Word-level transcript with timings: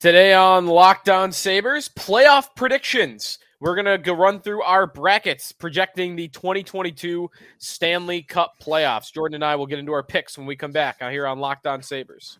Today 0.00 0.32
on 0.32 0.68
Locked 0.68 1.08
On 1.08 1.32
Sabres, 1.32 1.88
playoff 1.88 2.54
predictions. 2.54 3.40
We're 3.58 3.74
going 3.74 3.86
to 3.86 3.98
go 3.98 4.12
run 4.12 4.38
through 4.40 4.62
our 4.62 4.86
brackets 4.86 5.50
projecting 5.50 6.14
the 6.14 6.28
2022 6.28 7.28
Stanley 7.58 8.22
Cup 8.22 8.54
playoffs. 8.62 9.12
Jordan 9.12 9.34
and 9.34 9.44
I 9.44 9.56
will 9.56 9.66
get 9.66 9.80
into 9.80 9.90
our 9.90 10.04
picks 10.04 10.38
when 10.38 10.46
we 10.46 10.54
come 10.54 10.70
back 10.70 10.98
out 11.00 11.10
here 11.10 11.26
on 11.26 11.40
Locked 11.40 11.66
On 11.66 11.82
Sabres. 11.82 12.38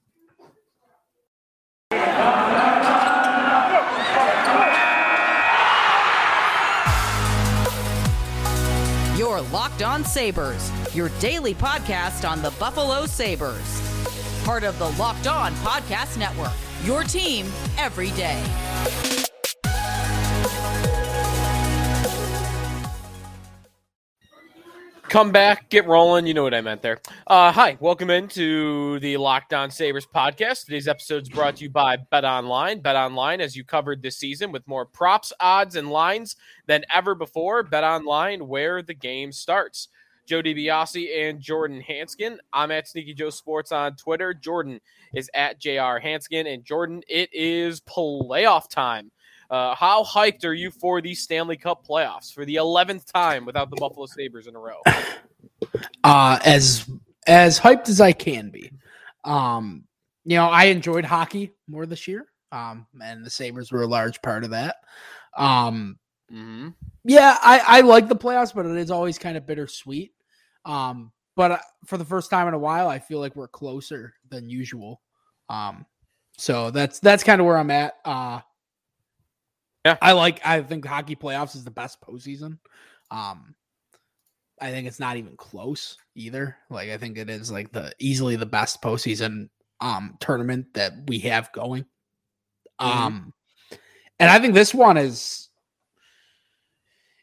Your 9.18 9.40
Locked 9.50 9.82
On 9.82 10.04
Sabres, 10.04 10.70
your 10.94 11.08
daily 11.18 11.54
podcast 11.54 12.30
on 12.30 12.40
the 12.40 12.52
Buffalo 12.52 13.04
Sabres. 13.06 13.82
Part 14.44 14.62
of 14.62 14.78
the 14.78 14.90
Locked 14.90 15.26
On 15.26 15.52
Podcast 15.54 16.16
Network, 16.16 16.52
your 16.84 17.04
team 17.04 17.46
every 17.76 18.10
day. 18.12 18.42
Come 25.08 25.32
back, 25.32 25.70
get 25.70 25.86
rolling. 25.86 26.26
You 26.26 26.34
know 26.34 26.42
what 26.42 26.52
I 26.52 26.60
meant 26.60 26.82
there. 26.82 27.00
Uh, 27.26 27.50
hi, 27.50 27.78
welcome 27.80 28.10
into 28.10 29.00
the 29.00 29.16
Locked 29.16 29.54
On 29.54 29.70
Sabres 29.70 30.06
podcast. 30.06 30.66
Today's 30.66 30.86
episode 30.86 31.22
is 31.22 31.30
brought 31.30 31.56
to 31.56 31.64
you 31.64 31.70
by 31.70 31.96
Bet 31.96 32.26
Online. 32.26 32.80
Bet 32.80 32.94
Online, 32.94 33.40
as 33.40 33.56
you 33.56 33.64
covered 33.64 34.02
this 34.02 34.18
season 34.18 34.52
with 34.52 34.68
more 34.68 34.84
props, 34.84 35.32
odds, 35.40 35.76
and 35.76 35.90
lines 35.90 36.36
than 36.66 36.84
ever 36.94 37.14
before. 37.14 37.62
Bet 37.62 37.84
Online, 37.84 38.48
where 38.48 38.82
the 38.82 38.92
game 38.92 39.32
starts. 39.32 39.88
Joe 40.28 40.42
DiBiase 40.42 41.28
and 41.30 41.40
Jordan 41.40 41.82
Hanskin. 41.82 42.36
I'm 42.52 42.70
at 42.70 42.86
Sneaky 42.86 43.14
Joe 43.14 43.30
Sports 43.30 43.72
on 43.72 43.96
Twitter. 43.96 44.34
Jordan 44.34 44.78
is 45.14 45.30
at 45.32 45.58
JR 45.58 45.98
Hanskin. 45.98 46.52
And 46.52 46.62
Jordan, 46.64 47.02
it 47.08 47.30
is 47.32 47.80
playoff 47.80 48.68
time. 48.68 49.10
Uh, 49.50 49.74
how 49.74 50.04
hyped 50.04 50.44
are 50.44 50.52
you 50.52 50.70
for 50.70 51.00
the 51.00 51.14
Stanley 51.14 51.56
Cup 51.56 51.86
playoffs 51.86 52.30
for 52.30 52.44
the 52.44 52.56
11th 52.56 53.10
time 53.10 53.46
without 53.46 53.70
the 53.70 53.76
Buffalo 53.76 54.04
Sabres 54.04 54.46
in 54.46 54.54
a 54.54 54.58
row? 54.58 54.82
Uh, 56.04 56.38
as 56.44 56.86
as 57.26 57.58
hyped 57.58 57.88
as 57.88 57.98
I 58.00 58.12
can 58.12 58.50
be. 58.50 58.70
Um, 59.24 59.84
you 60.26 60.36
know, 60.36 60.48
I 60.48 60.64
enjoyed 60.64 61.06
hockey 61.06 61.52
more 61.66 61.86
this 61.86 62.06
year. 62.06 62.26
Um, 62.52 62.86
and 63.02 63.24
the 63.24 63.30
Sabres 63.30 63.72
were 63.72 63.82
a 63.82 63.86
large 63.86 64.20
part 64.20 64.44
of 64.44 64.50
that. 64.50 64.76
Um, 65.36 65.98
Mm-hmm. 66.30 66.68
yeah, 67.04 67.38
I, 67.40 67.62
I 67.66 67.80
like 67.80 68.06
the 68.06 68.14
playoffs, 68.14 68.54
but 68.54 68.66
it 68.66 68.76
is 68.76 68.90
always 68.90 69.18
kind 69.18 69.38
of 69.38 69.46
bittersweet. 69.46 70.12
Um, 70.68 71.10
but 71.34 71.50
uh, 71.52 71.58
for 71.86 71.96
the 71.96 72.04
first 72.04 72.30
time 72.30 72.46
in 72.46 72.54
a 72.54 72.58
while, 72.58 72.88
I 72.88 72.98
feel 73.00 73.18
like 73.18 73.34
we're 73.34 73.48
closer 73.48 74.14
than 74.28 74.48
usual. 74.48 75.00
Um, 75.48 75.86
so 76.36 76.70
that's 76.70 77.00
that's 77.00 77.24
kind 77.24 77.40
of 77.40 77.46
where 77.46 77.56
I'm 77.58 77.70
at. 77.70 77.94
Uh, 78.04 78.40
Yeah. 79.84 79.96
I 80.02 80.12
like. 80.12 80.44
I 80.46 80.60
think 80.62 80.84
hockey 80.84 81.16
playoffs 81.16 81.56
is 81.56 81.64
the 81.64 81.70
best 81.70 82.00
postseason. 82.00 82.58
Um, 83.10 83.54
I 84.60 84.70
think 84.70 84.86
it's 84.86 85.00
not 85.00 85.16
even 85.16 85.36
close 85.36 85.96
either. 86.14 86.56
Like 86.68 86.90
I 86.90 86.98
think 86.98 87.16
it 87.16 87.30
is 87.30 87.50
like 87.50 87.72
the 87.72 87.92
easily 87.98 88.36
the 88.36 88.46
best 88.46 88.82
postseason 88.82 89.48
um 89.80 90.16
tournament 90.20 90.66
that 90.74 90.92
we 91.06 91.20
have 91.20 91.50
going. 91.52 91.84
Mhm. 92.80 92.86
Um, 92.86 93.32
and 94.18 94.28
I 94.28 94.38
think 94.40 94.54
this 94.54 94.74
one 94.74 94.96
is 94.96 95.48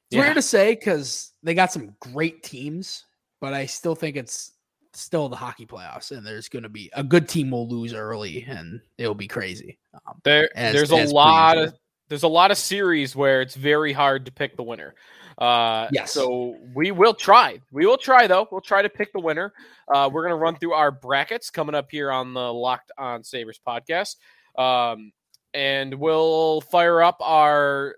it's 0.08 0.16
Yeah. 0.16 0.22
weird 0.22 0.36
to 0.36 0.42
say 0.42 0.74
because 0.74 1.34
they 1.44 1.54
got 1.54 1.72
some 1.74 1.96
great 2.00 2.42
teams, 2.44 3.04
but 3.42 3.54
I 3.54 3.66
still 3.66 3.96
think 3.96 4.16
it's 4.16 4.54
still 4.94 5.30
the 5.30 5.36
hockey 5.36 5.66
playoffs, 5.66 6.16
and 6.16 6.26
there's 6.26 6.48
going 6.50 6.64
to 6.64 6.70
be 6.70 6.90
a 6.94 7.04
good 7.04 7.28
team 7.28 7.52
will 7.52 7.68
lose 7.68 7.94
early, 7.94 8.44
and 8.48 8.82
it'll 8.98 9.14
be 9.16 9.28
crazy. 9.28 9.78
Um, 9.94 10.22
There, 10.24 10.50
As- 10.56 10.74
there's 10.74 10.92
as 10.92 11.12
a 11.12 11.14
lot 11.14 11.58
of 11.58 11.74
there's 12.08 12.24
a 12.24 12.28
lot 12.28 12.52
of 12.52 12.58
series 12.58 13.16
where 13.16 13.42
it's 13.42 13.56
very 13.56 13.92
hard 13.92 14.26
to 14.28 14.32
pick 14.32 14.56
the 14.56 14.64
winner. 14.64 14.94
Uh, 15.38 15.88
Yes. 15.92 16.12
So 16.12 16.56
we 16.74 16.92
will 16.92 17.14
try. 17.14 17.60
We 17.72 17.86
will 17.86 17.98
try 17.98 18.28
though. 18.28 18.48
We'll 18.52 18.62
try 18.62 18.82
to 18.82 18.90
pick 18.90 19.12
the 19.12 19.20
winner. 19.20 19.54
Uh, 19.94 20.10
we're 20.12 20.24
gonna 20.24 20.36
run 20.38 20.56
through 20.56 20.74
our 20.74 20.92
brackets 20.92 21.50
coming 21.50 21.76
up 21.76 21.92
here 21.92 22.12
on 22.12 22.34
the 22.34 22.54
Locked 22.54 22.92
On 22.98 23.24
Sabres 23.24 23.60
podcast, 23.66 24.16
um, 24.58 25.12
and 25.54 25.96
we'll 25.96 26.62
fire 26.62 27.02
up 27.02 27.18
our 27.22 27.96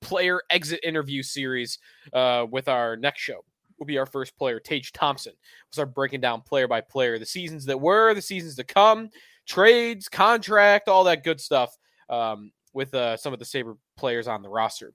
player 0.00 0.40
exit 0.50 0.80
interview 0.82 1.22
series 1.22 1.78
uh, 2.12 2.44
with 2.50 2.68
our 2.68 2.96
next 2.96 3.20
show. 3.20 3.44
Will 3.78 3.86
be 3.86 3.98
our 3.98 4.06
first 4.06 4.36
player, 4.36 4.58
Tage 4.58 4.92
Thompson. 4.92 5.32
We'll 5.34 5.72
start 5.72 5.94
breaking 5.94 6.20
down 6.20 6.42
player 6.42 6.66
by 6.66 6.80
player 6.80 7.18
the 7.18 7.26
seasons 7.26 7.64
that 7.66 7.80
were, 7.80 8.12
the 8.12 8.22
seasons 8.22 8.56
to 8.56 8.64
come, 8.64 9.10
trades, 9.46 10.08
contract, 10.08 10.88
all 10.88 11.04
that 11.04 11.22
good 11.22 11.40
stuff 11.40 11.76
um, 12.08 12.50
with 12.72 12.92
uh, 12.94 13.16
some 13.16 13.32
of 13.32 13.38
the 13.38 13.44
Sabre 13.44 13.76
players 13.96 14.26
on 14.26 14.42
the 14.42 14.48
roster. 14.48 14.92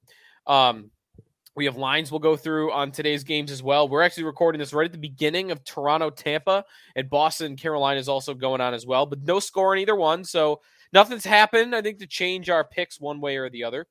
Um, 0.47 0.91
we 1.55 1.65
have 1.65 1.77
lines 1.77 2.11
we'll 2.11 2.19
go 2.19 2.35
through 2.35 2.71
on 2.71 2.91
today's 2.91 3.23
games 3.23 3.51
as 3.51 3.61
well. 3.61 3.87
We're 3.87 4.01
actually 4.01 4.23
recording 4.23 4.59
this 4.59 4.73
right 4.73 4.85
at 4.85 4.91
the 4.91 4.97
beginning 4.97 5.51
of 5.51 5.63
Toronto, 5.63 6.09
Tampa, 6.09 6.65
and 6.95 7.09
Boston, 7.09 7.55
Carolina 7.55 7.99
is 7.99 8.09
also 8.09 8.33
going 8.33 8.59
on 8.59 8.73
as 8.73 8.85
well, 8.85 9.05
but 9.05 9.21
no 9.21 9.39
score 9.39 9.75
in 9.75 9.81
either 9.81 9.95
one. 9.95 10.23
So 10.23 10.61
nothing's 10.91 11.25
happened, 11.25 11.75
I 11.75 11.81
think, 11.81 11.99
to 11.99 12.07
change 12.07 12.49
our 12.49 12.63
picks 12.63 12.99
one 12.99 13.21
way 13.21 13.37
or 13.37 13.49
the 13.49 13.63
other. 13.63 13.85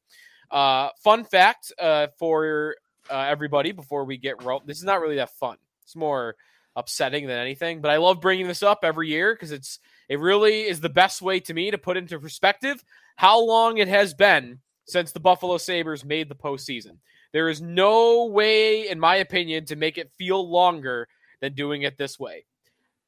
Uh, 0.50 0.88
fun 1.02 1.24
fact 1.24 1.72
uh, 1.80 2.08
for 2.18 2.74
uh, 3.12 3.26
everybody 3.28 3.72
before 3.72 4.04
we 4.04 4.16
get 4.16 4.42
rolled. 4.42 4.66
This 4.66 4.78
is 4.78 4.84
not 4.84 5.00
really 5.00 5.16
that 5.16 5.36
fun. 5.36 5.56
It's 5.84 5.94
more 5.94 6.34
upsetting 6.74 7.26
than 7.26 7.38
anything, 7.38 7.80
but 7.82 7.90
I 7.90 7.98
love 7.98 8.20
bringing 8.20 8.48
this 8.48 8.62
up 8.62 8.80
every 8.82 9.08
year 9.08 9.34
because 9.34 9.52
it's 9.52 9.78
it 10.08 10.18
really 10.18 10.62
is 10.62 10.80
the 10.80 10.88
best 10.88 11.20
way 11.20 11.40
to 11.40 11.54
me 11.54 11.70
to 11.70 11.78
put 11.78 11.96
into 11.96 12.18
perspective 12.18 12.82
how 13.16 13.40
long 13.40 13.78
it 13.78 13.88
has 13.88 14.14
been 14.14 14.58
since 14.86 15.12
the 15.12 15.20
Buffalo 15.20 15.58
Sabres 15.58 16.04
made 16.04 16.28
the 16.28 16.34
postseason. 16.34 16.96
There 17.32 17.48
is 17.48 17.60
no 17.60 18.26
way, 18.26 18.88
in 18.88 18.98
my 18.98 19.16
opinion, 19.16 19.66
to 19.66 19.76
make 19.76 19.98
it 19.98 20.10
feel 20.18 20.50
longer 20.50 21.08
than 21.40 21.54
doing 21.54 21.82
it 21.82 21.96
this 21.98 22.18
way. 22.18 22.46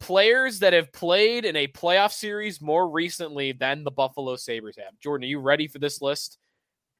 Players 0.00 0.58
that 0.58 0.72
have 0.72 0.92
played 0.92 1.44
in 1.44 1.56
a 1.56 1.68
playoff 1.68 2.12
series 2.12 2.60
more 2.60 2.88
recently 2.88 3.52
than 3.52 3.84
the 3.84 3.90
Buffalo 3.90 4.36
Sabres 4.36 4.76
have. 4.76 4.98
Jordan, 5.00 5.24
are 5.24 5.28
you 5.28 5.40
ready 5.40 5.66
for 5.66 5.78
this 5.78 6.02
list? 6.02 6.38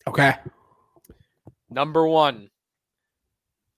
okay, 0.07 0.35
Number 1.71 2.07
one, 2.07 2.51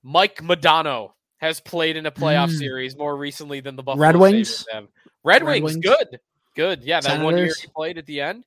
Mike 0.09 0.37
Modano 0.37 1.11
has 1.39 1.59
played 1.59 1.97
in 1.97 2.07
a 2.07 2.13
playoff 2.13 2.49
Mm. 2.51 2.59
series 2.59 2.97
more 2.97 3.17
recently 3.17 3.59
than 3.59 3.75
the 3.75 3.83
Buffalo 3.83 4.03
Red 4.07 4.17
Wings? 4.17 4.65
Red, 4.73 4.87
Red 5.25 5.43
Wings, 5.43 5.63
Wings? 5.65 5.77
good, 5.85 6.21
good. 6.55 6.85
Yeah, 6.85 7.01
that 7.01 7.21
one 7.21 7.37
year 7.37 7.47
he 7.61 7.67
played 7.75 7.99
at 7.99 8.07
the 8.07 8.21
end. 8.21 8.45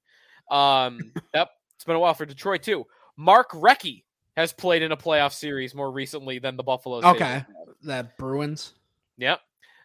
Um, 0.50 1.12
yep, 1.34 1.50
it's 1.76 1.84
been 1.84 1.98
a 1.98 2.00
while 2.00 2.14
for 2.14 2.26
Detroit 2.26 2.64
too. 2.64 2.86
Mark 3.18 3.52
Recchi 3.52 4.06
has 4.38 4.54
played 4.54 4.82
in 4.84 4.94
a 4.94 4.98
playoff 4.98 5.34
series 5.34 5.76
more 5.76 5.92
recently 5.92 6.40
than 6.40 6.56
the 6.56 6.64
Buffalo. 6.64 7.02
Okay. 7.06 7.44
that 7.84 8.18
Bruins. 8.18 8.74
Yep. 9.18 9.42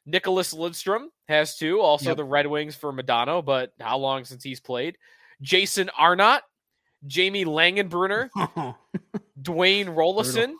Nicklas 0.09 0.55
Lidstrom 0.55 1.07
has 1.29 1.57
two. 1.57 1.81
Also 1.81 2.11
Yep. 2.11 2.17
the 2.19 2.25
Red 2.25 2.47
Wings 2.47 2.77
for 2.77 2.93
Modano, 2.93 3.45
but 3.45 3.73
how 3.81 3.99
long 3.99 4.25
since 4.25 4.45
he's 4.45 4.61
played? 4.61 4.97
Jason 5.43 5.91
Arnott, 5.99 6.43
Jamie 7.07 7.45
Langenbrunner, 7.45 8.31
Dwayne 9.43 9.87
Roloson, 9.87 10.55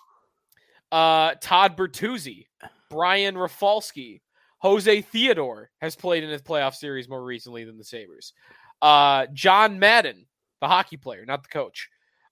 uh, 0.95 1.35
Todd 1.41 1.77
Bertuzzi, 1.77 2.47
Brian 2.91 3.37
Rafalski, 3.37 4.23
Jose 4.59 5.01
Theodore 5.03 5.71
has 5.81 5.97
played 5.97 6.23
in 6.25 6.31
his 6.31 6.41
playoff 6.43 6.75
series 6.75 7.09
more 7.09 7.23
recently 7.25 7.65
than 7.65 7.77
the 7.77 7.85
Sabres. 7.85 8.33
Uh, 8.81 9.27
John 9.33 9.79
Madden, 9.79 10.27
the 10.61 10.69
hockey 10.69 10.97
player, 10.97 11.25
not 11.27 11.43
the 11.43 11.49
coach. 11.49 11.89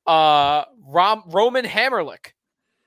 Uh, 0.06 0.64
Rom- 0.86 1.24
Roman 1.26 1.64
Hamrlik 1.64 2.32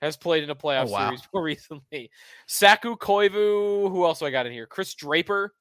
has 0.02 0.18
played 0.18 0.44
in 0.44 0.50
a 0.50 0.56
playoff 0.56 0.88
Oh, 0.88 0.92
wow. 0.92 1.08
series 1.10 1.22
more 1.34 1.44
recently. 1.44 2.10
Saku 2.48 2.96
Koivu, 2.96 3.90
who 3.92 4.06
else 4.06 4.20
do 4.20 4.26
I 4.26 4.32
got 4.32 4.46
in 4.46 4.52
here? 4.54 4.66
Chris 4.68 4.94
Draper 4.96 5.54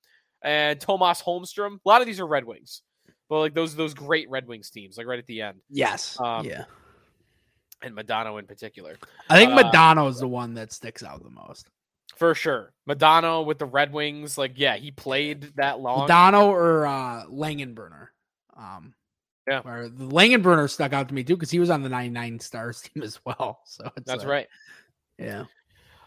and 0.43 0.81
Tomas 0.81 1.23
Holmstrom. 1.23 1.77
A 1.85 1.89
lot 1.89 2.01
of 2.01 2.07
these 2.07 2.21
are 2.21 2.27
Red 2.27 2.45
Wings. 2.45 2.83
But 3.29 3.39
like 3.41 3.55
those 3.55 3.75
those 3.75 3.95
great 3.95 4.29
Red 4.29 4.47
Wings 4.47 4.71
teams, 4.71 4.99
like 4.99 5.07
right 5.07 5.19
at 5.19 5.27
the 5.27 5.41
end. 5.43 5.59
yes, 5.71 6.19
Um, 6.21 6.45
yeah. 6.47 6.65
And 7.85 7.97
Modano 7.97 8.39
in 8.39 8.47
particular. 8.47 8.97
I 9.29 9.37
think 9.37 9.53
uh, 9.53 9.63
Modano 9.63 10.09
is 10.09 10.19
the 10.19 10.29
one 10.29 10.55
that 10.55 10.73
sticks 10.73 11.03
out 11.03 11.23
the 11.23 11.31
most. 11.31 11.69
For 12.17 12.35
sure. 12.35 12.73
Modano 12.89 13.45
with 13.45 13.59
the 13.59 13.67
Red 13.67 13.93
Wings, 13.93 14.39
like 14.39 14.53
yeah, 14.57 14.77
he 14.77 14.91
played 14.91 15.53
that 15.57 15.81
long. 15.81 16.09
Modano 16.09 16.47
or 16.47 16.87
uh, 16.87 17.25
Langenbrunner. 17.27 18.09
Um, 18.57 18.95
Yeah. 19.49 19.61
Or 19.65 19.89
the 19.89 20.07
Langenbrunner 20.07 20.71
stuck 20.71 20.93
out 20.93 21.09
to 21.09 21.15
me 21.15 21.25
too 21.25 21.37
because 21.37 21.51
he 21.51 21.59
was 21.59 21.71
on 21.71 21.83
the 21.83 21.89
99 21.89 22.41
Stars 22.41 22.81
team 22.95 23.03
as 23.03 23.21
well. 23.25 23.61
So 23.67 23.91
it's 23.97 24.07
That's 24.07 24.21
like- 24.21 24.29
right. 24.29 24.47
Yeah. 25.19 25.45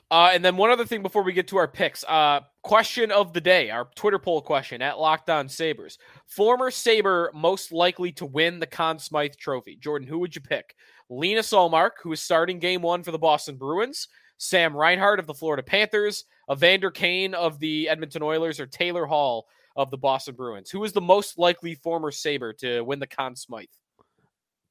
Uh, 0.09 0.29
and 0.33 0.43
then 0.45 0.55
one 0.55 0.69
other 0.69 0.85
thing 0.85 1.01
before 1.01 1.21
we 1.21 1.33
get 1.33 1.49
to 1.49 1.57
our 1.57 1.67
picks. 1.67 2.05
Uh, 2.07 2.39
question 2.63 3.11
of 3.11 3.33
the 3.33 3.41
day, 3.41 3.69
our 3.69 3.89
Twitter 3.95 4.17
poll 4.19 4.41
question 4.41 4.81
at 4.81 4.97
Locked 4.97 5.29
On 5.29 5.49
Sabres. 5.49 5.97
Former 6.27 6.71
Sabre 6.71 7.29
most 7.33 7.73
likely 7.73 8.13
to 8.13 8.25
win 8.25 8.59
the 8.59 8.65
Conn 8.65 8.99
Smythe 8.99 9.35
Trophy. 9.35 9.75
Jordan, 9.75 10.07
who 10.07 10.19
would 10.19 10.33
you 10.33 10.39
pick? 10.41 10.75
Linus 11.09 11.51
Ullmark, 11.51 11.91
who 12.03 12.11
is 12.11 12.21
starting 12.21 12.59
game 12.59 12.81
one 12.81 13.03
for 13.03 13.11
the 13.11 13.17
Boston 13.17 13.55
Bruins. 13.55 14.07
Sam 14.37 14.75
Reinhart 14.75 15.19
of 15.19 15.27
the 15.27 15.33
Florida 15.33 15.63
Panthers. 15.63 16.25
Evander 16.51 16.91
Kane 16.91 17.33
of 17.33 17.59
the 17.59 17.89
Edmonton 17.89 18.23
Oilers. 18.23 18.59
Or 18.59 18.67
Taylor 18.67 19.05
Hall 19.05 19.47
of 19.75 19.91
the 19.91 19.97
Boston 19.97 20.35
Bruins. 20.35 20.69
Who 20.69 20.83
is 20.83 20.93
the 20.93 21.01
most 21.01 21.37
likely 21.37 21.75
former 21.75 22.11
Sabre 22.11 22.53
to 22.53 22.81
win 22.81 22.99
the 22.99 23.07
Conn 23.07 23.35
Smythe? 23.35 23.67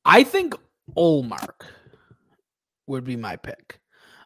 I 0.05 0.25
think 0.25 0.55
Ullmark 0.97 1.67
would 2.87 3.05
be 3.05 3.17
my 3.17 3.37
pick. 3.37 3.81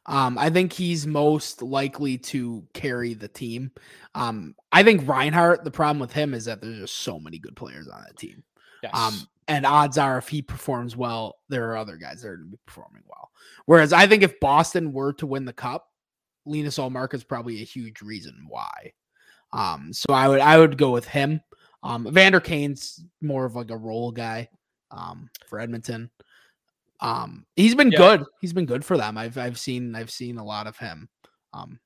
Um, 0.06 0.38
I 0.38 0.50
think 0.50 0.72
he's 0.72 1.06
most 1.06 1.62
likely 1.62 2.18
to 2.18 2.66
carry 2.74 3.14
the 3.14 3.28
team. 3.28 3.70
Um, 4.14 4.54
I 4.72 4.82
think 4.82 5.06
Reinhart, 5.06 5.62
the 5.62 5.70
problem 5.70 6.00
with 6.00 6.12
him 6.12 6.34
is 6.34 6.46
that 6.46 6.60
there's 6.60 6.80
just 6.80 6.96
so 6.96 7.20
many 7.20 7.38
good 7.38 7.54
players 7.54 7.86
on 7.86 8.02
that 8.02 8.16
team. 8.16 8.42
Yes. 8.82 8.92
Um, 8.94 9.28
and 9.48 9.66
odds 9.66 9.98
are 9.98 10.18
if 10.18 10.28
he 10.28 10.42
performs 10.42 10.96
well, 10.96 11.36
there 11.48 11.70
are 11.70 11.76
other 11.76 11.96
guys 11.96 12.22
that 12.22 12.28
are 12.28 12.36
going 12.36 12.50
to 12.50 12.56
be 12.56 12.62
performing 12.66 13.02
well. 13.08 13.30
Whereas 13.66 13.92
I 13.92 14.06
think 14.06 14.22
if 14.22 14.38
Boston 14.40 14.92
were 14.92 15.12
to 15.14 15.26
win 15.26 15.44
the 15.44 15.52
cup, 15.52 15.88
Linus 16.46 16.78
Ullmark 16.78 17.14
is 17.14 17.24
probably 17.24 17.60
a 17.60 17.64
huge 17.64 18.00
reason 18.00 18.46
why. 18.48 18.92
Um, 19.52 19.92
so 19.92 20.12
I 20.14 20.28
would 20.28 20.40
I 20.40 20.58
would 20.58 20.78
go 20.78 20.90
with 20.90 21.06
him. 21.06 21.40
Um, 21.82 22.06
Vander 22.12 22.40
Kane's 22.40 23.02
more 23.20 23.44
of 23.44 23.56
like 23.56 23.70
a 23.70 23.76
role 23.76 24.12
guy 24.12 24.48
um, 24.90 25.28
for 25.48 25.58
Edmonton. 25.58 26.10
Um, 27.00 27.46
he's 27.56 27.74
been 27.74 27.90
Yeah. 27.90 27.98
good. 27.98 28.24
He's 28.40 28.52
been 28.52 28.66
good 28.66 28.84
for 28.84 28.96
them. 28.96 29.18
I've 29.18 29.36
I've 29.36 29.58
seen 29.58 29.94
I've 29.96 30.10
seen 30.10 30.38
a 30.38 30.44
lot 30.44 30.66
of 30.66 30.76
him. 30.78 31.08
Um, 31.52 31.80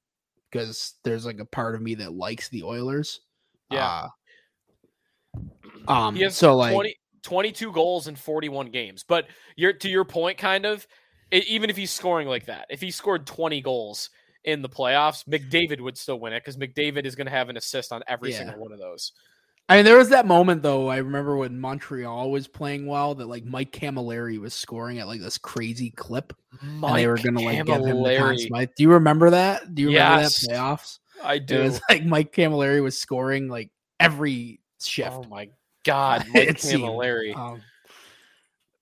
because 0.51 0.95
there's 1.03 1.27
like 1.27 1.41
a 1.41 1.45
part 1.45 1.75
of 1.75 1.83
me 1.83 1.97
that 1.97 2.13
likes 2.13 2.49
the 2.49 2.63
Oilers. 2.63 3.21
Yeah. 3.71 3.89
Uh, 3.89 4.09
um. 5.89 6.15
he 6.17 6.23
has 6.23 6.37
so 6.37 6.57
like 6.57 6.97
22 7.23 7.73
goals 7.73 8.07
in 8.07 8.17
41 8.17 8.71
games. 8.71 9.05
But 9.07 9.27
you're 9.57 9.73
to 9.73 9.89
your 9.89 10.05
point, 10.05 10.39
kind 10.39 10.65
of, 10.67 10.87
e- 11.33 11.43
even 11.49 11.71
if 11.71 11.77
he's 11.77 11.91
scoring 11.91 12.29
like 12.29 12.47
that, 12.47 12.67
if 12.71 12.81
he 12.81 12.91
scored 12.91 13.27
20 13.27 13.61
goals 13.63 14.11
in 14.45 14.63
the 14.63 14.69
playoffs, 14.69 15.27
McDavid 15.27 15.81
would 15.81 15.97
still 15.97 16.21
win 16.21 16.33
it 16.33 16.41
because 16.45 16.57
McDavid 16.57 17.07
is 17.07 17.15
going 17.15 17.27
to 17.27 17.31
have 17.33 17.49
an 17.49 17.57
assist 17.57 17.93
on 17.93 18.03
every 18.07 18.31
Yeah. 18.31 18.39
single 18.39 18.59
one 18.61 18.73
of 18.73 18.79
those. 18.79 19.13
I 19.67 19.77
mean, 19.77 19.87
there 19.87 19.97
was 19.97 20.11
that 20.11 20.27
moment 20.27 20.63
though. 20.63 20.89
I 20.89 20.99
remember 20.99 21.39
when 21.39 21.59
Montreal 21.59 22.31
was 22.31 22.47
playing 22.47 22.87
well, 22.87 23.15
that 23.15 23.27
like 23.27 23.47
Mike 23.47 23.73
Cammalleri 23.73 24.39
was 24.39 24.53
scoring 24.53 24.99
at 24.99 25.07
like 25.07 25.23
this 25.23 25.39
crazy 25.39 25.91
clip, 25.91 26.35
and 26.61 26.83
they 26.95 27.07
were 27.07 27.17
gonna 27.17 27.41
like 27.41 27.57
give 27.65 27.69
him 27.69 27.81
the 27.81 27.93
Conn 27.95 27.95
Cammalleri. 27.97 28.39
Smythe. 28.41 28.69
Do 28.77 28.83
you 28.83 28.93
remember 28.93 29.31
that? 29.31 29.75
Do 29.75 29.81
you 29.81 29.89
remember 29.89 30.23
that 30.25 30.33
playoffs? 30.33 30.99
I 31.23 31.39
do. 31.39 31.61
It 31.61 31.65
was 31.65 31.81
like 31.89 32.05
Mike 32.05 32.33
Cammalleri 32.35 32.83
was 32.83 32.99
scoring 32.99 33.49
like 33.49 33.71
every 33.99 34.61
shift. 34.87 35.13
Oh 35.13 35.25
my 35.25 35.49
god, 35.85 36.27
Mike 36.35 36.49
Cammalleri. 36.59 37.37
Um, 37.37 37.61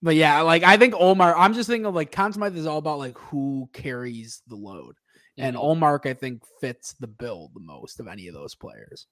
but 0.03 0.17
yeah, 0.17 0.41
like 0.43 0.63
I 0.65 0.77
think 0.77 0.95
Omar. 0.99 1.37
I'm 1.37 1.55
just 1.55 1.69
thinking 1.69 1.87
of 1.87 1.95
like 1.95 2.11
Conn 2.13 2.33
Smythe 2.33 2.57
is 2.57 2.67
all 2.67 2.79
about 2.79 2.99
like 2.99 3.17
who 3.19 3.69
carries 3.73 4.43
the 4.49 4.57
load, 4.57 4.97
and 5.39 5.57
Mhm. 5.57 5.63
Ullmark 5.63 6.07
I 6.09 6.15
think 6.15 6.43
fits 6.61 6.95
the 6.95 7.07
bill 7.07 7.51
the 7.55 7.61
most 7.61 8.01
of 8.01 8.09
any 8.09 8.27
of 8.29 8.35
those 8.35 8.55
players. 8.55 9.07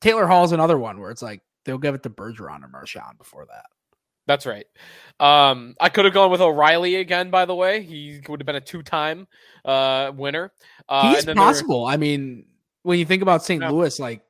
Taylor 0.00 0.26
Hall's 0.26 0.52
another 0.52 0.78
one 0.78 1.00
where 1.00 1.10
it's 1.10 1.22
like 1.22 1.40
they'll 1.64 1.78
give 1.78 1.94
it 1.94 2.02
to 2.04 2.10
Bergeron 2.10 2.62
or 2.62 2.68
Marchand 2.68 3.18
before 3.18 3.46
that. 3.46 3.64
That's 4.26 4.44
right. 4.44 4.66
Um, 5.20 5.76
I 5.80 5.88
could 5.88 6.04
have 6.04 6.12
gone 6.12 6.32
with 6.32 6.40
O'Reilly 6.40 6.96
again. 6.96 7.30
By 7.30 7.44
the 7.44 7.54
way, 7.54 7.82
he 7.82 8.20
would 8.28 8.40
have 8.40 8.46
been 8.46 8.56
a 8.56 8.60
two-time 8.60 9.28
uh, 9.64 10.10
winner. 10.16 10.52
Uh, 10.88 11.14
He's 11.14 11.26
and 11.28 11.36
possible. 11.36 11.86
I 11.86 11.96
mean, 11.96 12.44
when 12.82 12.98
you 12.98 13.04
think 13.04 13.22
about 13.22 13.44
St. 13.44 13.62
Yeah. 13.62 13.70
Louis, 13.70 13.98
like 14.00 14.22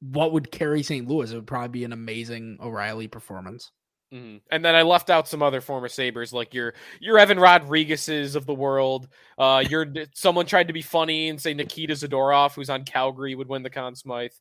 what 0.00 0.32
would 0.32 0.50
carry 0.50 0.82
St. 0.82 1.08
Louis? 1.08 1.30
It 1.30 1.36
would 1.36 1.46
probably 1.46 1.68
be 1.68 1.84
an 1.84 1.92
amazing 1.92 2.58
O'Reilly 2.60 3.08
performance. 3.08 3.70
Mhm. 4.12 4.40
And 4.50 4.64
then 4.64 4.74
I 4.74 4.82
left 4.82 5.08
out 5.08 5.28
some 5.28 5.42
other 5.42 5.60
former 5.60 5.88
Sabres, 5.88 6.32
like 6.32 6.52
your 6.52 6.74
your 7.00 7.16
Evan 7.18 7.38
Rodrigues's 7.38 8.34
of 8.34 8.44
the 8.44 8.54
world. 8.54 9.08
Uh, 9.38 9.64
your 9.68 9.86
someone 10.14 10.46
tried 10.46 10.66
to 10.66 10.72
be 10.72 10.82
funny 10.82 11.28
and 11.28 11.40
say 11.40 11.54
Nikita 11.54 11.94
Zadorov, 11.94 12.54
who's 12.54 12.70
on 12.70 12.84
Calgary, 12.84 13.34
would 13.36 13.48
win 13.48 13.62
the 13.62 13.70
Conn 13.70 13.94
Smythe. 13.94 14.32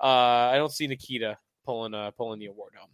Uh, 0.00 0.06
I 0.52 0.56
don't 0.56 0.70
see 0.72 0.86
Nikita 0.86 1.38
pulling 1.66 1.92
uh, 1.92 2.10
pulling 2.12 2.38
the 2.38 2.46
award 2.46 2.72
home. 2.78 2.88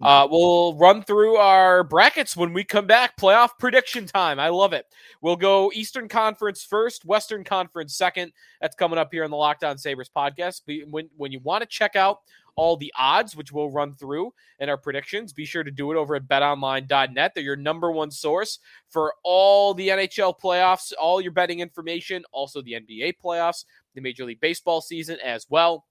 Uh, 0.00 0.26
we'll 0.28 0.74
run 0.76 1.02
through 1.02 1.36
our 1.36 1.84
brackets 1.84 2.36
when 2.36 2.52
we 2.52 2.64
come 2.64 2.86
back. 2.86 3.16
Playoff 3.16 3.50
prediction 3.58 4.06
time. 4.06 4.40
I 4.40 4.48
love 4.48 4.72
it. 4.72 4.86
We'll 5.20 5.36
go 5.36 5.70
Eastern 5.72 6.08
Conference 6.08 6.64
first, 6.64 7.04
Western 7.04 7.44
Conference 7.44 7.96
second. 7.96 8.32
That's 8.60 8.74
coming 8.74 8.98
up 8.98 9.10
here 9.12 9.22
on 9.22 9.30
the 9.30 9.36
Locked 9.36 9.62
On 9.62 9.78
Sabres 9.78 10.10
podcast. 10.14 10.64
Be- 10.66 10.84
When 10.84 11.08
when 11.16 11.30
you 11.30 11.38
want 11.40 11.62
to 11.62 11.68
check 11.68 11.94
out 11.94 12.18
all 12.56 12.76
the 12.76 12.92
odds, 12.96 13.34
which 13.36 13.52
we'll 13.52 13.70
run 13.70 13.92
through 13.92 14.32
in 14.60 14.68
our 14.68 14.76
predictions, 14.78 15.32
be 15.32 15.44
sure 15.44 15.64
to 15.64 15.70
do 15.70 15.90
it 15.92 15.96
over 15.96 16.14
at 16.14 16.28
betonline.net. 16.28 17.32
They're 17.34 17.44
your 17.44 17.56
number 17.56 17.90
one 17.90 18.10
source 18.10 18.60
for 18.90 19.14
all 19.24 19.74
the 19.74 19.88
NHL 19.88 20.38
playoffs, 20.40 20.92
all 21.00 21.20
your 21.20 21.32
betting 21.32 21.60
information, 21.60 22.24
also 22.32 22.62
the 22.62 22.74
NBA 22.74 23.14
playoffs, 23.22 23.64
the 23.94 24.00
Major 24.00 24.24
League 24.24 24.40
Baseball 24.40 24.80
season 24.80 25.18
as 25.22 25.46
well. 25.48 25.84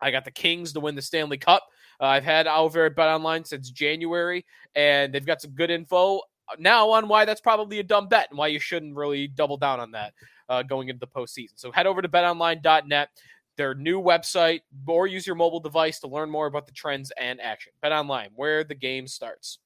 I 0.00 0.10
got 0.10 0.24
the 0.24 0.30
Kings 0.30 0.72
to 0.72 0.80
win 0.80 0.94
the 0.94 1.02
Stanley 1.02 1.38
Cup. 1.38 1.66
Uh, 2.00 2.06
I've 2.06 2.24
had 2.24 2.46
over 2.46 2.86
at 2.86 2.96
BetOnline 2.96 3.46
since 3.46 3.70
January, 3.70 4.46
and 4.74 5.12
they've 5.12 5.26
got 5.26 5.40
some 5.40 5.52
good 5.52 5.70
info 5.70 6.22
now 6.58 6.90
on 6.90 7.08
why 7.08 7.24
that's 7.24 7.40
probably 7.40 7.78
a 7.78 7.82
dumb 7.82 8.08
bet 8.08 8.28
and 8.30 8.38
why 8.38 8.48
you 8.48 8.58
shouldn't 8.58 8.96
really 8.96 9.28
double 9.28 9.56
down 9.56 9.80
on 9.80 9.92
that 9.92 10.14
uh, 10.48 10.62
going 10.62 10.88
into 10.88 11.00
the 11.00 11.06
postseason. 11.06 11.52
So 11.56 11.70
head 11.70 11.86
over 11.86 12.02
to 12.02 12.08
betonline.net, 12.08 13.08
their 13.56 13.74
new 13.74 14.00
website, 14.00 14.60
or 14.86 15.06
use 15.06 15.26
your 15.26 15.36
mobile 15.36 15.60
device 15.60 16.00
to 16.00 16.08
learn 16.08 16.30
more 16.30 16.46
about 16.46 16.66
the 16.66 16.72
trends 16.72 17.12
and 17.18 17.40
action. 17.40 17.72
BetOnline, 17.82 18.28
where 18.34 18.64
the 18.64 18.74
game 18.74 19.06
starts. 19.06 19.58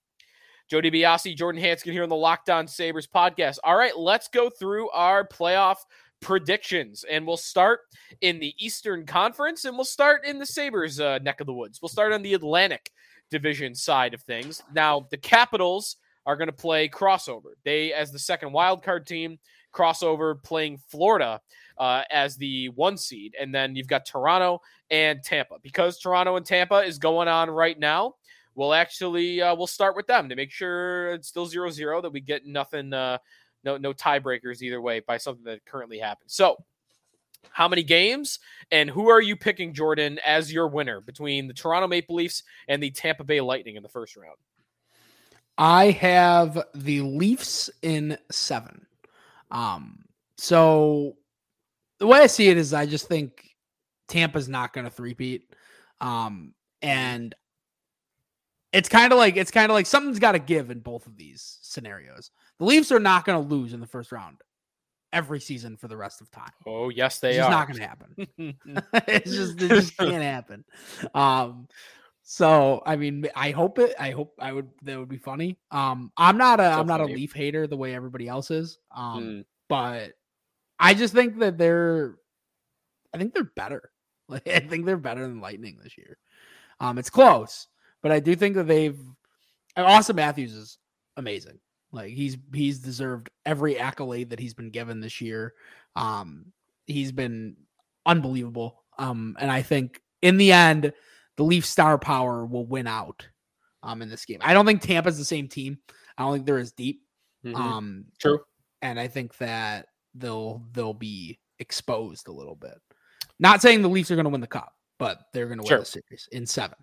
Jody 0.68 0.90
DiBiase, 0.90 1.36
Jordan 1.36 1.62
Hanskin 1.62 1.92
here 1.92 2.02
on 2.02 2.08
the 2.08 2.16
Locked 2.16 2.48
On 2.48 2.66
Sabres 2.66 3.06
podcast. 3.06 3.58
All 3.64 3.76
right, 3.76 3.96
let's 3.96 4.28
go 4.28 4.48
through 4.48 4.88
our 4.90 5.26
playoff 5.26 5.76
predictions, 6.24 7.04
and 7.08 7.26
we'll 7.26 7.36
start 7.36 7.80
in 8.22 8.40
the 8.40 8.54
Eastern 8.58 9.04
Conference, 9.04 9.66
and 9.66 9.76
we'll 9.76 9.84
start 9.84 10.24
in 10.24 10.38
the 10.38 10.46
Sabres 10.46 10.98
uh, 10.98 11.18
neck 11.18 11.40
of 11.40 11.46
the 11.46 11.52
woods. 11.52 11.80
We'll 11.80 11.90
start 11.90 12.12
on 12.12 12.22
the 12.22 12.34
Atlantic 12.34 12.90
Division 13.30 13.74
side 13.74 14.14
of 14.14 14.22
things. 14.22 14.62
Now, 14.74 15.06
the 15.10 15.18
Capitals 15.18 15.96
are 16.26 16.36
going 16.36 16.48
to 16.48 16.52
play 16.52 16.88
crossover. 16.88 17.52
They, 17.64 17.92
as 17.92 18.10
the 18.10 18.18
second 18.18 18.52
wild 18.52 18.82
card 18.82 19.06
team, 19.06 19.38
crossover 19.74 20.42
playing 20.42 20.78
Florida 20.88 21.40
uh, 21.78 22.02
as 22.10 22.36
the 22.36 22.70
one 22.70 22.96
seed, 22.96 23.34
and 23.38 23.54
then 23.54 23.76
you've 23.76 23.88
got 23.88 24.06
Toronto 24.06 24.60
and 24.90 25.22
Tampa. 25.22 25.56
Because 25.62 25.98
Toronto 25.98 26.36
and 26.36 26.46
Tampa 26.46 26.78
is 26.78 26.98
going 26.98 27.28
on 27.28 27.50
right 27.50 27.78
now, 27.78 28.14
we'll 28.54 28.72
actually 28.72 29.42
uh, 29.42 29.54
we'll 29.54 29.66
start 29.66 29.94
with 29.94 30.06
them 30.06 30.28
to 30.28 30.36
make 30.36 30.50
sure 30.50 31.12
it's 31.12 31.28
still 31.28 31.46
zero 31.46 31.70
zero 31.70 32.00
that 32.00 32.12
we 32.12 32.20
get 32.20 32.46
nothing, 32.46 32.92
uh, 32.92 33.18
no 33.64 33.76
no 33.76 33.93
tiebreakers 33.93 34.62
either 34.62 34.81
way 34.81 35.00
by 35.00 35.16
something 35.16 35.44
that 35.44 35.64
currently 35.64 35.99
happens. 35.99 36.34
So. 36.34 36.56
How 37.50 37.69
many 37.69 37.82
games 37.82 38.40
and 38.72 38.88
who 38.88 39.11
are 39.11 39.20
you 39.20 39.37
picking, 39.37 39.75
Jordan, 39.75 40.19
as 40.26 40.50
your 40.50 40.66
winner 40.66 41.02
between 41.02 41.46
the 41.46 41.52
Toronto 41.52 41.87
Maple 41.87 42.16
Leafs 42.16 42.43
and 42.69 42.82
the 42.82 42.90
Tampa 42.90 43.22
Bay 43.22 43.40
Lightning 43.43 43.76
in 43.76 43.82
the 43.82 43.88
first 43.88 44.16
round? 44.16 44.38
I 45.56 45.91
have 45.91 46.65
the 46.74 47.03
Leafs 47.03 47.70
in 47.82 48.19
seven. 48.31 48.86
Um, 49.50 50.05
so 50.36 51.17
the 51.98 52.06
way 52.06 52.20
I 52.20 52.27
see 52.27 52.48
it 52.48 52.56
is 52.56 52.74
I 52.74 52.86
just 52.86 53.06
think 53.08 53.55
Tampa's 54.08 54.48
not 54.48 54.72
gonna 54.72 54.91
threepeat. 54.91 55.55
Um, 56.00 56.55
and 56.82 57.34
it's 58.74 58.88
kind 58.88 59.12
of 59.12 59.19
like 59.19 59.36
it's 59.36 59.50
kind 59.50 59.70
of 59.70 59.74
like 59.74 59.86
something's 59.86 60.19
got 60.19 60.32
to 60.32 60.38
give 60.38 60.70
in 60.70 60.81
both 60.81 61.06
of 61.06 61.16
these 61.16 61.58
scenarios. 61.62 62.31
The 62.58 62.64
Leafs 62.64 62.93
are 62.93 63.00
not 63.00 63.24
going 63.24 63.43
to 63.43 63.54
lose 63.54 63.72
in 63.72 63.81
the 63.81 63.86
first 63.86 64.12
round 64.12 64.38
every 65.12 65.40
season 65.40 65.76
for 65.76 65.86
the 65.88 65.96
rest 65.96 66.20
of 66.20 66.31
time. 66.31 66.50
Oh, 66.66 66.88
yes, 66.88 67.20
they 67.20 67.38
are. 67.38 67.43
It's 67.43 67.50
not 67.50 67.69
going 67.69 67.78
to 67.78 67.86
happen. 67.86 68.54
it's 69.08 69.31
just 69.31 69.62
it 69.62 69.69
just 69.69 69.96
can't 69.96 70.22
happen. 70.22 70.64
Um, 71.14 71.69
so 72.24 72.82
I 72.84 72.96
mean, 72.96 73.26
I 73.36 73.52
hope 73.52 73.78
it. 73.78 73.94
I 73.98 74.10
hope 74.10 74.34
I 74.40 74.52
would. 74.52 74.69
That 74.82 74.98
would 74.98 75.08
be 75.08 75.19
funny. 75.19 75.58
Um, 75.70 76.10
I'm 76.16 76.36
not 76.36 76.58
a. 76.58 76.64
So 76.64 76.81
am 76.81 76.86
not 76.86 77.00
a. 77.00 77.04
Leaf 77.04 77.32
hater 77.32 77.66
the 77.66 77.76
way 77.76 77.94
everybody 77.94 78.28
else 78.28 78.50
is. 78.50 78.78
Um, 78.94 79.22
Mm. 79.22 79.44
but 79.69 80.12
I 80.81 80.94
just 80.94 81.14
think 81.14 81.38
that 81.38 81.58
they're. 81.58 82.16
I 83.14 83.19
think 83.19 83.34
they're 83.34 83.44
better. 83.44 83.90
Like 84.28 84.48
I 84.48 84.60
think 84.60 84.86
they're 84.86 84.96
better 84.96 85.22
than 85.22 85.40
Lightning 85.40 85.78
this 85.82 85.96
year. 85.96 86.19
Um, 86.81 86.98
it's 86.98 87.10
close, 87.10 87.69
but 88.05 88.13
I 88.13 88.20
do 88.20 88.37
think 88.37 88.55
that 88.55 88.69
they've. 88.69 88.99
Auston 89.77 90.15
Matthews 90.15 90.53
is 90.53 90.79
amazing. 91.17 91.58
Like 91.91 92.13
he's 92.13 92.37
he's 92.53 92.79
deserved 92.79 93.31
every 93.46 93.79
accolade 93.79 94.31
that 94.31 94.39
he's 94.39 94.55
been 94.55 94.70
given 94.70 95.01
this 95.01 95.20
year. 95.20 95.55
Um, 95.96 96.53
he's 96.87 97.11
been 97.13 97.56
unbelievable. 98.06 98.84
Um, 98.99 99.37
and 99.41 99.51
I 99.51 99.63
think 99.63 100.01
in 100.23 100.37
the 100.37 100.53
end, 100.53 100.93
the 101.37 101.43
Leaf 101.44 101.65
star 101.65 101.99
power 101.99 102.44
will 102.44 102.67
win 102.67 102.87
out. 102.87 103.27
Um, 103.82 104.01
in 104.03 104.08
this 104.08 104.25
game, 104.25 104.39
I 104.43 104.55
don't 104.55 104.65
think 104.67 104.81
Tampa's 104.82 105.19
the 105.19 105.25
same 105.25 105.49
team. 105.49 105.79
I 106.17 106.23
don't 106.23 106.34
think 106.34 106.46
they're 106.46 106.58
as 106.58 106.73
deep. 106.73 107.03
Mhm. 107.44 107.55
Um, 107.56 108.05
True. 108.19 108.41
and 108.82 108.99
I 109.01 109.08
think 109.08 109.37
that 109.39 109.87
they'll 110.15 110.63
they'll 110.73 110.94
be 110.94 111.39
exposed 111.58 112.29
a 112.29 112.32
little 112.32 112.55
bit. 112.56 112.79
Not 113.39 113.61
saying 113.63 113.82
the 113.82 113.89
Leafs 113.89 114.11
are 114.11 114.17
going 114.17 114.25
to 114.25 114.31
win 114.31 114.41
the 114.41 114.46
cup, 114.46 114.73
but 114.99 115.27
they're 115.32 115.46
going 115.46 115.58
to 115.61 115.67
Sure. 115.67 115.79
win 115.79 115.82
the 115.82 115.87
series 115.87 116.29
in 116.32 116.46
seven. 116.46 116.77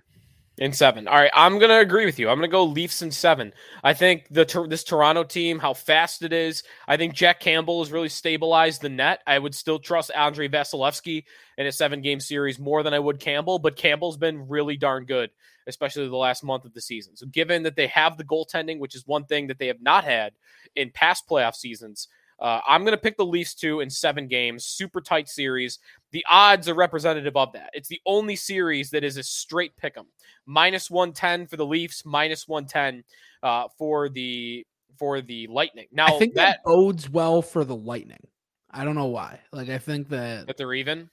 In 0.61 0.73
seven. 0.73 1.07
All 1.07 1.15
right, 1.15 1.31
I'm 1.33 1.57
gonna 1.57 1.79
agree 1.79 2.05
with 2.05 2.19
you. 2.19 2.29
I'm 2.29 2.37
gonna 2.37 2.47
go 2.47 2.63
Leafs 2.63 3.01
in 3.01 3.09
seven. 3.09 3.51
I 3.83 3.95
think 3.95 4.27
the 4.29 4.45
this 4.69 4.83
Toronto 4.83 5.23
team, 5.23 5.57
how 5.57 5.73
fast 5.73 6.21
it 6.21 6.31
is. 6.31 6.61
I 6.87 6.97
think 6.97 7.15
Jack 7.15 7.39
Campbell 7.39 7.81
has 7.81 7.91
really 7.91 8.09
stabilized 8.09 8.83
the 8.83 8.89
net. 8.89 9.23
I 9.25 9.39
would 9.39 9.55
still 9.55 9.79
trust 9.79 10.11
Andrei 10.15 10.49
Vasilevskiy 10.49 11.23
in 11.57 11.65
a 11.65 11.71
seven 11.71 12.03
game 12.03 12.19
series 12.19 12.59
more 12.59 12.83
than 12.83 12.93
I 12.93 12.99
would 12.99 13.19
Campbell, 13.19 13.57
but 13.57 13.75
Campbell's 13.75 14.17
been 14.17 14.47
really 14.49 14.77
darn 14.77 15.05
good, 15.05 15.31
especially 15.65 16.07
the 16.07 16.15
last 16.15 16.43
month 16.43 16.63
of 16.63 16.75
the 16.75 16.81
season. 16.81 17.17
So 17.17 17.25
given 17.25 17.63
that 17.63 17.75
they 17.75 17.87
have 17.87 18.19
the 18.19 18.23
goaltending, 18.23 18.77
which 18.77 18.93
is 18.93 19.07
one 19.07 19.25
thing 19.25 19.47
that 19.47 19.57
they 19.57 19.65
have 19.65 19.81
not 19.81 20.03
had 20.03 20.33
in 20.75 20.91
past 20.91 21.27
playoff 21.27 21.55
seasons, 21.55 22.07
uh, 22.41 22.59
I'm 22.67 22.81
going 22.83 22.91
to 22.97 23.01
pick 23.01 23.15
the 23.17 23.25
Leafs 23.25 23.53
two 23.55 23.79
in 23.79 23.89
seven 23.89 24.27
games, 24.27 24.65
super 24.65 24.99
tight 24.99 25.29
series. 25.29 25.79
The 26.11 26.25
odds 26.29 26.67
are 26.67 26.73
representative 26.73 27.37
of 27.37 27.53
that. 27.53 27.69
It's 27.73 27.87
the 27.87 28.01
only 28.05 28.35
series 28.35 28.89
that 28.89 29.03
is 29.03 29.17
a 29.17 29.23
straight 29.23 29.77
pick 29.77 29.95
'em. 29.97 30.07
Minus 30.45 30.89
110 30.89 31.47
for 31.47 31.55
the 31.55 31.65
Leafs, 31.65 32.03
minus 32.03 32.47
110 32.47 33.03
uh, 33.43 33.67
for 33.77 34.09
the 34.09 34.65
for 34.97 35.21
the 35.21 35.47
Lightning. 35.47 35.87
Now 35.91 36.15
I 36.15 36.19
think 36.19 36.33
that, 36.35 36.45
that 36.45 36.63
bodes 36.65 37.09
well 37.09 37.41
for 37.41 37.63
the 37.63 37.75
Lightning. 37.75 38.27
I 38.71 38.83
don't 38.83 38.95
know 38.95 39.05
why. 39.07 39.39
Like 39.51 39.69
I 39.69 39.77
think 39.77 40.09
that 40.09 40.47
that 40.47 40.57
they're 40.57 40.73
even. 40.73 41.09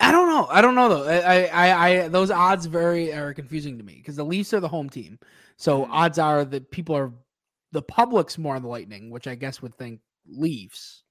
I 0.00 0.12
don't 0.12 0.28
know. 0.28 0.46
I 0.48 0.60
don't 0.60 0.74
know 0.76 0.88
though. 0.88 1.08
I, 1.08 1.46
I, 1.46 1.88
I 1.88 2.08
those 2.08 2.30
odds 2.30 2.66
very 2.66 3.12
are 3.12 3.34
confusing 3.34 3.76
to 3.78 3.84
me 3.84 3.94
because 3.96 4.16
the 4.16 4.24
Leafs 4.24 4.54
are 4.54 4.60
the 4.60 4.68
home 4.68 4.88
team, 4.88 5.18
so 5.56 5.84
Mhm. 5.84 5.88
odds 5.90 6.18
are 6.18 6.44
that 6.44 6.70
people 6.70 6.96
are 6.96 7.12
the 7.72 7.82
public's 7.82 8.38
more 8.38 8.56
on 8.56 8.62
the 8.62 8.68
Lightning, 8.68 9.10
which 9.10 9.26
I 9.26 9.34
guess 9.34 9.60
would 9.62 9.74
think 9.74 10.00
Leafs. 10.26 11.02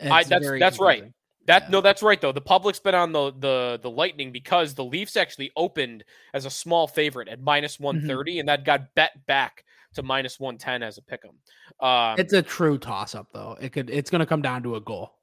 I- 0.00 0.22
that's- 0.24 0.58
that's 0.60 0.78
right. 0.78 1.04
That 1.46 1.62
Yeah. 1.64 1.68
no, 1.70 1.80
that's 1.80 2.02
right 2.02 2.20
though. 2.20 2.30
The 2.32 2.42
public's 2.42 2.78
been 2.78 2.94
on 2.94 3.12
the 3.12 3.32
the 3.32 3.80
the 3.82 3.90
Lightning 3.90 4.32
because 4.32 4.74
the 4.74 4.84
Leafs 4.84 5.16
actually 5.16 5.50
opened 5.56 6.04
as 6.34 6.44
a 6.44 6.50
small 6.50 6.86
favorite 6.86 7.26
at 7.28 7.40
minus 7.40 7.80
one 7.80 8.02
Mm-hmm. 8.02 8.38
and 8.40 8.48
that 8.48 8.64
got 8.64 8.94
bet 8.94 9.24
back 9.26 9.64
to 9.94 10.02
minus 10.02 10.38
one 10.38 10.58
ten 10.58 10.82
as 10.82 10.98
a 10.98 11.02
pick 11.02 11.22
'em. 11.24 11.38
Um, 11.86 12.18
It's 12.20 12.34
a 12.34 12.42
true 12.42 12.76
toss 12.76 13.14
up 13.14 13.28
though. 13.32 13.56
It 13.60 13.70
could. 13.72 13.88
It's 13.88 14.10
going 14.10 14.20
to 14.20 14.26
come 14.26 14.42
down 14.42 14.62
to 14.64 14.76
a 14.76 14.80
goal. 14.80 15.14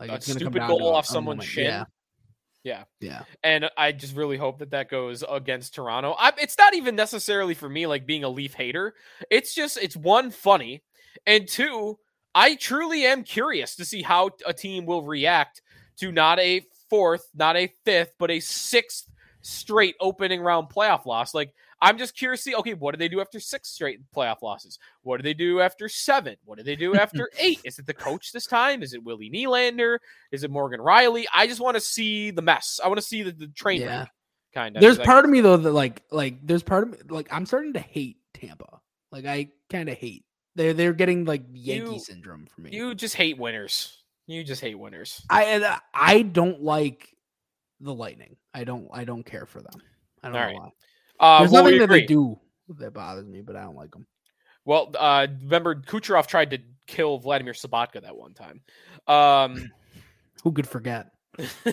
Like 0.00 0.10
A 0.10 0.14
it's 0.16 0.26
going 0.26 0.38
to 0.40 0.44
come 0.44 0.52
stupid 0.52 0.58
down 0.60 0.68
goal 0.70 0.78
to 0.80 0.84
a- 0.86 0.92
off 0.94 1.06
someone's 1.06 1.44
shin. 1.44 1.64
Yeah. 1.66 1.84
Yeah. 2.68 2.84
Yeah. 3.00 3.22
and 3.42 3.70
I 3.76 3.92
just 3.92 4.14
really 4.14 4.36
hope 4.36 4.58
that 4.58 4.72
that 4.72 4.90
goes 4.90 5.24
against 5.28 5.74
Toronto. 5.74 6.14
I, 6.18 6.32
it's 6.38 6.58
not 6.58 6.74
even 6.74 6.96
necessarily 6.96 7.54
for 7.54 7.68
me 7.68 7.86
like 7.86 8.06
being 8.06 8.24
a 8.24 8.28
Leaf 8.28 8.52
hater. 8.52 8.94
It's 9.30 9.54
just 9.54 9.78
it's 9.78 9.96
one 9.96 10.30
funny, 10.30 10.82
and 11.26 11.48
two, 11.48 11.98
I 12.34 12.56
truly 12.56 13.06
am 13.06 13.24
curious 13.24 13.76
to 13.76 13.84
see 13.84 14.02
how 14.02 14.30
a 14.44 14.52
team 14.52 14.84
will 14.84 15.02
react 15.02 15.62
to 16.00 16.12
not 16.12 16.38
a 16.38 16.62
fourth, 16.90 17.28
not 17.34 17.56
a 17.56 17.72
fifth, 17.84 18.12
but 18.18 18.30
a 18.30 18.40
sixth 18.40 19.08
straight 19.40 19.94
opening 20.00 20.40
round 20.40 20.68
playoff 20.68 21.06
loss. 21.06 21.32
Like 21.34 21.54
I'm 21.80 21.96
just 21.98 22.16
curious 22.16 22.42
to 22.44 22.50
see, 22.50 22.56
okay, 22.56 22.74
what 22.74 22.92
do 22.92 22.98
they 22.98 23.08
do 23.08 23.20
after 23.20 23.38
six 23.40 23.68
straight 23.70 24.00
playoff 24.14 24.42
losses? 24.42 24.78
What 25.02 25.18
do 25.18 25.22
they 25.22 25.34
do 25.34 25.60
after 25.60 25.88
seven? 25.88 26.36
What 26.44 26.58
do 26.58 26.64
they 26.64 26.76
do 26.76 26.94
after 26.96 27.30
eight? 27.38 27.60
Is 27.64 27.78
it 27.78 27.86
the 27.86 27.94
coach 27.94 28.32
this 28.32 28.46
time? 28.46 28.82
Is 28.82 28.94
it 28.94 29.02
Willie 29.04 29.30
Nylander? 29.30 29.98
Is 30.32 30.44
it 30.44 30.50
Morgan 30.50 30.80
Rielly? 30.80 31.24
I 31.32 31.46
just 31.46 31.60
want 31.60 31.76
to 31.76 31.80
see 31.80 32.30
the 32.30 32.42
mess. 32.42 32.80
I 32.82 32.88
want 32.88 32.98
to 32.98 33.06
see 33.06 33.22
the, 33.22 33.32
the 33.32 33.46
train 33.48 33.82
Yeah. 33.82 33.98
wreck, 34.00 34.10
kind 34.54 34.76
of. 34.76 34.82
There's 34.82 34.98
part 34.98 35.24
of 35.24 35.30
me 35.30 35.40
though 35.40 35.56
that 35.56 35.72
like 35.72 36.02
like 36.10 36.44
there's 36.46 36.62
part 36.62 36.82
of 36.84 36.90
me 36.90 36.98
like 37.08 37.28
I'm 37.32 37.46
starting 37.46 37.74
to 37.74 37.80
hate 37.80 38.16
Tampa. 38.34 38.80
Like 39.12 39.26
I 39.26 39.48
kind 39.70 39.88
of 39.88 39.96
hate. 39.96 40.24
They're 40.56 40.72
they're 40.74 40.92
getting 40.92 41.24
like 41.24 41.42
Yankee 41.52 41.94
You- 41.94 42.00
syndrome 42.00 42.46
for 42.46 42.60
me. 42.62 42.70
You 42.72 42.94
just 42.94 43.14
hate 43.14 43.38
winners. 43.38 43.94
You 44.26 44.42
just 44.44 44.60
hate 44.60 44.78
winners. 44.78 45.22
I 45.30 45.44
and, 45.44 45.64
uh, 45.64 45.78
I 45.94 46.22
don't 46.22 46.60
like 46.60 47.14
the 47.80 47.94
Lightning. 47.94 48.36
I 48.52 48.64
don't 48.64 48.88
I 48.92 49.04
don't 49.04 49.22
care 49.24 49.46
for 49.46 49.62
them. 49.62 49.80
I 50.22 50.28
don't 50.28 50.36
All 50.36 50.40
know 50.42 50.46
right. 50.46 50.56
why. 50.56 50.70
Uh, 51.20 51.40
There's 51.40 51.52
nothing 51.52 51.78
that 51.78 51.88
they 51.88 52.04
do 52.04 52.38
that 52.78 52.92
bothers 52.92 53.26
me, 53.26 53.40
but 53.40 53.56
I 53.56 53.62
don't 53.62 53.76
like 53.76 53.90
them. 53.90 54.06
Well, 54.64 54.92
uh, 54.98 55.26
remember 55.42 55.74
Kucherov 55.74 56.26
tried 56.26 56.50
to 56.50 56.58
kill 56.86 57.18
Vladimir 57.18 57.54
Sobotka 57.54 58.02
that 58.02 58.16
one 58.16 58.34
time. 58.34 58.60
Um, 59.06 59.70
Who 60.44 60.52
could 60.52 60.68
forget? 60.68 61.10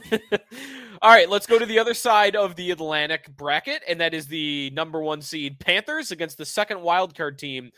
all 1.01 1.09
right, 1.09 1.29
let's 1.29 1.47
go 1.47 1.57
to 1.57 1.65
the 1.65 1.79
other 1.79 1.93
side 1.93 2.35
of 2.35 2.55
the 2.55 2.71
Atlantic 2.71 3.35
bracket, 3.35 3.81
and 3.87 3.99
that 3.99 4.13
is 4.13 4.27
the 4.27 4.69
number 4.71 5.01
one 5.01 5.21
seed 5.21 5.59
Panthers 5.59 6.11
against 6.11 6.37
the 6.37 6.45
second 6.45 6.77
wildcard 6.79 7.37
team, 7.37 7.71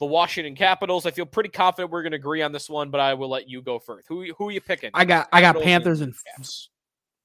the 0.00 0.06
Washington 0.06 0.54
Capitals. 0.54 1.04
I 1.06 1.10
feel 1.10 1.26
pretty 1.26 1.50
confident 1.50 1.92
we're 1.92 2.02
going 2.02 2.12
to 2.12 2.16
agree 2.16 2.42
on 2.42 2.52
this 2.52 2.70
one, 2.70 2.90
but 2.90 3.00
I 3.00 3.14
will 3.14 3.28
let 3.28 3.48
you 3.48 3.62
go 3.62 3.78
first. 3.78 4.08
Who 4.08 4.32
who 4.38 4.48
are 4.48 4.52
you 4.52 4.60
picking? 4.60 4.90
I 4.94 5.04
got 5.04 5.28
I 5.32 5.40
got 5.40 5.54
Capitals 5.54 5.64
Panthers 5.64 6.00
and 6.00 6.14
Caps. 6.36 6.70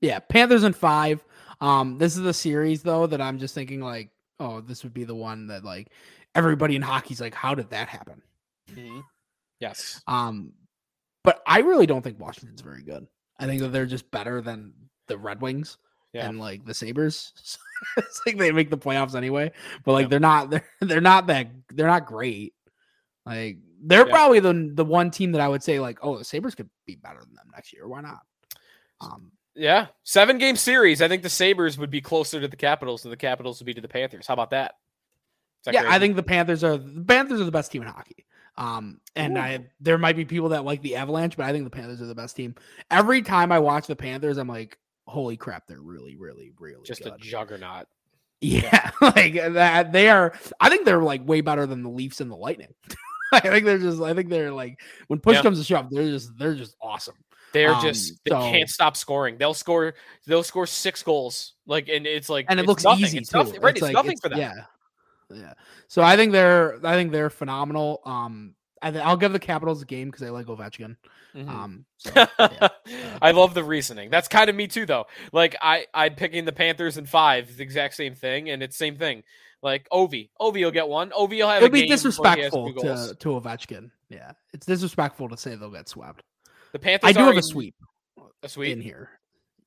yeah, 0.01 0.19
Panthers 0.19 0.63
and 0.63 0.75
five. 0.75 1.23
Um, 1.61 1.97
this 1.97 2.15
is 2.15 2.23
the 2.23 2.33
series 2.33 2.81
though 2.83 3.05
that 3.07 3.21
I'm 3.21 3.37
just 3.39 3.53
thinking 3.55 3.81
like, 3.81 4.09
oh, 4.39 4.61
this 4.61 4.83
would 4.83 4.93
be 4.93 5.03
the 5.03 5.15
one 5.15 5.47
that 5.47 5.63
like 5.63 5.89
everybody 6.35 6.75
in 6.75 6.81
hockey's 6.81 7.19
like, 7.21 7.33
how 7.33 7.53
did 7.55 7.69
that 7.71 7.87
happen? 7.89 8.21
Mhm. 8.71 9.01
Yes. 9.59 10.01
Um, 10.07 10.53
but 11.23 11.41
I 11.45 11.59
really 11.59 11.85
don't 11.85 12.01
think 12.01 12.19
Washington's 12.19 12.61
very 12.61 12.81
good. 12.83 13.05
I 13.39 13.45
think 13.45 13.61
that 13.61 13.69
they're 13.69 13.85
just 13.85 14.09
better 14.11 14.41
than 14.41 14.73
the 15.07 15.17
Red 15.17 15.41
Wings 15.41 15.77
Yeah. 16.13 16.27
and 16.29 16.39
like 16.39 16.63
the 16.65 16.73
Sabres. 16.73 17.33
it's 17.97 18.21
like 18.25 18.37
they 18.37 18.51
make 18.51 18.69
the 18.69 18.77
playoffs 18.77 19.15
anyway, 19.15 19.51
but 19.83 19.93
like 19.93 20.03
Yeah. 20.05 20.09
they're 20.09 20.19
not 20.19 20.49
they're 20.51 20.65
they're 20.81 21.01
not 21.01 21.27
that 21.27 21.47
they're 21.71 21.87
not 21.87 22.05
great. 22.05 22.53
Like 23.25 23.57
they're 23.81 24.07
Yeah. 24.07 24.13
probably 24.13 24.39
the 24.39 24.71
the 24.75 24.85
one 24.85 25.11
team 25.11 25.33
that 25.33 25.41
I 25.41 25.47
would 25.49 25.63
say 25.63 25.79
like, 25.79 25.99
oh, 26.01 26.17
the 26.17 26.23
Sabres 26.25 26.55
could 26.55 26.69
be 26.85 26.95
better 26.95 27.19
than 27.19 27.33
them 27.35 27.49
next 27.53 27.73
year. 27.73 27.87
Why 27.87 27.99
not? 28.01 28.19
Um, 29.01 29.31
Yeah, 29.55 29.87
seven 30.03 30.37
game 30.37 30.55
series. 30.55 31.01
I 31.01 31.07
think 31.07 31.23
the 31.23 31.29
Sabres 31.29 31.77
would 31.77 31.89
be 31.91 32.01
closer 32.01 32.39
to 32.39 32.47
the 32.47 32.55
Capitals 32.55 33.01
than 33.03 33.09
the 33.11 33.17
Capitals 33.17 33.59
would 33.59 33.65
be 33.65 33.73
to 33.73 33.81
the 33.81 33.87
Panthers. 33.87 34.27
How 34.27 34.33
about 34.33 34.51
that? 34.51 34.75
That 35.65 35.73
yeah, 35.73 35.83
I 35.87 35.99
think 35.99 36.15
the 36.15 36.23
Panthers 36.23 36.63
are 36.63 36.77
the 36.77 37.03
Panthers 37.03 37.41
are 37.41 37.45
the 37.45 37.51
best 37.51 37.71
team 37.71 37.81
in 37.81 37.87
hockey. 37.87 38.25
Um, 38.57 38.99
and 39.15 39.37
Ooh. 39.37 39.41
I 39.41 39.65
there 39.79 39.97
might 39.97 40.15
be 40.15 40.25
people 40.25 40.49
that 40.49 40.63
like 40.65 40.81
the 40.81 40.95
Avalanche, 40.95 41.35
but 41.35 41.45
I 41.45 41.51
think 41.51 41.63
the 41.65 41.69
Panthers 41.69 42.01
are 42.01 42.05
the 42.05 42.15
best 42.15 42.35
team. 42.35 42.55
Every 42.91 43.21
time 43.21 43.51
I 43.51 43.59
watch 43.59 43.87
the 43.87 43.95
Panthers, 43.95 44.37
I'm 44.37 44.47
like, 44.47 44.77
holy 45.07 45.35
crap, 45.37 45.67
they're 45.67 45.81
really, 45.81 46.15
really, 46.15 46.51
really 46.59 46.83
just 46.85 47.01
a 47.01 47.11
good. 47.11 47.21
juggernaut. 47.21 47.87
yeah, 48.41 48.91
like 49.01 49.33
that. 49.33 49.91
They 49.91 50.09
are. 50.09 50.33
I 50.59 50.69
think 50.69 50.85
they're 50.85 51.01
like 51.01 51.27
way 51.27 51.41
better 51.41 51.65
than 51.65 51.83
the 51.83 51.89
Leafs 51.89 52.21
and 52.21 52.31
the 52.31 52.35
Lightning. 52.37 52.73
I 53.33 53.41
think 53.41 53.65
they're 53.65 53.77
just. 53.77 54.01
I 54.01 54.13
think 54.13 54.29
they're 54.29 54.51
like 54.53 54.79
when 55.07 55.19
push 55.19 55.35
Yeah. 55.37 55.41
comes 55.43 55.57
to 55.59 55.63
shove, 55.65 55.89
they're 55.89 56.09
just. 56.09 56.37
They're 56.37 56.55
just 56.55 56.75
awesome. 56.81 57.15
They're 57.53 57.73
Um, 57.73 57.81
just 57.81 58.13
they 58.25 58.31
so- 58.31 58.41
can't 58.41 58.69
stop 58.69 58.95
scoring. 58.95 59.37
They'll 59.37 59.53
score. 59.53 59.95
They'll 60.27 60.43
score 60.43 60.67
six 60.67 61.01
goals. 61.03 61.53
Like 61.65 61.89
and 61.89 62.05
it's 62.05 62.29
like 62.29 62.45
and 62.49 62.59
it 62.59 62.65
looks 62.65 62.83
nothing. 62.83 63.05
easy 63.05 63.17
It's 63.19 63.29
too. 63.31 63.37
nothing, 63.39 63.61
right? 63.61 63.73
It's, 63.73 63.81
like- 63.81 63.93
nothing 63.93 64.17
for 64.21 64.29
them. 64.29 64.39
Yeah, 64.39 64.53
yeah. 65.33 65.53
So 65.87 66.01
I 66.03 66.15
think 66.15 66.31
they're 66.31 66.75
I 66.85 66.93
think 66.93 67.11
they're 67.11 67.29
phenomenal. 67.29 68.01
Um, 68.05 68.55
I 68.81 68.91
th- 68.91 69.03
I'll 69.03 69.17
give 69.17 69.33
the 69.33 69.39
Capitals 69.39 69.81
a 69.81 69.85
game 69.85 70.09
because 70.09 70.23
I 70.23 70.29
like 70.29 70.45
Ovechkin. 70.45 70.95
Mhm. 71.35 71.49
Um, 71.49 71.85
so, 71.97 72.11
yeah. 72.39 72.67
I 73.21 73.31
love 73.31 73.53
the 73.53 73.63
reasoning. 73.63 74.09
That's 74.09 74.27
kind 74.27 74.49
of 74.49 74.55
me 74.55 74.67
too, 74.67 74.85
though. 74.85 75.05
Like 75.33 75.55
I, 75.61 75.85
I'm 75.93 76.15
picking 76.15 76.45
the 76.45 76.51
Panthers 76.53 76.97
in 76.97 77.05
five, 77.05 77.57
the 77.57 77.63
exact 77.63 77.95
same 77.95 78.15
thing, 78.15 78.49
and 78.49 78.63
it's 78.63 78.77
same 78.77 78.95
thing. 78.95 79.23
Like 79.61 79.87
Ovi, 79.91 80.29
Ovi 80.39 80.63
will 80.63 80.71
get 80.71 80.87
one. 80.87 81.09
Ovi 81.09 81.39
will 81.39 81.49
have. 81.49 81.61
It'd 81.61 81.69
a 81.69 81.73
be 81.73 81.87
game 81.87 81.97
before 81.97 82.33
he 82.35 82.41
has 82.41 82.51
disrespectful 82.53 82.73
to, 82.73 83.15
to 83.15 83.29
Ovechkin. 83.29 83.91
Yeah, 84.09 84.31
it's 84.53 84.65
disrespectful 84.65 85.27
to 85.29 85.37
say 85.37 85.55
they'll 85.55 85.69
get 85.69 85.89
swept. 85.89 86.23
The 86.73 86.79
Panthers. 86.79 87.09
I 87.09 87.13
do 87.13 87.25
have 87.25 87.37
a 87.37 87.41
sweep 87.43 87.75
A 88.43 88.49
sweep. 88.49 88.71
in 88.73 88.81
here. 88.81 89.09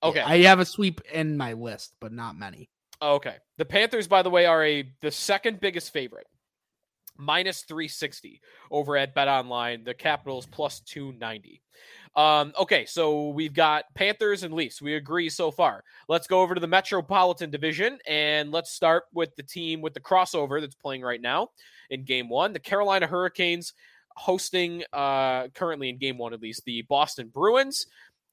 Yeah, 0.02 0.08
Okay. 0.08 0.20
I 0.20 0.38
have 0.42 0.58
a 0.60 0.64
sweep 0.64 1.00
in 1.12 1.36
my 1.36 1.52
list, 1.52 1.94
but 2.00 2.12
not 2.12 2.36
many. 2.36 2.68
Okay. 3.00 3.36
The 3.58 3.64
Panthers, 3.64 4.06
by 4.08 4.22
the 4.22 4.30
way, 4.30 4.46
are 4.46 4.64
a 4.64 4.84
the 5.00 5.10
second 5.10 5.60
biggest 5.60 5.92
favorite. 5.92 6.26
Minus 7.18 7.62
360 7.62 8.40
over 8.70 8.96
at 8.96 9.14
Bet 9.14 9.28
Online. 9.28 9.84
The 9.84 9.94
Capitals 9.94 10.46
plus 10.46 10.80
290. 10.80 11.60
Um, 12.16 12.52
okay, 12.58 12.84
so 12.84 13.28
we've 13.28 13.54
got 13.54 13.84
Panthers 13.94 14.42
and 14.42 14.52
Leafs. 14.54 14.82
We 14.82 14.94
agree 14.96 15.28
so 15.30 15.50
far. 15.50 15.84
Let's 16.08 16.26
go 16.26 16.40
over 16.40 16.54
to 16.54 16.60
the 16.60 16.66
Metropolitan 16.66 17.50
Division 17.50 17.98
and 18.06 18.50
let's 18.50 18.72
start 18.72 19.04
with 19.14 19.34
the 19.36 19.42
team 19.42 19.80
with 19.80 19.94
the 19.94 20.00
crossover 20.00 20.60
that's 20.60 20.74
playing 20.74 21.02
right 21.02 21.20
now 21.20 21.48
in 21.90 22.04
game 22.04 22.28
one. 22.28 22.52
The 22.52 22.58
Carolina 22.60 23.06
Hurricanes 23.06 23.72
hosting 24.16 24.82
uh 24.92 25.48
currently 25.48 25.88
in 25.88 25.98
game 25.98 26.18
one 26.18 26.32
at 26.32 26.40
least 26.40 26.64
the 26.64 26.82
Boston 26.82 27.28
Bruins, 27.32 27.86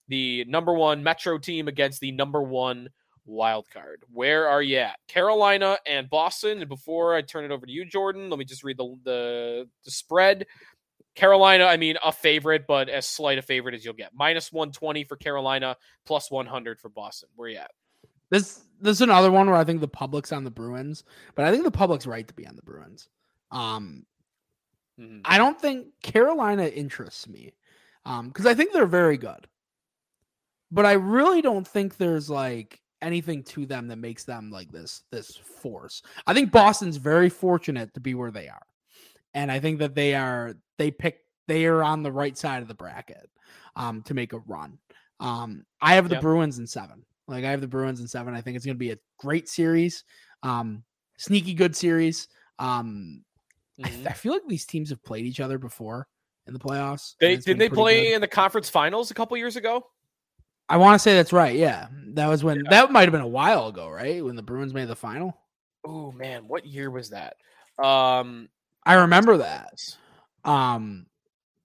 the 0.07 0.45
number 0.45 0.73
one 0.73 1.03
Metro 1.03 1.37
team 1.37 1.67
against 1.67 1.99
the 1.99 2.11
number 2.11 2.41
one 2.41 2.89
wild 3.29 3.69
card. 3.69 4.03
Where 4.11 4.49
are 4.49 4.61
you 4.61 4.77
at? 4.77 4.97
Carolina 5.07 5.77
and 5.85 6.09
Boston. 6.09 6.59
And 6.59 6.69
before 6.69 7.15
I 7.15 7.21
turn 7.21 7.45
it 7.45 7.51
over 7.51 7.65
to 7.65 7.71
you, 7.71 7.85
Jordan, 7.85 8.29
let 8.29 8.39
me 8.39 8.45
just 8.45 8.63
read 8.63 8.77
the 8.77 8.95
the, 9.03 9.67
the 9.85 9.91
spread. 9.91 10.45
Carolina, 11.15 11.65
I 11.65 11.77
mean, 11.77 11.97
a 12.03 12.11
favorite, 12.11 12.65
but 12.67 12.87
as 12.87 13.05
slight 13.05 13.37
a 13.37 13.41
favorite 13.41 13.75
as 13.75 13.83
you'll 13.83 13.93
get. 13.93 14.11
Minus 14.13 14.53
120 14.53 15.03
for 15.03 15.17
Carolina, 15.17 15.75
plus 16.05 16.31
100 16.31 16.79
for 16.79 16.89
Boston. 16.89 17.29
Where 17.35 17.47
are 17.47 17.51
you 17.51 17.57
at? 17.57 17.71
This 18.29 18.61
this 18.79 18.97
is 18.97 19.01
another 19.01 19.31
one 19.31 19.47
where 19.47 19.57
I 19.57 19.63
think 19.63 19.81
the 19.81 19.87
public's 19.87 20.31
on 20.31 20.43
the 20.43 20.51
Bruins, 20.51 21.03
but 21.35 21.45
I 21.45 21.51
think 21.51 21.63
the 21.63 21.71
public's 21.71 22.07
right 22.07 22.27
to 22.27 22.33
be 22.33 22.47
on 22.47 22.55
the 22.55 22.61
Bruins. 22.61 23.09
Um, 23.51 24.05
Mhm. 24.99 25.25
I 25.25 25.37
don't 25.37 25.59
think 25.59 25.87
Carolina 26.01 26.65
interests 26.65 27.27
me 27.27 27.53
um, 28.05 28.27
because 28.29 28.45
I 28.45 28.53
think 28.53 28.73
they're 28.73 28.85
very 28.85 29.17
good, 29.17 29.47
but 30.71 30.85
I 30.85 30.93
really 30.93 31.41
don't 31.41 31.67
think 31.67 31.97
there's 31.97 32.29
like 32.29 32.79
anything 33.01 33.43
to 33.43 33.65
them 33.65 33.87
that 33.87 33.95
makes 33.97 34.23
them 34.23 34.51
like 34.51 34.71
this 34.71 35.03
this 35.11 35.35
force. 35.35 36.01
I 36.27 36.33
think 36.33 36.51
Boston's 36.51 36.97
very 36.97 37.29
fortunate 37.29 37.93
to 37.93 37.99
be 37.99 38.13
where 38.13 38.31
they 38.31 38.47
are. 38.49 38.61
And 39.33 39.51
I 39.51 39.59
think 39.59 39.79
that 39.79 39.95
they 39.95 40.15
are 40.15 40.55
they 40.77 40.91
pick 40.91 41.21
they 41.47 41.65
are 41.65 41.83
on 41.83 42.03
the 42.03 42.11
right 42.11 42.37
side 42.37 42.61
of 42.61 42.67
the 42.67 42.75
bracket 42.75 43.29
um 43.75 44.03
to 44.03 44.13
make 44.15 44.33
a 44.33 44.39
run. 44.39 44.79
Um 45.19 45.65
I 45.81 45.95
have 45.95 46.09
the 46.09 46.15
Yeah. 46.15 46.21
Bruins 46.21 46.59
in 46.59 46.67
7. 46.67 47.05
Like 47.27 47.45
I 47.45 47.51
have 47.51 47.61
the 47.61 47.67
Bruins 47.67 48.01
in 48.01 48.07
7. 48.07 48.33
I 48.35 48.41
think 48.41 48.57
it's 48.57 48.65
going 48.65 48.75
to 48.77 48.79
be 48.79 48.91
a 48.91 48.99
great 49.19 49.49
series. 49.49 50.03
Um 50.43 50.83
sneaky 51.17 51.53
good 51.55 51.75
series. 51.75 52.27
Um 52.59 53.25
I, 53.83 53.89
Mhm. 53.89 54.07
I 54.07 54.13
feel 54.13 54.33
like 54.33 54.47
these 54.47 54.65
teams 54.65 54.89
have 54.89 55.03
played 55.03 55.25
each 55.25 55.39
other 55.39 55.57
before 55.57 56.07
in 56.47 56.53
the 56.53 56.59
playoffs. 56.59 57.15
They 57.19 57.37
did 57.37 57.57
they 57.57 57.69
play 57.69 58.07
good. 58.07 58.15
in 58.15 58.21
the 58.21 58.27
conference 58.27 58.69
finals 58.69 59.11
a 59.11 59.13
couple 59.13 59.37
years 59.37 59.55
ago? 59.55 59.85
I 60.67 60.77
want 60.77 60.95
to 60.95 60.99
say 60.99 61.15
that's 61.15 61.33
right. 61.33 61.55
Yeah, 61.55 61.87
that 62.13 62.27
was 62.27 62.43
when 62.43 62.63
that 62.69 62.91
might 62.91 63.03
have 63.03 63.11
been 63.11 63.21
a 63.21 63.27
while 63.27 63.67
ago, 63.67 63.89
right? 63.89 64.23
When 64.23 64.35
the 64.35 64.43
Bruins 64.43 64.73
made 64.73 64.87
the 64.87 64.95
final. 64.95 65.35
Oh 65.85 66.11
man, 66.11 66.47
what 66.47 66.65
year 66.65 66.91
was 66.91 67.09
that? 67.09 67.35
Um, 67.83 68.49
I 68.85 68.95
remember 68.95 69.37
that. 69.37 69.73
Um, 70.43 71.05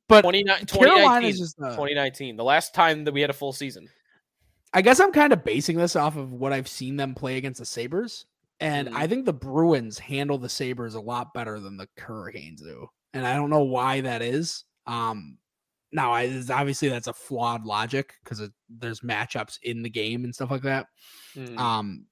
but 0.09 0.23
29 0.23 0.67
Carolina 0.67 1.23
2019, 1.25 1.31
is 1.31 1.39
just. 1.39 1.61
Uh, 1.61 1.71
2019, 1.71 2.37
the 2.37 2.45
last 2.45 2.75
time 2.75 3.05
that 3.05 3.13
we 3.13 3.21
had 3.21 3.31
a 3.31 3.35
full 3.35 3.53
season. 3.53 3.89
I 4.73 4.83
guess 4.83 5.01
I'm 5.01 5.13
kind 5.13 5.33
of 5.33 5.45
basing 5.45 5.77
this 5.77 5.97
off 5.97 6.17
of 6.17 6.33
what 6.33 6.53
I've 6.53 6.69
seen 6.69 6.97
them 6.97 7.15
play 7.15 7.37
against 7.37 7.61
the 7.61 7.67
Sabres, 7.67 8.27
and 8.65 8.89
Mhm. 8.89 8.95
I 8.95 9.07
think 9.07 9.25
the 9.25 9.33
Bruins 9.33 9.99
handle 9.99 10.39
the 10.39 10.49
Sabres 10.49 10.95
a 10.95 11.01
lot 11.01 11.35
better 11.35 11.61
than 11.61 11.77
the 11.77 11.89
Hurricanes 11.99 12.63
do, 12.63 12.89
and 13.13 13.27
I 13.27 13.35
don't 13.35 13.51
know 13.51 13.65
why 13.65 14.01
that 14.01 14.23
is. 14.23 14.65
Um, 14.87 15.39
now 15.93 16.13
I 16.13 16.43
obviously 16.51 16.89
that's 16.89 17.07
a 17.07 17.13
flawed 17.13 17.65
logic 17.65 18.15
because 18.25 18.51
there's 18.69 19.01
matchups 19.01 19.59
in 19.63 19.83
the 19.83 19.91
game 19.91 20.25
and 20.25 20.35
stuff 20.35 20.51
like 20.51 20.63
that. 20.63 20.89
Mm. 21.35 21.59
Um, 21.59 22.07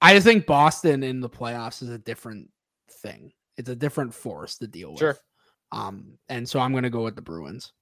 I 0.00 0.14
just 0.14 0.26
think 0.26 0.46
Boston 0.46 1.02
in 1.02 1.20
the 1.20 1.30
playoffs 1.30 1.82
is 1.82 1.88
a 1.88 1.98
different 1.98 2.50
thing. 2.90 3.32
It's 3.56 3.70
a 3.70 3.76
different 3.76 4.12
force 4.12 4.58
to 4.58 4.66
deal 4.66 4.90
with. 4.90 4.98
Sure. 4.98 5.16
Um, 5.72 6.18
and 6.28 6.48
so 6.48 6.60
I'm 6.60 6.72
going 6.72 6.84
to 6.84 6.90
go 6.90 7.04
with 7.04 7.16
the 7.16 7.22
Bruins. 7.22 7.72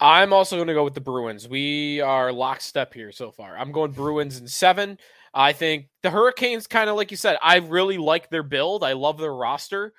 I'm 0.00 0.32
also 0.32 0.56
going 0.56 0.68
to 0.68 0.74
go 0.74 0.84
with 0.84 0.94
the 0.94 1.00
Bruins. 1.00 1.48
We 1.48 2.00
are 2.00 2.32
lockstep 2.32 2.92
here 2.92 3.12
so 3.12 3.30
far. 3.30 3.56
I'm 3.56 3.72
going 3.72 3.92
Bruins 3.92 4.38
in 4.38 4.46
seven. 4.46 4.98
I 5.32 5.52
think 5.52 5.88
the 6.02 6.10
Hurricanes, 6.10 6.66
kind 6.66 6.90
of 6.90 6.96
like 6.96 7.10
you 7.10 7.16
said, 7.16 7.38
I 7.42 7.56
really 7.58 7.98
like 7.98 8.28
their 8.28 8.42
build. 8.42 8.84
I 8.84 8.92
love 8.92 9.18
their 9.18 9.34
roster. 9.34 9.94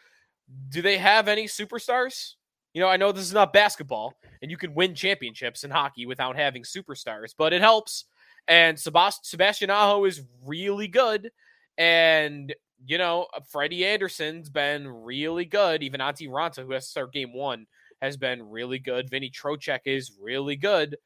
Do 0.69 0.81
they 0.81 0.97
have 0.97 1.27
any 1.27 1.45
superstars? 1.45 2.33
You 2.73 2.81
know, 2.81 2.87
I 2.87 2.97
know 2.97 3.11
this 3.11 3.25
is 3.25 3.33
not 3.33 3.53
basketball, 3.53 4.15
and 4.41 4.51
you 4.51 4.57
can 4.57 4.75
win 4.75 4.93
championships 4.93 5.63
in 5.63 5.71
hockey 5.71 6.05
without 6.05 6.35
having 6.35 6.63
superstars, 6.63 7.33
but 7.35 7.53
it 7.53 7.61
helps. 7.61 8.05
And 8.47 8.77
Sebast- 8.77 9.25
Sebastian 9.25 9.69
Aho 9.69 10.05
is 10.05 10.21
really 10.45 10.87
good. 10.87 11.31
And, 11.77 12.53
you 12.85 12.97
know, 12.97 13.27
Freddie 13.49 13.85
Andersen's 13.85 14.49
been 14.49 14.87
really 14.87 15.45
good. 15.45 15.81
Even 15.81 16.01
Antti 16.01 16.29
Raanta, 16.29 16.65
who 16.65 16.71
has 16.71 16.85
to 16.85 16.91
start 16.91 17.13
game 17.13 17.33
one, 17.33 17.65
has 18.01 18.17
been 18.17 18.49
really 18.49 18.79
good. 18.79 19.09
Vinny 19.09 19.29
Trocheck 19.29 19.81
is 19.85 20.11
really 20.19 20.55
good. 20.55 20.97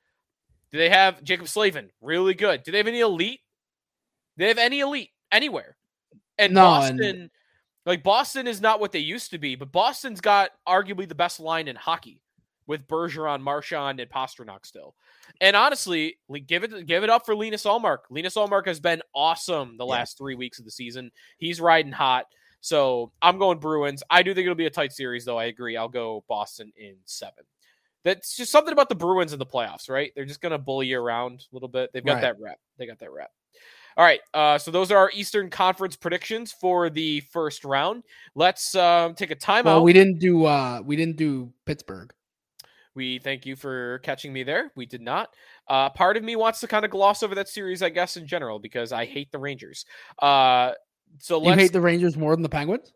Do 0.71 0.77
they 0.77 0.89
have 0.89 1.24
Jaccob 1.24 1.48
Slavin? 1.48 1.89
Really 2.01 2.33
good. 2.33 2.63
Do 2.63 2.71
they 2.71 2.77
have 2.77 2.88
any 2.88 3.01
elite? 3.01 3.41
Do 4.38 4.43
they 4.43 4.48
have 4.50 4.57
any 4.57 4.79
elite 4.79 5.12
anywhere? 5.31 5.75
And 6.38 6.53
No, 6.53 6.74
and- 6.81 6.98
Boston, 6.98 7.31
like 7.86 8.03
Boston 8.03 8.48
is 8.48 8.62
not 8.62 8.79
what 8.79 8.91
they 8.91 9.00
used 9.00 9.31
to 9.31 9.38
be, 9.38 9.55
but 9.55 9.71
Boston's 9.71 10.21
got 10.21 10.51
arguably 10.67 11.07
the 11.07 11.15
best 11.15 11.39
line 11.39 11.67
in 11.67 11.75
hockey 11.75 12.21
with 12.67 12.88
Bergeron, 12.88 13.41
Marchand, 13.41 14.00
and 14.00 14.10
Pastrnak 14.10 14.65
still. 14.65 14.95
And 15.41 15.55
honestly, 15.55 16.17
like, 16.29 16.48
give 16.48 16.63
it 16.63 16.86
give 16.86 17.03
it 17.03 17.10
up 17.10 17.25
for 17.25 17.36
Linus 17.36 17.65
Ullmark. 17.65 18.00
Linus 18.10 18.36
Ullmark 18.36 18.65
has 18.67 18.79
been 18.79 19.01
awesome 19.13 19.77
the 19.77 19.86
Yeah. 19.86 19.91
last 19.91 20.17
three 20.17 20.36
weeks 20.36 20.60
of 20.60 20.65
the 20.65 20.71
season. 20.71 21.12
He's 21.38 21.60
riding 21.60 21.91
hot. 21.91 22.27
So 22.62 23.12
I'm 23.22 23.38
going 23.38 23.60
Bruins. 23.60 24.03
I 24.10 24.24
do 24.24 24.34
think 24.34 24.46
it'll 24.46 24.56
be 24.56 24.68
a 24.68 24.70
tight 24.72 24.94
series, 24.94 25.25
though. 25.25 25.38
I 25.38 25.46
agree. 25.46 25.75
I'll 25.77 25.89
go 25.89 26.24
Boston 26.30 26.72
in 26.77 26.96
seven. 27.06 27.44
That's 28.03 28.36
just 28.36 28.51
something 28.51 28.72
about 28.74 28.89
the 28.89 28.96
Bruins 28.96 29.34
in 29.34 29.39
the 29.39 29.46
playoffs, 29.46 29.89
right? 29.89 30.12
They're 30.15 30.25
just 30.25 30.41
going 30.41 30.53
to 30.53 30.58
bully 30.58 30.88
you 30.88 31.00
around 31.00 31.46
a 31.51 31.56
little 31.56 31.68
bit. 31.70 31.91
They've 31.94 32.03
got 32.06 32.13
Right. 32.13 32.22
that 32.22 32.39
rep. 32.39 32.60
They 32.77 32.88
got 32.88 33.00
that 33.00 33.12
rep. 33.12 33.32
All 33.98 34.06
right. 34.06 34.22
Uh, 34.34 34.58
so 34.58 34.72
those 34.72 34.91
are 34.91 34.98
our 34.98 35.12
Eastern 35.13 35.50
Conference 35.50 35.96
predictions 35.96 36.51
for 36.51 36.89
the 36.89 37.20
first 37.32 37.65
round. 37.65 38.03
Let's 38.36 38.74
um, 38.74 39.13
take 39.15 39.32
a 39.32 39.36
timeout. 39.36 39.65
Well, 39.65 39.84
we 39.84 39.93
didn't 39.93 40.19
do 40.19 40.45
uh 40.45 40.82
we 40.84 40.95
didn't 40.95 41.17
do 41.17 41.52
Pittsburgh. 41.65 42.13
We 42.95 43.19
thank 43.19 43.45
you 43.45 43.56
for 43.56 44.00
catching 44.00 44.34
me 44.34 44.43
there. 44.43 44.71
We 44.76 44.86
did 44.86 45.02
not. 45.02 45.30
Uh, 45.67 45.89
part 45.89 46.17
of 46.17 46.24
me 46.24 46.36
wants 46.36 46.60
to 46.62 46.67
kind 46.67 46.84
of 46.86 46.91
gloss 46.91 47.21
over 47.24 47.36
that 47.36 47.47
series, 47.50 47.82
I 47.82 47.89
guess, 47.89 48.17
in 48.17 48.28
general, 48.28 48.60
because 48.60 48.91
I 48.91 49.06
hate 49.06 49.32
the 49.32 49.39
Rangers. 49.39 49.86
Uh, 50.19 50.71
so 51.19 51.43
You 51.43 51.54
hate 51.54 51.74
the 51.74 51.82
Rangers 51.82 52.17
more 52.17 52.36
than 52.36 52.43
the 52.43 52.50
Penguins? 52.50 52.93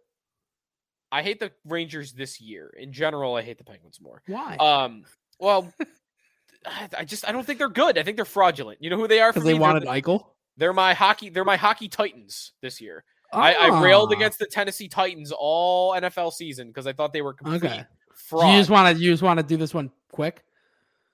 I 1.12 1.22
hate 1.22 1.40
the 1.40 1.52
Rangers 1.66 2.14
this 2.14 2.42
year. 2.42 2.74
In 2.78 2.92
general, 2.92 3.36
I 3.36 3.42
hate 3.42 3.58
the 3.58 3.64
Penguins 3.64 4.02
more. 4.02 4.22
Why? 4.28 4.56
Um, 4.58 5.04
well, 5.40 5.72
I- 6.66 6.90
I 7.00 7.06
just 7.06 7.28
I 7.28 7.32
don't 7.32 7.46
think 7.46 7.60
they're 7.60 7.70
good. 7.70 7.98
I 7.98 8.04
think 8.04 8.16
they're 8.18 8.26
fraudulent. 8.26 8.82
You 8.82 8.90
know 8.90 8.98
who 8.98 9.08
they 9.08 9.22
are? 9.22 9.32
Because 9.32 9.46
they 9.46 9.54
wanted 9.54 9.84
They're, 9.84 9.94
Eichel. 9.94 10.26
they're 10.58 10.74
my 10.74 10.94
hockey. 10.94 11.30
They're 11.30 11.46
my 11.46 11.58
hockey 11.58 11.88
Titans 11.88 12.54
this 12.62 12.82
year. 12.82 13.04
I, 13.34 13.54
I 13.54 13.82
railed 13.84 14.12
Ah, 14.14 14.16
against 14.16 14.40
the 14.40 14.46
Tennessee 14.46 14.88
Titans 14.88 15.34
all 15.38 15.94
NFL 15.94 16.32
season 16.32 16.68
because 16.68 16.88
I 16.88 16.94
thought 16.94 17.12
they 17.12 17.22
were 17.22 17.34
complete 17.34 17.64
Okay. 17.64 17.80
So 17.80 18.38
fraud. 18.38 18.54
you 18.54 18.60
just 18.60 18.70
want 18.70 18.96
to 18.98 19.02
you 19.04 19.12
just 19.12 19.24
want 19.24 19.40
to 19.40 19.46
do 19.46 19.58
this 19.58 19.74
one 19.74 19.92
quick? 20.12 20.44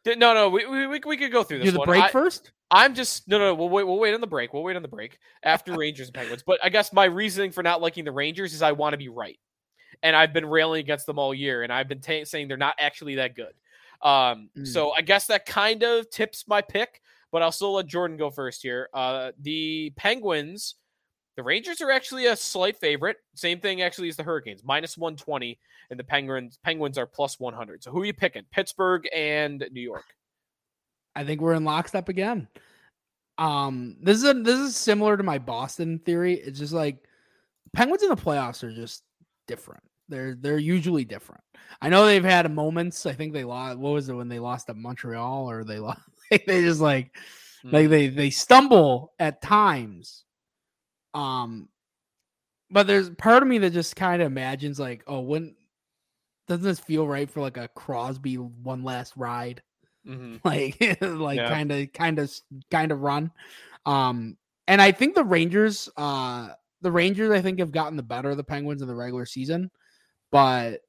No, 0.06 0.34
no, 0.34 0.50
we, 0.50 0.66
we, 0.66 0.88
we 0.88 1.18
could 1.18 1.32
go 1.32 1.44
through 1.44 1.60
this 1.60 1.66
Do 1.66 1.72
the 1.74 1.80
one. 1.80 1.88
break 1.88 2.04
I, 2.04 2.08
first? 2.10 2.52
I'm 2.72 2.96
just 2.96 3.28
no, 3.28 3.38
no, 3.38 3.46
no. 3.48 3.54
We'll 3.56 3.70
wait. 3.70 3.84
We'll 3.86 4.00
wait 4.00 4.14
on 4.14 4.22
the 4.22 4.28
break. 4.28 4.54
We'll 4.54 4.64
wait 4.64 4.76
on 4.76 4.82
the 4.82 4.88
break 4.88 5.20
after 5.44 5.74
Rangers 5.78 6.08
and 6.08 6.16
Penguins. 6.16 6.44
But 6.46 6.60
I 6.64 6.70
guess 6.70 6.92
my 6.94 7.06
reasoning 7.06 7.52
for 7.52 7.62
not 7.62 7.82
liking 7.82 8.06
the 8.06 8.12
Rangers 8.12 8.54
is 8.54 8.62
I 8.62 8.72
want 8.72 8.94
to 8.94 8.98
be 8.98 9.10
right, 9.10 9.38
and 10.02 10.16
I've 10.16 10.34
been 10.34 10.46
railing 10.46 10.80
against 10.80 11.06
them 11.06 11.20
all 11.20 11.34
year, 11.34 11.64
and 11.64 11.72
I've 11.72 11.88
been 11.88 12.00
ta 12.02 12.24
saying 12.24 12.48
they're 12.48 12.58
not 12.58 12.76
actually 12.80 13.16
that 13.16 13.36
good. 13.36 13.54
Um, 14.02 14.50
Mm. 14.58 14.66
so 14.68 14.92
I 14.92 15.02
guess 15.02 15.28
that 15.28 15.46
kind 15.46 15.84
of 15.84 16.10
tips 16.10 16.46
my 16.48 16.62
pick, 16.62 17.02
but 17.32 17.44
I'll 17.44 17.52
still 17.52 17.74
let 17.74 17.86
Jordan 17.86 18.18
go 18.18 18.32
first 18.32 18.64
here. 18.64 18.90
Uh, 18.96 19.32
the 19.40 19.92
Penguins, 19.96 20.76
the 21.36 21.44
Rangers 21.44 21.82
are 21.82 21.92
actually 21.92 22.26
a 22.26 22.36
slight 22.36 22.78
favorite. 22.80 23.18
Same 23.36 23.60
thing 23.60 23.82
actually 23.84 24.10
as 24.10 24.16
the 24.16 24.24
Hurricanes, 24.24 24.64
minus 24.64 24.98
one 24.98 25.16
twenty, 25.18 25.60
and 25.91 25.99
the 25.99 26.04
Penguins 26.04 26.58
Penguins 26.63 26.97
are 26.97 27.06
plus 27.06 27.39
one 27.39 27.54
hundred. 27.54 27.84
So 27.84 27.91
who 27.91 28.01
are 28.01 28.06
you 28.06 28.13
picking? 28.13 28.43
Pittsburgh 28.51 29.08
and 29.13 29.63
New 29.71 29.82
York. 29.82 30.06
I 31.15 31.25
think 31.25 31.41
we're 31.41 31.54
in 31.54 31.65
lockstep 31.65 32.10
again. 32.10 32.47
Um, 33.38 33.97
this 34.01 34.17
is 34.17 34.23
a, 34.23 34.34
this 34.34 34.58
is 34.58 34.75
similar 34.75 35.17
to 35.17 35.23
my 35.23 35.38
Boston 35.38 35.99
theory. 35.99 36.36
It's 36.36 36.58
just 36.58 36.73
like 36.73 36.97
Penguins 37.73 38.04
in 38.04 38.10
the 38.10 38.15
playoffs 38.15 38.63
are 38.63 38.73
just 38.73 39.04
different. 39.47 39.84
They're 40.08 40.36
they're 40.36 40.58
usually 40.58 41.06
different. 41.06 41.43
I 41.82 41.89
know 41.89 42.06
they've 42.06 42.23
had 42.23 42.49
moments. 42.54 43.06
I 43.06 43.13
think 43.13 43.34
they 43.34 43.43
lost. 43.43 43.77
What 43.77 43.93
was 43.93 44.10
it 44.10 44.13
when 44.13 44.30
they 44.30 44.39
lost 44.39 44.67
to 44.67 44.73
Montreal 44.73 45.49
or 45.49 45.63
they 45.63 45.80
lost? 45.80 46.01
they 46.30 46.62
just 46.62 46.82
like 46.82 47.15
like 47.63 47.89
they 47.89 48.08
they 48.08 48.30
stumble 48.30 49.13
at 49.19 49.41
times. 49.41 50.23
Um, 51.13 51.67
but 52.69 52.88
there's 52.88 53.10
part 53.10 53.43
of 53.43 53.49
me 53.49 53.58
that 53.60 53.71
just 53.71 53.97
kind 53.97 54.21
of 54.21 54.27
imagines 54.27 54.80
like, 54.80 55.04
oh, 55.06 55.19
when 55.19 55.56
doesn't 56.52 56.64
this 56.64 56.80
feel 56.80 57.08
right 57.08 57.30
for 57.30 57.42
like 57.42 57.58
a 57.58 57.68
Crosby 57.70 58.36
one 58.36 58.84
last 58.84 59.18
ride? 59.18 59.62
Mhm. 60.08 60.40
like 60.44 60.78
like 61.02 61.40
kind 61.40 61.72
of 61.72 61.94
kind 61.94 62.20
of 62.20 62.32
kind 62.70 62.92
of 62.92 63.02
run. 63.02 63.32
Um 63.86 64.38
and 64.68 64.82
i 64.82 64.92
think 64.92 65.16
the 65.16 65.24
rangers 65.24 65.90
uh 65.98 66.50
the 66.82 66.92
rangers 66.92 67.32
i 67.32 67.42
think 67.42 67.60
have 67.60 67.72
gotten 67.72 67.98
the 67.98 68.04
better 68.04 68.30
of 68.30 68.38
the 68.38 68.44
penguins 68.44 68.82
in 68.82 68.88
the 68.88 68.96
regular 68.96 69.26
season 69.26 69.70
but 70.32 70.82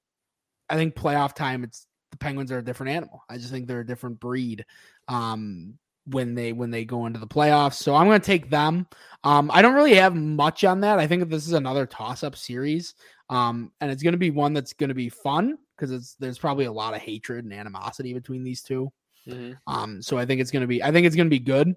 i 0.68 0.76
think 0.76 0.94
playoff 0.94 1.34
time 1.34 1.64
it's 1.64 1.86
the 2.10 2.16
penguins 2.18 2.52
are 2.52 2.58
a 2.58 2.64
different 2.64 2.92
animal. 2.92 3.24
I 3.28 3.38
just 3.38 3.50
think 3.50 3.66
they're 3.66 3.80
a 3.80 3.86
different 3.86 4.20
breed 4.20 4.64
um 5.08 5.78
when 6.06 6.34
they 6.34 6.52
when 6.52 6.70
they 6.70 6.84
go 6.84 7.06
into 7.06 7.18
the 7.18 7.26
playoffs. 7.26 7.74
So 7.74 7.94
i'm 7.94 8.06
going 8.06 8.20
to 8.20 8.26
take 8.26 8.50
them. 8.50 8.86
Um 9.24 9.50
i 9.52 9.62
don't 9.62 9.74
really 9.74 9.94
have 9.94 10.14
much 10.14 10.62
on 10.62 10.80
that. 10.80 10.98
I 10.98 11.06
think 11.06 11.28
this 11.28 11.46
is 11.46 11.54
another 11.54 11.86
toss 11.86 12.22
up 12.22 12.36
series 12.36 12.94
um 13.32 13.72
and 13.80 13.90
it's 13.90 14.02
going 14.02 14.12
to 14.12 14.18
be 14.18 14.30
one 14.30 14.52
that's 14.52 14.74
going 14.74 14.88
to 14.88 14.94
be 14.94 15.08
fun 15.08 15.56
because 15.74 15.90
it's 15.90 16.14
there's 16.16 16.38
probably 16.38 16.66
a 16.66 16.72
lot 16.72 16.94
of 16.94 17.00
hatred 17.00 17.44
and 17.44 17.52
animosity 17.54 18.12
between 18.12 18.44
these 18.44 18.62
two 18.62 18.92
Mhm. 19.26 19.56
um, 19.66 20.02
so 20.02 20.18
I 20.18 20.26
think 20.26 20.40
it's 20.40 20.50
gonna 20.50 20.66
be 20.66 20.82
I 20.82 20.90
think 20.90 21.06
it's 21.06 21.14
gonna 21.16 21.28
be 21.30 21.38
good. 21.38 21.76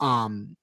Um 0.00 0.56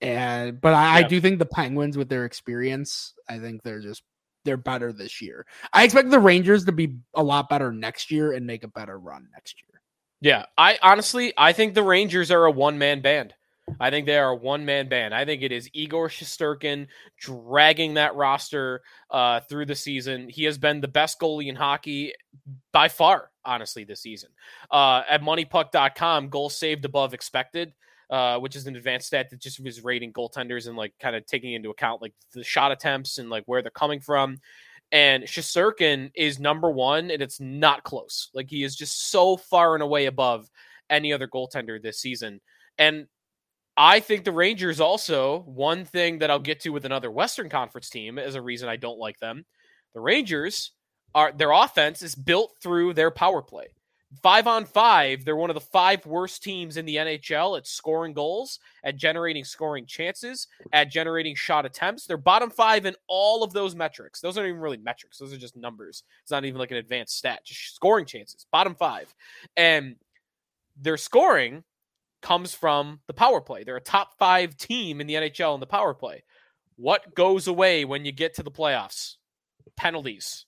and 0.00 0.60
but 0.60 0.74
I, 0.74 0.98
I 0.98 1.02
do 1.02 1.20
think 1.20 1.38
the 1.38 1.46
Penguins 1.46 1.96
with 1.96 2.08
their 2.08 2.24
experience, 2.24 3.14
I 3.28 3.38
think 3.38 3.62
they're 3.62 3.80
just 3.80 4.02
they're 4.44 4.56
better 4.56 4.92
this 4.92 5.20
year. 5.20 5.44
I 5.72 5.82
expect 5.84 6.10
the 6.10 6.20
Rangers 6.20 6.64
to 6.66 6.72
be 6.72 6.96
a 7.14 7.22
lot 7.22 7.48
better 7.48 7.72
next 7.72 8.10
year 8.12 8.32
and 8.32 8.46
make 8.46 8.62
a 8.62 8.68
better 8.68 8.98
run 8.98 9.28
next 9.32 9.56
year. 9.62 9.80
Yeah, 10.20 10.46
I 10.56 10.78
honestly 10.82 11.32
I 11.36 11.52
think 11.52 11.74
the 11.74 11.82
Rangers 11.82 12.30
are 12.30 12.44
a 12.44 12.50
one 12.50 12.78
man 12.78 13.00
band. 13.00 13.34
I 13.80 13.90
think 13.90 14.06
they 14.06 14.16
are 14.16 14.30
a 14.30 14.36
one 14.36 14.64
man 14.64 14.88
band. 14.88 15.14
I 15.14 15.24
think 15.24 15.42
it 15.42 15.52
is 15.52 15.68
Igor 15.72 16.08
Shesterkin 16.08 16.86
dragging 17.18 17.94
that 17.94 18.14
roster 18.14 18.82
uh, 19.10 19.40
through 19.40 19.66
the 19.66 19.74
season. 19.74 20.28
He 20.28 20.44
has 20.44 20.56
been 20.56 20.80
the 20.80 20.88
best 20.88 21.18
goalie 21.20 21.48
in 21.48 21.56
hockey 21.56 22.12
by 22.72 22.88
far, 22.88 23.30
honestly, 23.44 23.84
this 23.84 24.00
season. 24.00 24.30
Uh, 24.70 25.02
at 25.08 25.20
moneypuck.com, 25.22 26.28
goals 26.28 26.56
saved 26.56 26.84
above 26.84 27.12
expected. 27.12 27.72
uh, 28.10 28.38
which 28.38 28.54
is 28.56 28.66
an 28.66 28.76
advanced 28.76 29.08
stat 29.08 29.30
that 29.30 29.40
just 29.40 29.60
was 29.60 29.82
rating 29.82 30.12
goaltenders 30.12 30.68
and 30.68 30.76
like 30.76 30.94
kind 31.00 31.16
of 31.16 31.26
taking 31.26 31.54
into 31.54 31.70
account 31.70 32.00
like 32.00 32.14
the 32.32 32.44
shot 32.44 32.72
attempts 32.72 33.18
and 33.18 33.30
like 33.30 33.42
where 33.46 33.62
they're 33.62 33.70
coming 33.70 34.00
from. 34.00 34.38
And 34.92 35.24
Shesterkin 35.24 36.12
is 36.14 36.38
number 36.38 36.70
one, 36.70 37.10
and 37.10 37.20
it's 37.20 37.40
not 37.40 37.82
close. 37.82 38.30
Like 38.32 38.48
he 38.48 38.62
is 38.62 38.76
just 38.76 39.10
so 39.10 39.36
far 39.36 39.74
and 39.74 39.82
away 39.82 40.06
above 40.06 40.48
any 40.88 41.12
other 41.12 41.26
goaltender 41.26 41.82
this 41.82 41.98
season. 41.98 42.40
And 42.78 43.08
I 43.76 44.00
think 44.00 44.24
the 44.24 44.32
Rangers 44.32 44.80
also, 44.80 45.40
one 45.40 45.84
thing 45.84 46.18
that 46.18 46.30
I'll 46.30 46.38
get 46.38 46.60
to 46.60 46.70
with 46.70 46.86
another 46.86 47.10
Western 47.10 47.50
Conference 47.50 47.90
team 47.90 48.18
as 48.18 48.34
a 48.34 48.42
reason 48.42 48.68
I 48.68 48.76
don't 48.76 48.98
like 48.98 49.18
them. 49.18 49.44
The 49.92 50.00
Rangers 50.00 50.72
are 51.14 51.32
their 51.32 51.52
offense 51.52 52.02
is 52.02 52.14
built 52.14 52.56
through 52.62 52.94
their 52.94 53.10
power 53.10 53.42
play. 53.42 53.68
Five 54.22 54.46
on 54.46 54.64
five, 54.64 55.24
they're 55.24 55.36
one 55.36 55.50
of 55.50 55.54
the 55.54 55.60
five 55.60 56.06
worst 56.06 56.42
teams 56.42 56.76
in 56.76 56.86
the 56.86 56.96
NHL 56.96 57.58
at 57.58 57.66
scoring 57.66 58.14
goals, 58.14 58.60
at 58.84 58.96
generating 58.96 59.44
scoring 59.44 59.84
chances, 59.84 60.46
at 60.72 60.90
generating 60.90 61.34
shot 61.34 61.66
attempts. 61.66 62.06
They're 62.06 62.16
bottom 62.16 62.48
five 62.48 62.86
in 62.86 62.94
all 63.08 63.42
of 63.42 63.52
those 63.52 63.74
metrics. 63.74 64.20
Those 64.20 64.38
aren't 64.38 64.48
even 64.48 64.60
really 64.60 64.76
metrics, 64.78 65.18
those 65.18 65.32
are 65.32 65.38
just 65.38 65.56
numbers. 65.56 66.04
It's 66.22 66.30
not 66.30 66.44
even 66.44 66.58
like 66.58 66.70
an 66.70 66.76
advanced 66.78 67.18
stat, 67.18 67.40
just 67.44 67.74
scoring 67.74 68.06
chances, 68.06 68.46
bottom 68.50 68.74
five. 68.74 69.12
And 69.56 69.96
they're 70.80 70.96
scoring 70.96 71.64
comes 72.26 72.52
from 72.52 72.98
the 73.06 73.14
power 73.14 73.40
play. 73.40 73.62
They're 73.62 73.76
a 73.76 73.80
top 73.80 74.18
five 74.18 74.56
team 74.56 75.00
in 75.00 75.06
the 75.06 75.14
NHL 75.14 75.54
in 75.54 75.60
the 75.60 75.66
power 75.66 75.94
play. 75.94 76.24
What 76.74 77.14
goes 77.14 77.46
away 77.46 77.84
when 77.84 78.04
you 78.04 78.10
get 78.10 78.34
to 78.34 78.42
the 78.42 78.50
playoffs? 78.50 79.14
Penalties. 79.76 80.44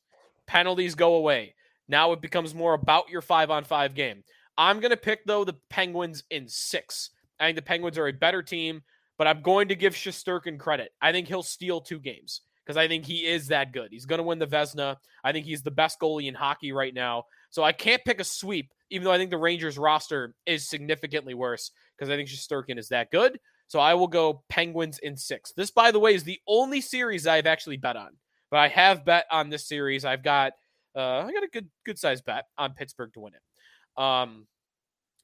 Penalties 0.49 0.97
go 0.97 1.15
away. 1.15 1.55
Now 1.87 2.11
it 2.11 2.21
becomes 2.21 2.53
more 2.53 2.75
about 2.75 3.09
your 3.11 3.23
five 3.23 3.49
on 3.53 3.63
five 3.63 3.95
game. 3.95 4.25
I'm 4.57 4.81
going 4.81 4.91
to 4.91 4.97
pick, 4.97 5.25
though, 5.25 5.45
the 5.45 5.55
Penguins 5.71 6.25
in 6.31 6.49
six. 6.49 7.11
I 7.39 7.47
think 7.47 7.55
the 7.55 7.63
Penguins 7.63 7.97
are 7.97 8.09
a 8.09 8.13
better 8.13 8.43
team, 8.43 8.83
but 9.17 9.29
I'm 9.29 9.41
going 9.41 9.69
to 9.69 9.77
give 9.77 9.95
Shesterkin 9.95 10.59
credit. 10.59 10.91
I 11.01 11.13
think 11.13 11.29
he'll 11.29 11.45
steal 11.45 11.81
two 11.81 12.01
games 12.01 12.41
because 12.67 12.77
I 12.77 12.89
think 12.89 13.05
he 13.05 13.25
is 13.25 13.47
that 13.49 13.73
good. 13.73 13.93
He's 13.93 14.05
going 14.05 14.19
to 14.19 14.25
win 14.25 14.41
the 14.41 14.49
Vezina. 14.49 14.97
I 15.23 15.31
think 15.31 15.47
he's 15.47 15.63
the 15.63 15.71
best 15.71 16.01
goalie 16.01 16.27
in 16.27 16.35
hockey 16.35 16.73
right 16.73 16.93
now. 16.93 17.27
So 17.51 17.63
I 17.63 17.73
can't 17.73 18.05
pick 18.05 18.21
a 18.21 18.25
sweep, 18.25 18.73
even 18.91 19.05
though 19.05 19.13
I 19.13 19.19
think 19.19 19.31
the 19.31 19.39
Rangers 19.39 19.79
roster 19.79 20.35
is 20.47 20.69
significantly 20.69 21.35
worse 21.35 21.71
because 21.97 22.11
I 22.11 22.17
think 22.17 22.29
Shesterkin 22.29 22.79
is 22.79 22.89
that 22.89 23.11
good. 23.11 23.39
So 23.69 23.81
I 23.81 23.95
will 23.95 24.07
go 24.07 24.43
Penguins 24.49 24.99
in 24.99 25.17
six. 25.17 25.53
This, 25.53 25.71
by 25.71 25.91
the 25.91 25.99
way, 25.99 26.15
is 26.15 26.25
the 26.25 26.41
only 26.47 26.81
series 26.81 27.27
I've 27.27 27.47
actually 27.47 27.77
bet 27.77 27.97
on. 27.97 28.11
But 28.51 28.61
I 28.61 28.69
have 28.69 29.05
bet 29.05 29.27
on 29.31 29.51
this 29.51 29.69
series. 29.69 30.05
I've 30.05 30.23
got 30.23 30.53
uh, 30.97 31.21
I 31.27 31.33
got 31.33 31.43
a 31.43 31.49
good 31.53 31.69
good 31.85 31.99
size 31.99 32.23
bet 32.23 32.45
on 32.57 32.73
Pittsburgh 32.73 33.13
to 33.13 33.21
win 33.21 33.35
it. 33.35 34.03
Um, 34.03 34.47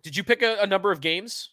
did 0.02 0.16
you 0.16 0.24
pick 0.24 0.42
a, 0.42 0.58
a, 0.60 0.66
number 0.66 0.92
of 0.92 1.00
games, 1.00 1.50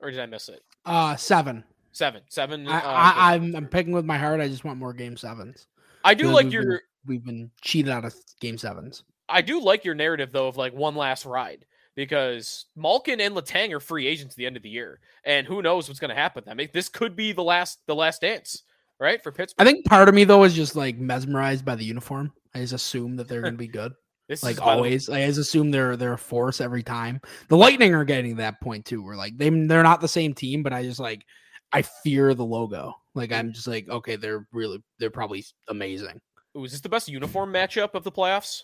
or 0.00 0.10
did 0.10 0.18
I 0.18 0.26
miss 0.26 0.48
it? 0.48 0.60
Uh, 0.84 1.14
seven. 1.14 1.62
Seven. 1.92 2.22
Seven. 2.28 2.66
I, 2.66 2.78
uh, 2.78 2.82
I, 2.84 3.34
I'm 3.34 3.54
I'm 3.54 3.68
picking 3.68 3.92
with 3.92 4.04
my 4.04 4.18
heart. 4.18 4.40
I 4.40 4.48
just 4.48 4.64
want 4.64 4.78
more 4.78 4.92
game 4.92 5.16
sevens. 5.16 5.68
I 6.02 6.14
do 6.14 6.28
like 6.28 6.44
we've 6.44 6.52
your. 6.52 6.64
Been, 6.64 6.80
we've 7.06 7.24
been 7.24 7.50
cheated 7.60 7.92
out 7.92 8.04
of 8.04 8.14
game 8.40 8.58
sevens. 8.58 9.04
I 9.28 9.42
do 9.42 9.60
like 9.60 9.84
your 9.84 9.94
narrative 9.94 10.32
though 10.32 10.48
of 10.48 10.56
like 10.56 10.74
one 10.74 10.96
last 10.96 11.24
ride 11.24 11.64
because 11.94 12.66
Malkin 12.76 13.20
and 13.20 13.34
Letang 13.34 13.72
are 13.72 13.80
free 13.80 14.06
agents 14.06 14.34
at 14.34 14.36
the 14.36 14.46
end 14.46 14.56
of 14.56 14.62
the 14.62 14.68
year, 14.68 15.00
and 15.24 15.46
who 15.46 15.62
knows 15.62 15.88
what's 15.88 16.00
going 16.00 16.10
to 16.10 16.14
happen. 16.14 16.44
I 16.46 16.54
mean, 16.54 16.68
this 16.72 16.88
could 16.88 17.16
be 17.16 17.32
the 17.32 17.42
last 17.42 17.80
the 17.86 17.94
last 17.94 18.20
dance, 18.20 18.62
right, 18.98 19.22
for 19.22 19.32
Pittsburgh. 19.32 19.66
I 19.66 19.70
think 19.70 19.86
part 19.86 20.08
of 20.08 20.14
me 20.14 20.24
though 20.24 20.44
is 20.44 20.54
just 20.54 20.76
like 20.76 20.98
mesmerized 20.98 21.64
by 21.64 21.74
the 21.74 21.84
uniform. 21.84 22.32
I 22.54 22.60
just 22.60 22.72
assume 22.72 23.16
that 23.16 23.28
they're 23.28 23.42
going 23.42 23.54
to 23.54 23.58
be 23.58 23.68
good. 23.68 23.92
This 24.26 24.42
like 24.42 24.58
always, 24.62 25.10
I 25.10 25.26
just 25.26 25.38
assume 25.38 25.70
they're 25.70 25.98
they're 25.98 26.14
a 26.14 26.18
force 26.18 26.62
every 26.62 26.82
time. 26.82 27.20
The 27.48 27.58
Lightning 27.58 27.92
are 27.92 28.06
getting 28.06 28.30
to 28.30 28.36
that 28.40 28.58
point 28.62 28.86
too, 28.86 29.04
where 29.04 29.16
like 29.16 29.36
they 29.36 29.50
they're 29.50 29.82
not 29.82 30.00
the 30.00 30.08
same 30.08 30.32
team, 30.32 30.62
but 30.62 30.72
I 30.72 30.82
just 30.82 30.98
like 30.98 31.26
I 31.74 31.82
fear 31.82 32.32
the 32.32 32.42
logo. 32.42 32.94
Like 33.14 33.32
I'm 33.32 33.52
just 33.52 33.66
like 33.66 33.86
okay, 33.86 34.16
they're 34.16 34.46
really 34.50 34.82
they're 34.98 35.10
probably 35.10 35.44
amazing. 35.68 36.22
Ooh, 36.56 36.64
is 36.64 36.72
this 36.72 36.80
the 36.80 36.88
best 36.88 37.06
uniform 37.06 37.52
matchup 37.52 37.94
of 37.94 38.02
the 38.02 38.10
playoffs? 38.10 38.62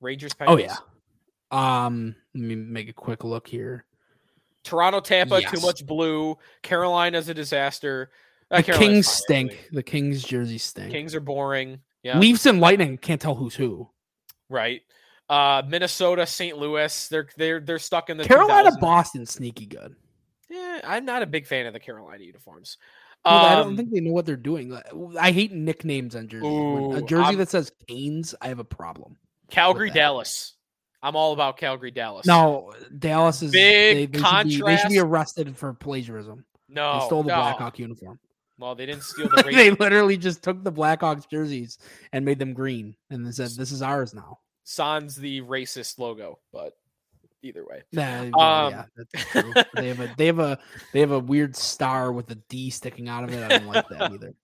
Rangers. 0.00 0.32
Oh 0.46 0.56
yeah. 0.58 0.76
Um, 1.50 2.14
let 2.34 2.44
me 2.44 2.54
make 2.56 2.88
a 2.88 2.92
quick 2.92 3.24
look 3.24 3.48
here. 3.48 3.84
Toronto, 4.64 5.00
Tampa, 5.00 5.40
Yes. 5.40 5.50
too 5.50 5.60
much 5.60 5.86
blue. 5.86 6.36
Carolina's 6.62 7.28
a 7.28 7.34
disaster. 7.34 8.10
Uh, 8.50 8.58
The 8.58 8.62
Carolina's 8.64 8.88
Kings 8.94 9.06
fine, 9.06 9.14
stink. 9.16 9.52
actually. 9.52 9.68
The 9.76 9.82
Kings 9.82 10.22
jersey 10.24 10.58
stink. 10.58 10.92
Kings 10.92 11.14
are 11.14 11.20
boring. 11.20 11.80
Yeah, 12.02 12.18
Leafs 12.18 12.46
and 12.46 12.60
Lightning 12.60 12.98
can't 12.98 13.20
tell 13.20 13.34
who's 13.34 13.54
who. 13.54 13.88
right. 14.48 14.82
Uh, 15.30 15.62
Minnesota, 15.68 16.26
St. 16.26 16.56
Louis. 16.56 17.08
They're 17.08 17.28
they're 17.36 17.60
they're 17.60 17.78
stuck 17.78 18.08
in 18.08 18.16
the 18.16 18.24
Carolina, 18.24 18.70
2000s. 18.70 18.80
Boston, 18.80 19.26
sneaky 19.26 19.66
good. 19.66 19.94
Yeah, 20.48 20.80
I'm 20.84 21.04
not 21.04 21.20
a 21.22 21.26
big 21.26 21.46
fan 21.46 21.66
of 21.66 21.74
the 21.74 21.80
Carolina 21.80 22.24
uniforms. 22.24 22.78
No, 23.26 23.30
I 23.32 23.54
Um, 23.56 23.68
don't 23.68 23.76
think 23.76 23.90
they 23.92 24.00
know 24.00 24.12
what 24.12 24.24
they're 24.24 24.36
doing. 24.36 24.74
I 25.20 25.32
hate 25.32 25.52
nicknames 25.52 26.16
on 26.16 26.28
jerseys. 26.28 26.44
When 26.50 26.96
a 26.96 27.02
jersey 27.02 27.22
I'm- 27.24 27.36
that 27.36 27.50
says 27.50 27.70
Canes, 27.88 28.34
I 28.40 28.48
have 28.48 28.58
a 28.58 28.64
problem. 28.64 29.18
Calgary. 29.50 29.90
Dallas. 29.90 30.54
I'm 31.02 31.14
all 31.14 31.32
about 31.32 31.56
Calgary, 31.56 31.90
Dallas. 31.92 32.26
No, 32.26 32.72
Dallas 32.98 33.42
is 33.42 33.52
Big 33.52 34.12
they, 34.12 34.18
they 34.18 34.24
should 34.24 34.48
be, 34.48 34.62
they 34.62 34.76
should 34.76 34.88
be 34.90 34.98
arrested 34.98 35.56
for 35.56 35.72
plagiarism. 35.72 36.44
no, 36.68 36.98
they 37.00 37.06
stole 37.06 37.22
the 37.22 37.28
no. 37.28 37.36
Blackhawk 37.36 37.78
uniform. 37.78 38.18
Well, 38.58 38.74
they 38.74 38.86
didn't 38.86 39.04
steal 39.04 39.28
the. 39.28 39.42
they 39.52 39.70
literally 39.70 40.16
just 40.16 40.42
took 40.42 40.64
the 40.64 40.72
Blackhawks 40.72 41.28
jerseys 41.30 41.78
and 42.12 42.24
made 42.24 42.40
them 42.40 42.52
green, 42.52 42.96
and 43.10 43.24
they 43.24 43.30
said, 43.30 43.50
"This 43.50 43.70
is 43.70 43.82
ours 43.82 44.12
now." 44.12 44.40
Sans 44.64 45.14
the 45.14 45.40
racist 45.42 45.98
logo, 45.98 46.40
but 46.52 46.76
either 47.42 47.64
way. 47.64 47.82
Nah, 47.92 48.22
Um, 48.22 48.72
yeah, 48.72 48.84
that's 48.96 49.24
true. 49.30 49.52
they 49.74 49.88
have 49.88 50.00
a 50.00 50.14
they 50.18 50.26
have 50.26 50.38
a 50.40 50.58
they 50.92 51.00
have 51.00 51.12
a 51.12 51.18
weird 51.20 51.54
star 51.54 52.10
with 52.12 52.30
a 52.32 52.34
D 52.48 52.70
sticking 52.70 53.08
out 53.08 53.22
of 53.24 53.32
it. 53.32 53.42
I 53.44 53.58
don't 53.58 53.68
like 53.68 53.88
that 53.88 54.12
either. 54.12 54.34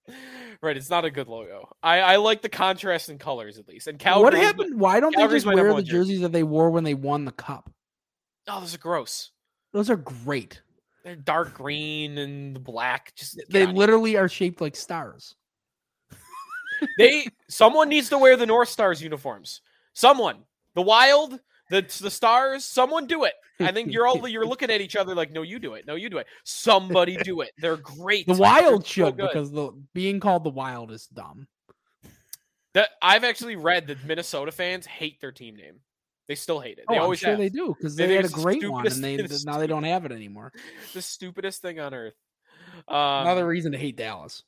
Right, 0.64 0.78
it's 0.78 0.88
not 0.88 1.04
a 1.04 1.10
good 1.10 1.28
logo. 1.28 1.68
I, 1.82 2.00
I 2.00 2.16
like 2.16 2.40
the 2.40 2.48
contrast 2.48 3.10
in 3.10 3.18
colors 3.18 3.58
at 3.58 3.68
least. 3.68 3.86
And 3.86 3.98
Calgary. 3.98 4.24
what 4.24 4.32
happened? 4.32 4.80
Why 4.80 4.98
don't 4.98 5.14
they 5.14 5.28
just 5.28 5.44
wear 5.44 5.74
the 5.74 5.82
jersey. 5.82 5.90
jerseys 5.90 6.20
that 6.22 6.32
they 6.32 6.42
wore 6.42 6.70
when 6.70 6.84
they 6.84 6.94
won 6.94 7.26
the 7.26 7.32
cup? 7.32 7.70
Oh, 8.48 8.60
those 8.60 8.74
are 8.74 8.78
gross. 8.78 9.30
Those 9.74 9.90
are 9.90 9.96
great. 9.96 10.62
They're 11.04 11.16
dark 11.16 11.52
green 11.52 12.16
and 12.16 12.64
black. 12.64 13.14
Just 13.14 13.42
They 13.50 13.66
literally 13.66 14.16
are 14.16 14.26
shaped 14.26 14.62
like 14.62 14.74
stars. 14.74 15.34
they 16.98 17.26
someone 17.50 17.90
needs 17.90 18.08
to 18.08 18.16
wear 18.16 18.34
the 18.34 18.46
North 18.46 18.70
Stars 18.70 19.02
uniforms. 19.02 19.60
Someone, 19.92 20.44
the 20.74 20.80
Wild, 20.80 21.38
the 21.70 21.82
the 22.02 22.10
Stars. 22.10 22.64
Someone 22.64 23.06
do 23.06 23.24
it. 23.24 23.34
I 23.60 23.72
think 23.72 23.92
you're 23.92 24.06
all 24.06 24.26
you're 24.26 24.46
looking 24.46 24.70
at 24.70 24.80
each 24.80 24.96
other 24.96 25.14
like, 25.14 25.32
no, 25.32 25.42
you 25.42 25.58
do 25.58 25.74
it. 25.74 25.86
No, 25.86 25.94
you 25.94 26.08
do 26.10 26.18
it. 26.18 26.26
Somebody 26.44 27.16
do 27.16 27.40
it. 27.40 27.52
They're 27.58 27.76
great. 27.76 28.26
The 28.26 28.34
Wild 28.34 28.84
so 28.84 28.88
should 28.88 29.16
good. 29.16 29.28
because 29.28 29.50
the 29.50 29.72
being 29.92 30.20
called 30.20 30.44
the 30.44 30.50
Wild 30.50 30.90
is 30.90 31.06
dumb. 31.06 31.46
That 32.74 32.90
I've 33.00 33.24
actually 33.24 33.56
read 33.56 33.86
that 33.86 34.04
Minnesota 34.04 34.50
fans 34.50 34.86
hate 34.86 35.20
their 35.20 35.32
team 35.32 35.56
name. 35.56 35.80
They 36.26 36.34
still 36.34 36.58
hate 36.58 36.78
it. 36.78 36.86
They 36.88 36.94
oh, 36.94 36.98
I'm 36.98 37.02
always 37.04 37.18
sure 37.18 37.30
have. 37.30 37.38
they 37.38 37.50
do 37.50 37.74
because 37.78 37.96
They 37.96 38.06
they, 38.06 38.14
had 38.16 38.24
a 38.24 38.28
great 38.28 38.68
one 38.68 38.86
and 38.86 39.04
they 39.04 39.16
now 39.44 39.58
they 39.58 39.66
don't 39.66 39.84
have 39.84 40.04
it 40.06 40.12
anymore. 40.12 40.52
the 40.92 41.02
stupidest 41.02 41.62
thing 41.62 41.78
on 41.78 41.94
earth. 41.94 42.14
Um, 42.88 42.96
Another 42.96 43.46
reason 43.46 43.72
to 43.72 43.78
hate 43.78 43.96
Dallas. 43.96 44.42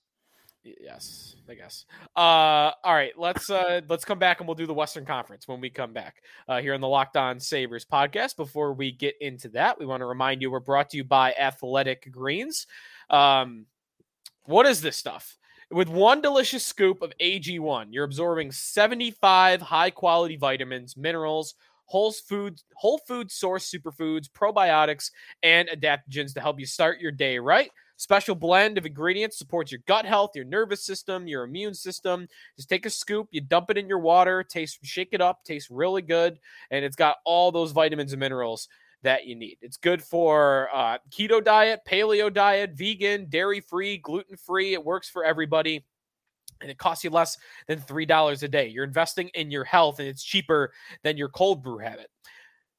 Yes, 0.80 1.36
I 1.48 1.54
guess. 1.54 1.84
Uh, 2.16 2.72
all 2.82 2.94
right, 2.94 3.12
let's 3.16 3.50
uh, 3.50 3.82
let's 3.88 4.04
come 4.04 4.18
back 4.18 4.40
and 4.40 4.48
we'll 4.48 4.56
do 4.56 4.66
the 4.66 4.74
Western 4.74 5.04
Conference 5.04 5.46
when 5.46 5.60
we 5.60 5.70
come 5.70 5.92
back 5.92 6.22
uh, 6.48 6.60
here 6.60 6.74
on 6.74 6.80
the 6.80 6.88
Locked 6.88 7.16
On 7.16 7.38
Sabres 7.38 7.84
podcast. 7.84 8.36
Before 8.36 8.72
we 8.72 8.90
get 8.90 9.14
into 9.20 9.48
that, 9.50 9.78
we 9.78 9.86
want 9.86 10.00
to 10.00 10.06
remind 10.06 10.42
you 10.42 10.50
we're 10.50 10.60
brought 10.60 10.90
to 10.90 10.96
you 10.96 11.04
by 11.04 11.32
Athletic 11.34 12.10
Greens. 12.10 12.66
Um, 13.10 13.66
what 14.44 14.66
is 14.66 14.80
this 14.80 14.96
stuff? 14.96 15.38
With 15.70 15.88
one 15.88 16.20
delicious 16.20 16.64
scoop 16.64 17.02
of 17.02 17.12
AG1, 17.20 17.86
you're 17.90 18.04
absorbing 18.04 18.52
75 18.52 19.60
high 19.60 19.90
quality 19.90 20.36
vitamins, 20.36 20.96
minerals, 20.96 21.54
whole 21.86 22.12
food, 22.12 22.60
whole 22.74 22.98
food 22.98 23.30
source 23.30 23.70
superfoods, 23.70 24.28
probiotics, 24.30 25.10
and 25.42 25.68
adaptogens 25.68 26.34
to 26.34 26.40
help 26.40 26.60
you 26.60 26.66
start 26.66 27.00
your 27.00 27.12
day 27.12 27.38
right. 27.38 27.70
Special 27.96 28.34
blend 28.34 28.76
of 28.76 28.86
ingredients 28.86 29.38
supports 29.38 29.72
your 29.72 29.80
gut 29.86 30.04
health, 30.04 30.32
your 30.34 30.44
nervous 30.44 30.84
system, 30.84 31.26
your 31.26 31.44
immune 31.44 31.74
system. 31.74 32.28
Just 32.56 32.68
take 32.68 32.84
a 32.86 32.90
scoop, 32.90 33.28
you 33.30 33.40
dump 33.40 33.70
it 33.70 33.78
in 33.78 33.88
your 33.88 33.98
water, 33.98 34.42
taste, 34.42 34.78
shake 34.82 35.10
it 35.12 35.20
up, 35.20 35.44
tastes 35.44 35.70
really 35.70 36.02
good, 36.02 36.38
and 36.70 36.84
it's 36.84 36.96
got 36.96 37.16
all 37.24 37.50
those 37.50 37.72
vitamins 37.72 38.12
and 38.12 38.20
minerals 38.20 38.68
that 39.02 39.26
you 39.26 39.34
need. 39.34 39.56
It's 39.62 39.76
good 39.76 40.02
for 40.02 40.68
uh, 40.74 40.98
keto 41.10 41.42
diet, 41.42 41.80
paleo 41.88 42.32
diet, 42.32 42.72
vegan, 42.74 43.26
dairy 43.28 43.60
free, 43.60 43.98
gluten 43.98 44.36
free. 44.36 44.74
It 44.74 44.84
works 44.84 45.08
for 45.08 45.24
everybody. 45.24 45.84
And 46.62 46.70
it 46.70 46.78
costs 46.78 47.04
you 47.04 47.10
less 47.10 47.36
than 47.68 47.80
$3 47.80 48.42
a 48.42 48.48
day. 48.48 48.66
You're 48.68 48.84
investing 48.84 49.28
in 49.34 49.50
your 49.50 49.64
health 49.64 49.98
and 49.98 50.08
it's 50.08 50.24
cheaper 50.24 50.72
than 51.02 51.18
your 51.18 51.28
cold 51.28 51.62
brew 51.62 51.78
habit. 51.78 52.08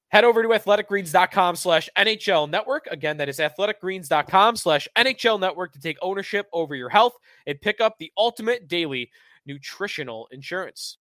Head 0.10 0.24
over 0.24 0.42
to 0.42 0.50
athleticgreens.com 0.50 1.58
slash 1.58 1.90
NHL 1.98 2.50
network. 2.50 2.88
Again, 2.90 3.18
that 3.18 3.28
is 3.28 3.40
athleticgreens.com 3.40 4.56
slash 4.56 4.88
NHL 4.98 5.40
network 5.40 5.74
to 5.74 5.82
take 5.82 5.98
ownership 6.02 6.48
over 6.54 6.76
your 6.76 6.90
health 6.90 7.14
and 7.46 7.60
pick 7.60 7.82
up 7.82 7.98
the 7.98 8.12
ultimate 8.18 8.68
daily 8.68 9.12
nutritional 9.46 10.28
insurance. 10.32 10.98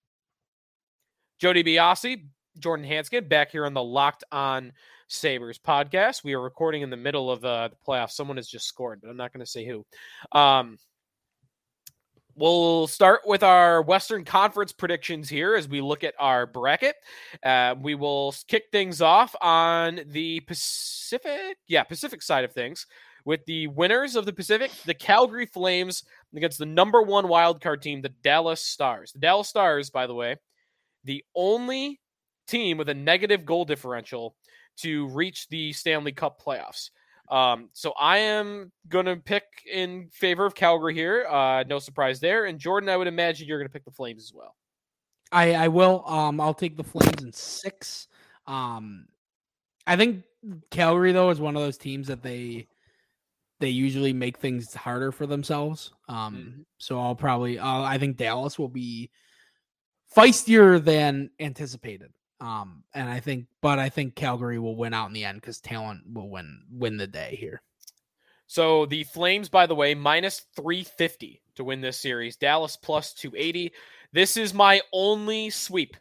Jody 1.40 1.64
Biasi, 1.64 2.26
Jordan 2.58 2.86
Hanskin 2.86 3.28
back 3.30 3.52
here 3.52 3.66
on 3.66 3.74
the 3.74 3.84
Locked 3.84 4.24
On 4.32 4.72
Sabres 5.08 5.60
podcast. 5.60 6.24
We 6.24 6.34
are 6.34 6.42
recording 6.42 6.82
in 6.82 6.90
the 6.90 6.98
middle 6.98 7.30
of 7.30 7.46
uh, 7.46 7.68
the 7.68 7.76
playoffs. 7.88 8.12
Someone 8.12 8.38
has 8.38 8.48
just 8.48 8.66
scored, 8.66 9.02
but 9.02 9.10
I'm 9.10 9.18
not 9.18 9.34
going 9.34 9.46
to 9.46 9.52
say 9.52 9.66
who. 9.66 9.86
Um, 10.32 10.78
we'll 12.36 12.88
start 12.88 13.22
with 13.26 13.44
our 13.44 13.82
Western 13.82 14.26
Conference 14.26 14.72
predictions 14.72 15.30
here 15.30 15.56
as 15.56 15.68
we 15.68 15.82
look 15.82 16.04
at 16.04 16.14
our 16.20 16.46
bracket. 16.46 16.96
Uh, 17.44 17.76
we 17.82 17.96
will 17.96 18.34
kick 18.48 18.66
things 18.72 19.02
off 19.02 19.36
on 19.42 20.02
the 20.08 20.42
Pacific, 20.42 21.58
yeah, 21.68 21.84
Pacific 21.84 22.22
side 22.22 22.44
of 22.44 22.52
things 22.52 22.86
with 23.26 23.44
the 23.46 23.68
winners 23.68 24.16
of 24.16 24.26
the 24.26 24.34
Pacific, 24.34 24.72
the 24.86 24.94
Calgary 24.94 25.48
Flames 25.48 26.04
against 26.36 26.60
the 26.60 26.66
number 26.66 27.02
one 27.02 27.28
wild 27.28 27.60
card 27.62 27.82
team, 27.82 28.02
the 28.02 28.10
Dallas 28.24 28.62
Stars. 28.62 29.12
The 29.12 29.20
Dallas 29.20 29.50
Stars, 29.50 29.90
by 29.90 30.06
the 30.06 30.14
way, 30.14 30.38
the 31.04 31.24
only 31.36 32.00
team 32.48 32.78
with 32.78 32.90
a 32.90 32.94
negative 32.94 33.46
goal 33.46 33.66
differential 33.66 34.36
to 34.78 35.08
reach 35.08 35.48
the 35.48 35.74
Stanley 35.74 36.12
Cup 36.12 36.42
playoffs. 36.42 36.92
Um, 37.30 37.70
so 37.74 37.94
I 38.00 38.18
am 38.20 38.72
going 38.88 39.06
to 39.06 39.16
pick 39.16 39.44
in 39.72 40.10
favor 40.12 40.46
of 40.46 40.56
Calgary 40.56 40.94
here. 40.94 41.26
Uh, 41.26 41.64
no 41.68 41.80
surprise 41.80 42.20
there. 42.20 42.46
And 42.46 42.60
Jordan, 42.60 42.90
I 42.90 42.98
would 42.98 43.08
imagine 43.08 43.48
you're 43.48 43.58
going 43.58 43.68
to 43.68 43.74
pick 43.74 43.86
the 43.86 43.92
Flames 43.92 44.24
as 44.24 44.34
well. 44.34 44.56
I, 45.32 45.54
I 45.54 45.68
will. 45.68 46.04
Um, 46.08 46.40
I'll 46.40 46.54
take 46.54 46.78
the 46.78 46.84
Flames 46.84 47.24
in 47.24 47.32
six. 47.34 48.08
Um, 48.48 49.08
I 49.88 49.96
think 49.96 50.24
Calgary 50.70 51.12
though 51.12 51.30
is 51.30 51.40
one 51.40 51.56
of 51.56 51.62
those 51.62 51.78
teams 51.78 52.08
that 52.08 52.22
they 52.22 52.68
they 53.60 53.70
usually 53.70 54.14
make 54.14 54.38
things 54.38 54.74
harder 54.74 55.12
for 55.12 55.26
themselves. 55.26 55.94
Um, 56.10 56.36
mm-hmm. 56.36 56.62
so 56.78 57.00
I'll 57.00 57.16
probably 57.16 57.58
uh, 57.58 57.82
I 57.82 57.98
think 57.98 58.18
Dallas 58.18 58.60
will 58.60 58.70
be 58.70 59.10
feistier 60.16 60.84
than 60.84 61.32
anticipated. 61.40 62.12
Um, 62.42 62.84
and 62.94 63.10
I 63.10 63.20
think, 63.20 63.48
but 63.62 63.80
I 63.80 63.90
think 63.90 64.16
Calgary 64.16 64.60
will 64.60 64.76
win 64.76 64.94
out 64.94 65.08
in 65.08 65.14
the 65.14 65.26
end 65.26 65.40
because 65.40 65.60
talent 65.60 66.02
will 66.12 66.30
win 66.30 66.64
win 66.70 66.98
the 66.98 67.08
day 67.08 67.38
here. 67.40 67.62
So 68.48 68.86
the 68.86 69.04
Flames, 69.04 69.50
by 69.50 69.66
the 69.66 69.76
way, 69.76 69.96
minus 69.96 70.46
350 70.56 71.42
to 71.56 71.64
win 71.64 71.82
this 71.82 72.00
series. 72.00 72.36
Dallas 72.36 72.78
plus 72.78 73.14
280. 73.14 73.72
This 74.12 74.38
is 74.38 74.54
my 74.54 74.82
only 74.94 75.50
sweep. 75.50 75.96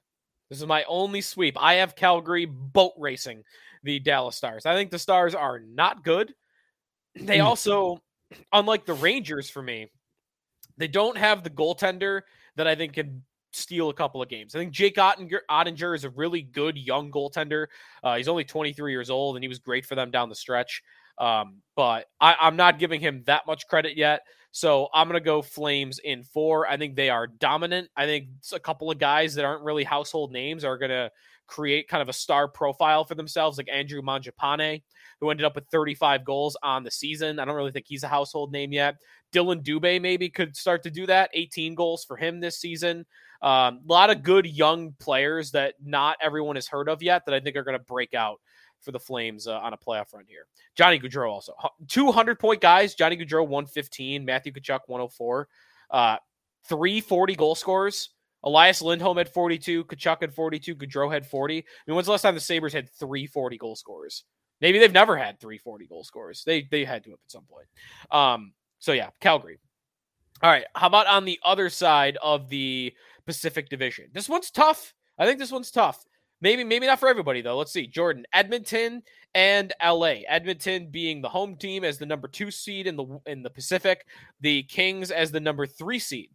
This 0.50 0.60
is 0.60 0.66
my 0.66 0.84
only 0.84 1.20
sweep. 1.20 1.56
I 1.60 1.74
have 1.74 1.96
Calgary 1.96 2.44
boat 2.44 2.92
racing 2.98 3.44
the 3.82 3.98
Dallas 3.98 4.36
Stars. 4.36 4.66
I 4.66 4.74
think 4.74 4.90
the 4.90 4.98
Stars 4.98 5.34
are 5.34 5.60
not 5.60 6.04
good. 6.04 6.34
They 7.14 7.38
hmm. 7.38 7.46
also, 7.46 8.02
unlike 8.52 8.86
the 8.86 8.94
Rangers 8.94 9.48
for 9.48 9.62
me, 9.62 9.88
they 10.76 10.88
don't 10.88 11.16
have 11.16 11.44
the 11.44 11.50
goaltender 11.50 12.22
that 12.56 12.66
I 12.66 12.74
think 12.74 12.94
can 12.94 13.22
steal 13.54 13.90
a 13.90 13.94
couple 13.94 14.22
of 14.22 14.28
games. 14.28 14.54
I 14.54 14.58
think 14.58 14.72
Jake 14.72 14.96
Ottinger, 14.96 15.40
Oettinger 15.50 15.94
is 15.94 16.04
a 16.04 16.10
really 16.10 16.42
good 16.42 16.76
young 16.76 17.10
goaltender. 17.10 17.66
Uh, 18.02 18.16
he's 18.16 18.28
only 18.28 18.44
23 18.44 18.92
years 18.92 19.10
old, 19.10 19.36
and 19.36 19.44
he 19.44 19.48
was 19.48 19.58
great 19.58 19.86
for 19.86 19.94
them 19.94 20.10
down 20.10 20.28
the 20.28 20.34
stretch. 20.34 20.82
Um, 21.18 21.62
but 21.76 22.06
I, 22.20 22.36
I'm 22.40 22.56
not 22.56 22.78
giving 22.78 23.00
him 23.00 23.22
that 23.26 23.46
much 23.46 23.66
credit 23.68 23.96
yet. 23.96 24.22
So 24.50 24.88
I'm 24.94 25.08
going 25.08 25.20
to 25.20 25.24
go 25.24 25.42
Flames 25.42 25.98
in 25.98 26.22
four. 26.22 26.68
I 26.68 26.76
think 26.76 26.94
they 26.94 27.10
are 27.10 27.26
dominant. 27.26 27.88
I 27.96 28.06
think 28.06 28.28
a 28.52 28.60
couple 28.60 28.90
of 28.90 28.98
guys 28.98 29.34
that 29.34 29.44
aren't 29.44 29.64
really 29.64 29.82
household 29.82 30.32
names 30.32 30.64
are 30.64 30.78
going 30.78 30.90
to 30.90 31.10
create 31.46 31.88
kind 31.88 32.02
of 32.02 32.08
a 32.08 32.12
star 32.12 32.48
profile 32.48 33.04
for 33.04 33.14
themselves, 33.14 33.58
like 33.58 33.68
Andrew 33.70 34.00
Mangiapane, 34.00 34.82
who 35.20 35.30
ended 35.30 35.44
up 35.44 35.54
with 35.54 35.68
35 35.70 36.24
goals 36.24 36.56
on 36.62 36.84
the 36.84 36.90
season. 36.90 37.38
I 37.38 37.44
don't 37.44 37.56
really 37.56 37.72
think 37.72 37.86
he's 37.88 38.04
a 38.04 38.08
household 38.08 38.52
name 38.52 38.72
yet. 38.72 38.96
Dylan 39.32 39.62
Dubé 39.62 40.00
maybe 40.00 40.28
could 40.30 40.56
start 40.56 40.82
to 40.84 40.90
do 40.90 41.06
that. 41.06 41.30
18 41.34 41.74
goals 41.74 42.04
for 42.04 42.16
him 42.16 42.40
this 42.40 42.58
season. 42.58 43.04
Um, 43.44 43.80
a 43.86 43.92
lot 43.92 44.08
of 44.08 44.22
good 44.22 44.46
young 44.46 44.94
players 44.98 45.50
that 45.50 45.74
not 45.84 46.16
everyone 46.22 46.56
has 46.56 46.66
heard 46.66 46.88
of 46.88 47.02
yet 47.02 47.26
that 47.26 47.34
I 47.34 47.40
think 47.40 47.56
are 47.56 47.62
going 47.62 47.78
to 47.78 47.84
break 47.84 48.14
out 48.14 48.40
for 48.80 48.90
the 48.90 48.98
Flames 48.98 49.46
uh, 49.46 49.58
on 49.58 49.74
a 49.74 49.76
playoff 49.76 50.14
run 50.14 50.24
here. 50.26 50.46
Johnny 50.76 50.98
Gaudreau 50.98 51.30
also 51.30 51.52
200 51.88 52.38
point 52.38 52.62
guys. 52.62 52.94
Johnny 52.94 53.18
Gaudreau 53.18 53.42
115, 53.42 54.24
Matthew 54.24 54.50
Tkachuk 54.50 54.80
104, 54.86 55.48
uh, 55.90 56.16
340 56.66 57.34
goal 57.34 57.54
scorers. 57.54 58.10
Elias 58.44 58.80
Lindholm 58.80 59.18
had 59.18 59.28
42, 59.28 59.84
Tkachuk 59.84 60.22
had 60.22 60.34
42, 60.34 60.74
Gaudreau 60.76 61.12
had 61.12 61.26
40. 61.26 61.58
I 61.58 61.62
mean, 61.86 61.96
when's 61.96 62.06
the 62.06 62.12
last 62.12 62.22
time 62.22 62.34
the 62.34 62.40
Sabres 62.40 62.72
had 62.72 62.90
340 62.90 63.58
goal 63.58 63.76
scorers? 63.76 64.24
Maybe 64.62 64.78
they've 64.78 64.90
never 64.90 65.18
had 65.18 65.38
340 65.38 65.86
goal 65.86 66.04
scorers. 66.04 66.44
They 66.46 66.66
they 66.70 66.86
had 66.86 67.04
to 67.04 67.12
at 67.12 67.18
some 67.26 67.44
point. 67.44 67.66
Um, 68.10 68.54
so 68.78 68.92
yeah, 68.92 69.10
Calgary. 69.20 69.58
All 70.42 70.50
right. 70.50 70.64
How 70.74 70.88
about 70.88 71.06
on 71.06 71.24
the 71.24 71.38
other 71.44 71.70
side 71.70 72.18
of 72.22 72.48
the 72.48 72.92
Pacific 73.26 73.68
Division. 73.68 74.06
This 74.12 74.28
one's 74.28 74.50
tough. 74.50 74.94
I 75.18 75.26
think 75.26 75.38
this 75.38 75.52
one's 75.52 75.70
tough. 75.70 76.04
Maybe, 76.40 76.64
maybe 76.64 76.86
not 76.86 77.00
for 77.00 77.08
everybody 77.08 77.40
though. 77.40 77.56
Let's 77.56 77.72
see. 77.72 77.86
Jordan, 77.86 78.26
Edmonton, 78.32 79.02
and 79.34 79.72
LA. 79.82 80.16
Edmonton 80.28 80.88
being 80.90 81.22
the 81.22 81.28
home 81.28 81.56
team 81.56 81.84
as 81.84 81.98
the 81.98 82.06
number 82.06 82.28
two 82.28 82.50
seed 82.50 82.86
in 82.86 82.96
the 82.96 83.20
in 83.26 83.42
the 83.42 83.50
Pacific. 83.50 84.06
The 84.40 84.64
Kings 84.64 85.10
as 85.10 85.30
the 85.30 85.40
number 85.40 85.66
three 85.66 85.98
seed 85.98 86.30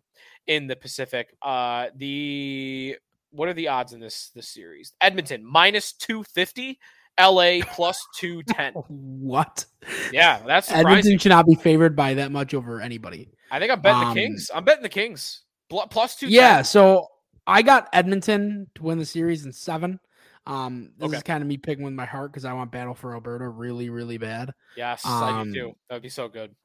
in 0.48 0.68
the 0.68 0.76
Pacific. 0.76 1.36
Uh, 1.42 1.88
the 1.96 2.98
what 3.32 3.50
are 3.50 3.54
the 3.54 3.68
odds 3.68 3.94
in 3.94 4.00
this 4.00 4.32
this 4.34 4.50
series? 4.50 4.94
Edmonton 5.02 5.46
minus 5.46 5.94
two 5.94 6.24
fifty. 6.24 6.80
LA 7.20 7.60
plus 7.74 8.02
210. 8.16 8.74
what? 8.88 9.66
Yeah, 10.10 10.40
that's 10.46 10.68
surprising. 10.68 10.88
Edmonton 10.88 11.18
should 11.18 11.30
not 11.30 11.46
be 11.46 11.56
favored 11.56 11.94
by 11.94 12.14
that 12.14 12.32
much 12.32 12.54
over 12.54 12.80
anybody. 12.80 13.30
I 13.52 13.60
think 13.60 13.74
I'm 13.74 13.82
betting 13.82 14.08
um, 14.08 14.16
the 14.16 14.22
Kings. 14.22 14.50
I'm 14.56 14.64
betting 14.64 14.84
the 14.84 14.90
Kings. 14.90 15.44
Plus 15.70 16.16
two. 16.16 16.28
Yeah. 16.28 16.62
So 16.62 17.08
I 17.46 17.62
got 17.62 17.90
Edmonton 17.94 18.68
to 18.76 18.84
win 18.84 19.00
the 19.00 19.06
series 19.06 19.46
in 19.46 19.54
seven. 19.54 20.00
Um, 20.46 20.92
this 20.98 21.08
okay. 21.08 21.18
is 21.18 21.24
kind 21.24 21.42
of 21.42 21.48
me 21.48 21.58
picking 21.58 21.84
with 21.84 21.94
my 21.94 22.06
heart 22.06 22.32
because 22.32 22.46
I 22.46 22.54
want 22.54 22.72
Battle 22.72 22.96
for 22.96 23.14
Alberta 23.14 23.48
really, 23.48 23.90
really 23.90 24.18
bad. 24.18 24.52
Yes, 24.76 25.06
um, 25.06 25.24
I 25.24 25.44
do 25.44 25.54
too. 25.54 25.76
That 25.88 25.96
would 25.96 26.04
be 26.04 26.10
so 26.10 26.28
good. 26.28 26.56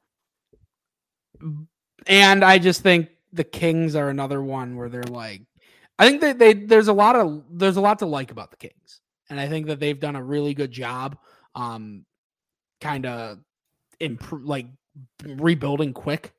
And 2.07 2.43
I 2.43 2.57
just 2.57 2.81
think 2.81 3.09
the 3.31 3.43
Kings 3.43 3.95
are 3.95 4.09
another 4.09 4.41
one 4.41 4.75
where 4.75 4.89
they're 4.89 5.03
like, 5.03 5.41
I 5.99 6.07
think 6.07 6.21
that 6.21 6.39
they 6.39 6.53
there's 6.53 6.87
a 6.87 6.93
lot 6.93 7.15
of 7.15 7.43
there's 7.51 7.77
a 7.77 7.81
lot 7.81 7.99
to 7.99 8.05
like 8.05 8.31
about 8.31 8.51
the 8.51 8.57
Kings, 8.57 9.01
and 9.29 9.39
I 9.39 9.47
think 9.47 9.67
that 9.67 9.79
they've 9.79 9.99
done 9.99 10.15
a 10.15 10.23
really 10.23 10.53
good 10.53 10.71
job, 10.71 11.17
um, 11.53 12.05
kind 12.81 13.05
of 13.05 13.39
improve 13.99 14.45
like 14.45 14.67
rebuilding 15.23 15.93
quick. 15.93 16.33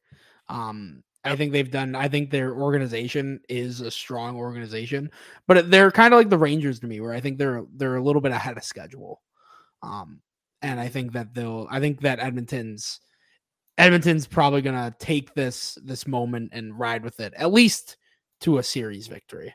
Um, 0.49 1.03
I 1.27 1.37
think 1.37 1.53
they've 1.53 1.71
done. 1.71 1.95
I 1.95 2.09
think 2.09 2.31
their 2.31 2.55
organization 2.55 3.41
is 3.49 3.81
a 3.81 3.91
strong 3.91 4.37
organization, 4.37 5.11
but 5.47 5.71
they're 5.71 5.91
kind 5.91 6.15
of 6.15 6.19
like 6.19 6.31
the 6.31 6.39
Rangers 6.39 6.81
to 6.81 6.87
me, 6.87 7.01
where 7.01 7.13
I 7.13 7.21
think 7.21 7.39
they're 7.39 7.65
they're 7.75 7.97
a 7.97 8.03
little 8.03 8.23
bit 8.23 8.33
ahead 8.33 8.57
of 8.57 8.65
schedule. 8.65 9.23
Um, 9.83 10.21
and 10.63 10.81
I 10.81 10.89
think 10.89 11.13
that 11.13 11.35
they'll. 11.35 11.67
I 11.71 11.81
think 11.81 12.01
that 12.01 12.21
Edmonton's 12.21 13.01
Edmonton's 13.79 14.27
probably 14.27 14.63
gonna 14.63 14.95
take 14.99 15.35
this 15.35 15.79
this 15.85 16.07
moment 16.07 16.51
and 16.53 16.79
ride 16.79 17.05
with 17.05 17.21
it 17.21 17.35
at 17.37 17.53
least 17.53 17.97
to 18.41 18.59
a 18.59 18.63
series 18.63 19.07
victory. 19.07 19.55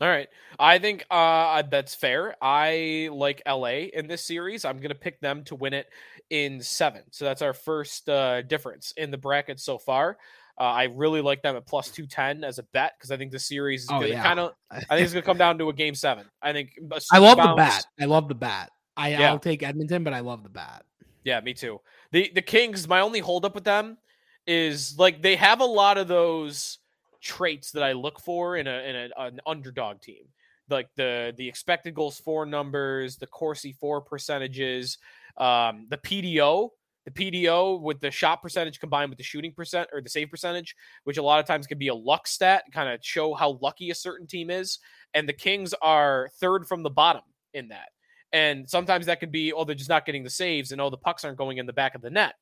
All 0.00 0.08
right. 0.08 0.28
I 0.60 0.78
think 0.78 1.04
uh, 1.10 1.62
that's 1.62 1.94
fair. 1.94 2.36
I 2.40 3.08
like 3.12 3.42
LA 3.46 3.88
in 3.92 4.06
this 4.06 4.24
series. 4.24 4.64
I'm 4.64 4.76
going 4.76 4.90
to 4.90 4.94
pick 4.94 5.20
them 5.20 5.42
to 5.44 5.56
win 5.56 5.74
it 5.74 5.88
in 6.30 6.60
seven. 6.62 7.02
So 7.10 7.24
that's 7.24 7.42
our 7.42 7.52
first 7.52 8.08
uh, 8.08 8.42
difference 8.42 8.92
in 8.96 9.10
the 9.10 9.18
bracket 9.18 9.58
so 9.58 9.76
far. 9.76 10.18
Uh, 10.58 10.64
I 10.64 10.84
really 10.84 11.20
like 11.20 11.42
them 11.42 11.56
at 11.56 11.66
plus 11.66 11.90
two 11.90 12.06
ten 12.06 12.42
as 12.42 12.58
a 12.58 12.64
bet 12.64 12.94
because 12.98 13.10
I 13.10 13.16
think 13.16 13.30
the 13.30 13.38
series 13.38 13.82
is 13.82 13.90
oh, 13.92 14.02
yeah. 14.02 14.22
kind 14.22 14.40
of. 14.40 14.54
I 14.70 14.80
think 14.80 15.02
it's 15.02 15.12
gonna 15.12 15.22
come 15.22 15.38
down 15.38 15.58
to 15.58 15.68
a 15.68 15.72
game 15.72 15.94
seven. 15.94 16.26
I 16.42 16.52
think. 16.52 16.78
I 17.12 17.18
love 17.18 17.36
bounce, 17.36 17.50
the 17.50 17.56
bat. 17.56 17.86
I 18.00 18.04
love 18.06 18.28
the 18.28 18.34
bat. 18.34 18.72
I, 18.96 19.10
yeah. 19.10 19.28
I'll 19.30 19.38
take 19.38 19.62
Edmonton, 19.62 20.02
but 20.02 20.12
I 20.12 20.20
love 20.20 20.42
the 20.42 20.48
bat. 20.48 20.84
Yeah, 21.24 21.40
me 21.40 21.54
too. 21.54 21.80
The 22.10 22.30
the 22.34 22.42
Kings. 22.42 22.88
My 22.88 23.00
only 23.00 23.20
holdup 23.20 23.54
with 23.54 23.64
them 23.64 23.98
is 24.46 24.98
like 24.98 25.22
they 25.22 25.36
have 25.36 25.60
a 25.60 25.64
lot 25.64 25.96
of 25.98 26.08
those 26.08 26.78
traits 27.20 27.70
that 27.72 27.82
I 27.82 27.92
look 27.92 28.20
for 28.20 28.56
in 28.56 28.66
a 28.66 28.78
in 28.80 28.96
a, 28.96 29.10
an 29.16 29.40
underdog 29.46 30.00
team, 30.00 30.24
like 30.68 30.88
the 30.96 31.34
the 31.36 31.48
expected 31.48 31.94
goals 31.94 32.18
for 32.18 32.46
numbers, 32.46 33.16
the 33.16 33.26
Corsi 33.28 33.76
for 33.78 34.00
percentages, 34.00 34.98
um, 35.36 35.86
the 35.88 35.98
PDO 35.98 36.70
the 37.08 37.30
PDO 37.30 37.80
with 37.80 38.00
the 38.00 38.10
shot 38.10 38.42
percentage 38.42 38.80
combined 38.80 39.10
with 39.10 39.18
the 39.18 39.24
shooting 39.24 39.52
percent 39.52 39.88
or 39.92 40.00
the 40.00 40.08
save 40.08 40.30
percentage, 40.30 40.76
which 41.04 41.18
a 41.18 41.22
lot 41.22 41.40
of 41.40 41.46
times 41.46 41.66
can 41.66 41.78
be 41.78 41.88
a 41.88 41.94
luck 41.94 42.26
stat, 42.26 42.64
kind 42.72 42.88
of 42.88 43.00
show 43.02 43.34
how 43.34 43.58
lucky 43.62 43.90
a 43.90 43.94
certain 43.94 44.26
team 44.26 44.50
is. 44.50 44.78
And 45.14 45.28
the 45.28 45.32
Kings 45.32 45.74
are 45.80 46.28
third 46.40 46.66
from 46.66 46.82
the 46.82 46.90
bottom 46.90 47.22
in 47.54 47.68
that. 47.68 47.88
And 48.32 48.68
sometimes 48.68 49.06
that 49.06 49.20
could 49.20 49.32
be, 49.32 49.52
oh, 49.52 49.64
they're 49.64 49.74
just 49.74 49.88
not 49.88 50.04
getting 50.04 50.22
the 50.22 50.30
saves 50.30 50.72
and 50.72 50.80
oh, 50.80 50.90
the 50.90 50.98
pucks 50.98 51.24
aren't 51.24 51.38
going 51.38 51.58
in 51.58 51.66
the 51.66 51.72
back 51.72 51.94
of 51.94 52.02
the 52.02 52.10
net. 52.10 52.34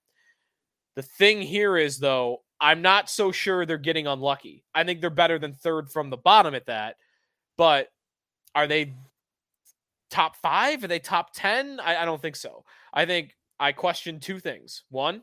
The 0.97 1.03
thing 1.03 1.43
here 1.43 1.77
is, 1.77 1.99
though, 1.99 2.43
I'm 2.61 2.83
not 2.83 3.09
so 3.09 3.31
sure 3.31 3.67
they're 3.67 3.79
getting 3.79 4.07
unlucky. 4.07 4.65
I 4.75 4.83
think 4.83 5.01
they're 5.01 5.11
better 5.11 5.39
than 5.39 5.53
third 5.53 5.91
from 5.91 6.11
the 6.11 6.17
bottom 6.17 6.55
at 6.55 6.67
that. 6.67 6.97
But 7.57 7.89
are 8.55 8.67
they 8.67 8.95
top 10.11 10.37
five? 10.37 10.83
Are 10.83 10.89
they 10.89 10.99
top 10.99 11.31
10? 11.35 11.79
I, 11.79 11.99
I 11.99 12.05
don't 12.05 12.21
think 12.21 12.35
so. 12.35 12.65
I 12.93 13.05
think 13.05 13.37
I 13.59 13.73
question 13.73 14.21
two 14.21 14.39
things. 14.39 14.85
One, 14.91 15.23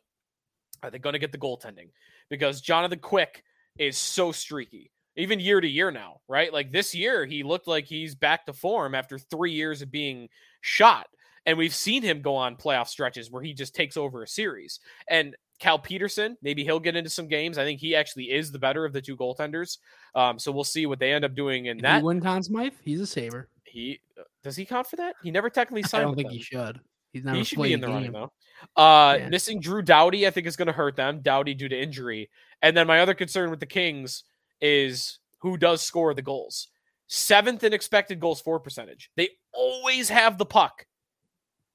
are 0.81 0.91
they 0.91 0.99
going 0.99 1.13
to 1.13 1.19
get 1.19 1.31
the 1.31 1.37
goaltending? 1.37 1.89
Because 2.29 2.61
Jonathan 2.61 2.99
Quick 2.99 3.43
is 3.77 3.97
so 3.97 4.31
streaky. 4.31 4.91
even 5.15 5.39
year 5.39 5.61
to 5.61 5.67
year 5.67 5.91
now, 5.91 6.21
right? 6.27 6.51
Like 6.51 6.71
this 6.71 6.95
year, 6.95 7.25
he 7.25 7.43
looked 7.43 7.67
like 7.67 7.85
he's 7.85 8.15
back 8.15 8.45
to 8.45 8.53
form 8.53 8.95
after 8.95 9.17
three 9.17 9.51
years 9.51 9.81
of 9.81 9.91
being 9.91 10.29
shot. 10.61 11.07
And 11.45 11.57
we've 11.57 11.75
seen 11.75 12.01
him 12.01 12.21
go 12.21 12.35
on 12.35 12.55
playoff 12.55 12.87
stretches 12.87 13.29
where 13.29 13.43
he 13.43 13.53
just 13.53 13.75
takes 13.75 13.97
over 13.97 14.23
a 14.23 14.27
series. 14.27 14.79
And 15.09 15.35
Cal 15.59 15.77
Petersen, 15.77 16.37
maybe 16.41 16.63
he'll 16.63 16.79
get 16.79 16.95
into 16.95 17.09
some 17.09 17.27
games. 17.27 17.57
I 17.57 17.63
think 17.63 17.79
he 17.79 17.95
actually 17.95 18.31
is 18.31 18.51
the 18.51 18.59
better 18.59 18.85
of 18.85 18.93
the 18.93 19.01
two 19.01 19.17
goaltenders. 19.17 19.77
Um, 20.15 20.39
so 20.39 20.51
we'll 20.51 20.63
see 20.63 20.85
what 20.85 20.99
they 20.99 21.11
end 21.11 21.25
up 21.25 21.35
doing 21.35 21.65
in 21.67 21.77
If 21.77 21.83
that. 21.83 21.97
he 21.97 22.03
win 22.03 22.21
Conn 22.21 22.43
Smythe, 22.43 22.73
he's 22.83 23.01
a 23.01 23.07
Sabre. 23.07 23.49
He 23.65 23.99
does 24.43 24.55
he 24.55 24.65
count 24.65 24.87
for 24.87 24.97
that? 24.97 25.15
He 25.23 25.31
never 25.31 25.49
technically 25.49 25.83
signed. 25.83 26.03
I 26.03 26.05
don't 26.05 26.15
think 26.15 26.29
them. 26.29 26.37
he 26.37 26.43
should. 26.43 26.79
He's 27.13 27.23
never 27.23 27.37
He 27.37 27.43
should 27.43 27.61
be 27.61 27.73
in 27.73 27.79
the 27.79 27.87
running 27.87 28.11
though. 28.11 28.33
Uh, 28.75 29.17
Yeah. 29.19 29.29
missing 29.29 29.59
Drew 29.59 29.81
Doughty, 29.81 30.25
I 30.27 30.31
think 30.31 30.47
is 30.47 30.55
going 30.55 30.67
to 30.67 30.73
hurt 30.73 30.95
them. 30.95 31.21
Doughty 31.21 31.53
due 31.53 31.69
to 31.69 31.79
injury, 31.79 32.29
and 32.61 32.75
then 32.75 32.87
my 32.87 32.99
other 32.99 33.13
concern 33.13 33.49
with 33.51 33.59
the 33.59 33.65
Kings 33.65 34.23
is 34.59 35.19
who 35.39 35.57
does 35.57 35.81
score 35.81 36.13
the 36.13 36.21
goals. 36.21 36.69
Seventh 37.07 37.63
in 37.63 37.73
expected 37.73 38.19
goals 38.19 38.41
for 38.41 38.59
percentage. 38.59 39.11
They 39.15 39.29
always 39.53 40.09
have 40.09 40.37
the 40.37 40.45
puck, 40.45 40.87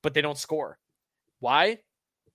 but 0.02 0.12
they 0.12 0.22
don't 0.22 0.38
score. 0.38 0.78
Why? 1.38 1.78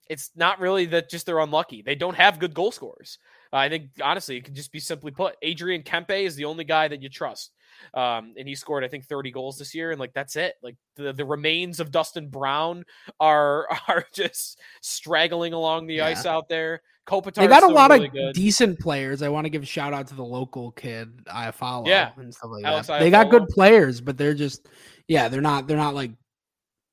It's 0.09 0.31
not 0.35 0.59
really 0.59 0.85
that 0.87 1.09
just 1.09 1.25
they're 1.25 1.39
unlucky. 1.39 1.81
They 1.81 1.95
don't 1.95 2.15
have 2.15 2.39
good 2.39 2.53
goal 2.53 2.71
scorers. 2.71 3.17
Uh, 3.51 3.57
I 3.57 3.69
think 3.69 3.89
honestly, 4.01 4.37
it 4.37 4.45
could 4.45 4.53
just 4.55 4.71
be 4.71 4.79
simply 4.79 5.11
put. 5.11 5.35
Adrian 5.41 5.81
Kempe 5.81 6.23
is 6.23 6.35
the 6.35 6.45
only 6.45 6.63
guy 6.63 6.87
that 6.87 7.01
you 7.01 7.09
trust, 7.09 7.51
um, 7.93 8.33
and 8.37 8.47
he 8.47 8.55
scored 8.55 8.83
I 8.83 8.87
think 8.87 9.05
30 9.05 9.31
goals 9.31 9.57
this 9.57 9.73
year, 9.75 9.91
and 9.91 9.99
like 9.99 10.13
that's 10.13 10.35
it. 10.35 10.55
Like 10.61 10.75
the, 10.95 11.13
the 11.13 11.25
remains 11.25 11.79
of 11.79 11.91
Dustin 11.91 12.29
Brown 12.29 12.83
are 13.19 13.67
are 13.87 14.05
just 14.13 14.59
straggling 14.81 15.53
along 15.53 15.87
the 15.87 15.95
Yeah. 15.95 16.07
ice 16.07 16.25
out 16.25 16.49
there. 16.49 16.81
Kopitar 17.07 17.35
They 17.35 17.47
got 17.47 17.63
a 17.63 17.67
lot 17.67 17.91
really 17.91 18.07
of 18.07 18.13
good. 18.13 18.33
decent 18.33 18.79
players. 18.79 19.21
I 19.21 19.27
want 19.27 19.43
to 19.45 19.49
give 19.49 19.63
a 19.63 19.65
shout 19.65 19.93
out 19.93 20.07
to 20.07 20.15
the 20.15 20.23
local 20.23 20.71
kid 20.71 21.19
I 21.31 21.51
follow. 21.51 21.85
Yeah. 21.87 22.11
and 22.15 22.33
stuff 22.33 22.51
like 22.53 22.63
Alex 22.63 22.87
that. 22.87 22.99
They 23.01 23.09
got 23.09 23.29
good 23.29 23.47
players, 23.49 23.99
but 23.99 24.17
they're 24.17 24.33
just 24.33 24.67
yeah, 25.09 25.27
they're 25.27 25.41
not 25.41 25.67
they're 25.67 25.75
not 25.75 25.95
like 25.95 26.11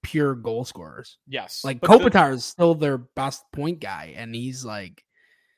pure 0.02 0.34
goal 0.34 0.64
scorers. 0.64 1.18
yes, 1.28 1.62
Like 1.64 1.80
but 1.80 1.96
the- 1.98 2.10
Kopitar 2.10 2.32
is 2.32 2.44
still 2.44 2.74
their 2.74 2.98
best 2.98 3.44
point 3.52 3.80
guy, 3.80 4.14
and 4.16 4.34
he's 4.34 4.64
like 4.64 5.04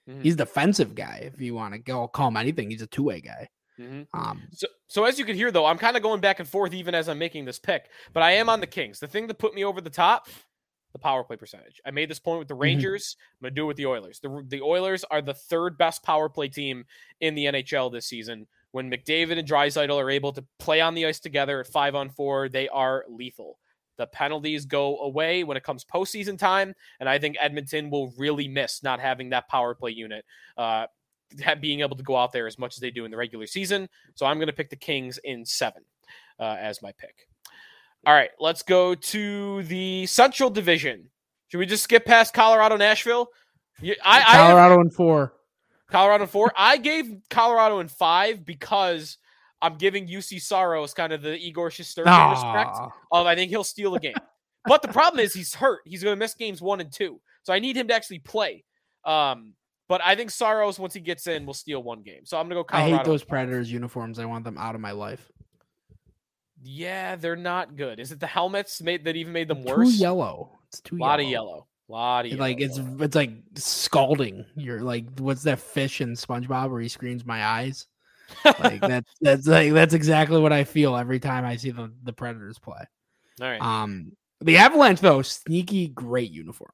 Mhm, 0.08 0.22
he's 0.22 0.34
defensive 0.36 0.94
guy. 0.96 1.30
If 1.32 1.40
you 1.40 1.54
want 1.54 1.74
to 1.74 1.78
go 1.78 2.08
call 2.08 2.26
him 2.28 2.36
anything, 2.36 2.68
he's 2.70 2.82
a 2.82 2.86
two 2.88 3.04
way 3.04 3.20
guy. 3.20 3.48
Mhm. 3.78 4.06
Um, 4.12 4.42
So, 4.52 4.66
so 4.88 5.04
as 5.04 5.18
you 5.18 5.24
can 5.24 5.36
hear, 5.36 5.50
though, 5.50 5.66
I'm 5.66 5.78
kind 5.78 5.96
of 5.96 6.02
going 6.02 6.20
back 6.20 6.40
and 6.40 6.48
forth 6.48 6.74
even 6.74 6.94
as 6.94 7.08
I'm 7.08 7.18
making 7.18 7.44
this 7.46 7.58
pick. 7.58 7.90
But 8.12 8.22
I 8.22 8.32
am 8.32 8.48
on 8.48 8.60
the 8.60 8.66
Kings. 8.66 9.00
The 9.00 9.06
thing 9.08 9.26
that 9.28 9.38
put 9.38 9.54
me 9.54 9.64
over 9.64 9.80
the 9.80 9.90
top, 9.90 10.28
the 10.92 10.98
power 10.98 11.24
play 11.24 11.36
percentage. 11.36 11.80
I 11.86 11.90
made 11.90 12.10
this 12.10 12.18
point 12.18 12.38
with 12.38 12.48
the 12.48 12.54
Rangers. 12.54 13.16
I'm 13.40 13.46
gonna 13.46 13.54
do 13.54 13.64
it 13.64 13.68
with 13.68 13.76
the 13.78 13.86
Oilers. 13.86 14.20
The 14.20 14.44
the 14.46 14.60
Oilers 14.60 15.04
are 15.04 15.22
the 15.22 15.32
third 15.34 15.78
best 15.78 16.02
power 16.02 16.28
play 16.28 16.48
team 16.48 16.84
in 17.20 17.34
the 17.34 17.46
NHL 17.46 17.90
this 17.90 18.06
season. 18.06 18.46
When 18.72 18.90
McDavid 18.90 19.38
and 19.38 19.48
Draisaitl 19.48 19.96
are 19.98 20.10
able 20.10 20.32
to 20.32 20.44
play 20.58 20.80
on 20.80 20.94
the 20.94 21.06
ice 21.06 21.20
together 21.20 21.60
at 21.60 21.66
five 21.66 21.94
on 21.94 22.10
four, 22.10 22.48
they 22.48 22.68
are 22.68 23.04
lethal. 23.08 23.58
The 23.98 24.06
penalties 24.06 24.64
go 24.66 24.98
away 25.00 25.44
when 25.44 25.56
it 25.58 25.62
comes 25.62 25.84
postseason 25.84 26.38
time, 26.38 26.74
and 26.98 27.08
I 27.08 27.18
think 27.18 27.36
Edmonton 27.38 27.90
will 27.90 28.12
really 28.16 28.48
miss 28.48 28.82
not 28.82 29.00
having 29.00 29.30
that 29.30 29.48
power 29.48 29.74
play 29.74 29.90
unit. 29.90 30.24
Uh, 30.56 30.86
being 31.60 31.80
able 31.80 31.96
to 31.96 32.02
go 32.02 32.16
out 32.16 32.32
there 32.32 32.46
as 32.46 32.58
much 32.58 32.74
as 32.76 32.80
they 32.80 32.90
do 32.90 33.04
in 33.04 33.10
the 33.10 33.16
regular 33.16 33.46
season. 33.46 33.88
So 34.14 34.26
I'm 34.26 34.38
going 34.38 34.48
to 34.48 34.52
pick 34.52 34.70
the 34.70 34.76
Kings 34.76 35.18
in 35.24 35.44
seven 35.44 35.82
uh, 36.38 36.56
as 36.58 36.82
my 36.82 36.92
pick. 36.98 37.28
All 38.06 38.14
right, 38.14 38.30
let's 38.40 38.62
go 38.62 38.94
to 38.94 39.62
the 39.64 40.06
Central 40.06 40.50
Division. 40.50 41.08
Should 41.48 41.58
we 41.58 41.66
just 41.66 41.84
skip 41.84 42.04
past 42.04 42.34
Colorado, 42.34 42.76
Nashville? 42.76 43.28
You- 43.80 43.94
I, 44.04 44.18
I 44.18 44.20
have 44.20 44.50
Colorado 44.50 44.80
in 44.80 44.90
four. 44.90 45.32
Colorado 45.90 46.24
in 46.24 46.28
four. 46.28 46.52
I 46.56 46.78
gave 46.78 47.14
Colorado 47.30 47.78
in 47.80 47.88
five 47.88 48.44
because 48.44 49.18
I'm 49.60 49.76
giving 49.76 50.08
Juuse 50.08 50.40
Saros 50.40 50.94
kind 50.94 51.12
of 51.12 51.22
the 51.22 51.36
Igor 51.36 51.70
Shesterkin 51.70 52.30
respect 52.32 52.76
of 53.12 53.26
I 53.26 53.36
think 53.36 53.50
he'll 53.50 53.62
steal 53.62 53.94
a 53.94 54.00
game. 54.00 54.14
but 54.64 54.82
the 54.82 54.88
problem 54.88 55.20
is 55.24 55.32
he's 55.32 55.54
hurt. 55.54 55.80
He's 55.84 56.02
going 56.02 56.16
to 56.16 56.18
miss 56.18 56.34
games 56.34 56.60
one 56.60 56.80
and 56.80 56.90
two. 56.92 57.20
So 57.44 57.52
I 57.52 57.58
need 57.60 57.76
him 57.76 57.86
to 57.88 57.94
actually 57.94 58.18
play. 58.20 58.64
Um, 59.04 59.52
but 59.92 60.00
I 60.02 60.14
think 60.14 60.30
Saros, 60.30 60.78
once 60.78 60.94
he 60.94 61.00
gets 61.00 61.26
in, 61.26 61.44
will 61.44 61.52
steal 61.52 61.82
one 61.82 62.00
game. 62.00 62.24
So 62.24 62.38
I'm 62.40 62.48
going 62.48 62.64
to 62.64 62.66
go 62.66 62.74
I 62.74 62.88
hate 62.88 63.04
those 63.04 63.22
Predators 63.22 63.70
uniforms. 63.70 64.18
I 64.18 64.24
want 64.24 64.42
them 64.42 64.56
out 64.56 64.74
of 64.74 64.80
my 64.80 64.92
life. 64.92 65.30
Yeah, 66.62 67.16
they're 67.16 67.36
not 67.36 67.76
good. 67.76 68.00
Is 68.00 68.10
it 68.10 68.18
the 68.18 68.26
helmets 68.26 68.80
made 68.80 69.04
that 69.04 69.16
even 69.16 69.34
made 69.34 69.48
them 69.48 69.62
Too 69.62 69.68
worse? 69.68 70.00
yellow. 70.00 70.58
It's 70.68 70.80
too 70.80 70.96
A 70.96 70.98
lot 70.98 71.18
yellow. 71.18 71.26
of 71.26 71.30
yellow. 71.30 71.66
A 71.90 71.92
lot 71.92 72.24
of 72.24 72.32
It, 72.32 72.38
like 72.38 72.62
it's 72.62 72.80
it's 73.00 73.14
like 73.14 73.32
scalding. 73.56 74.46
You're 74.56 74.80
like, 74.80 75.18
what's 75.18 75.42
that 75.42 75.60
fish 75.60 76.00
in 76.00 76.14
SpongeBob 76.14 76.70
where 76.70 76.80
he 76.80 76.88
screams 76.88 77.26
my 77.26 77.44
eyes? 77.44 77.86
Like 78.46 78.80
that's 78.80 79.12
that's 79.20 79.46
like 79.46 79.74
that's 79.74 79.92
exactly 79.92 80.40
what 80.40 80.54
I 80.54 80.64
feel 80.64 80.96
every 80.96 81.20
time 81.20 81.44
I 81.44 81.56
see 81.56 81.70
the 81.70 81.92
the 82.02 82.14
Predators 82.14 82.58
play. 82.58 82.80
All 83.42 83.46
right. 83.46 83.60
Um, 83.60 84.12
the 84.40 84.56
Avalanche 84.56 85.00
though, 85.00 85.20
sneaky 85.20 85.88
great 85.88 86.30
uniform. 86.30 86.72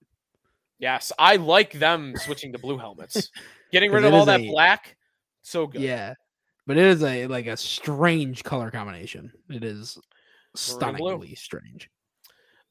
Yes, 0.78 1.12
I 1.18 1.36
like 1.36 1.72
them 1.72 2.14
switching 2.16 2.52
to 2.52 2.58
blue 2.58 2.78
helmets. 2.78 3.30
Getting 3.72 3.92
rid 3.92 4.04
of 4.04 4.14
all 4.14 4.24
that 4.26 4.40
a- 4.40 4.48
black. 4.50 4.96
So 5.42 5.66
good. 5.66 5.82
Yeah, 5.82 6.14
but 6.66 6.76
it 6.76 6.84
is 6.86 7.02
a 7.02 7.26
like 7.26 7.46
a 7.46 7.56
strange 7.56 8.44
color 8.44 8.70
combination. 8.70 9.32
It 9.50 9.64
is 9.64 9.98
stunningly 10.54 11.34
strange. 11.34 11.90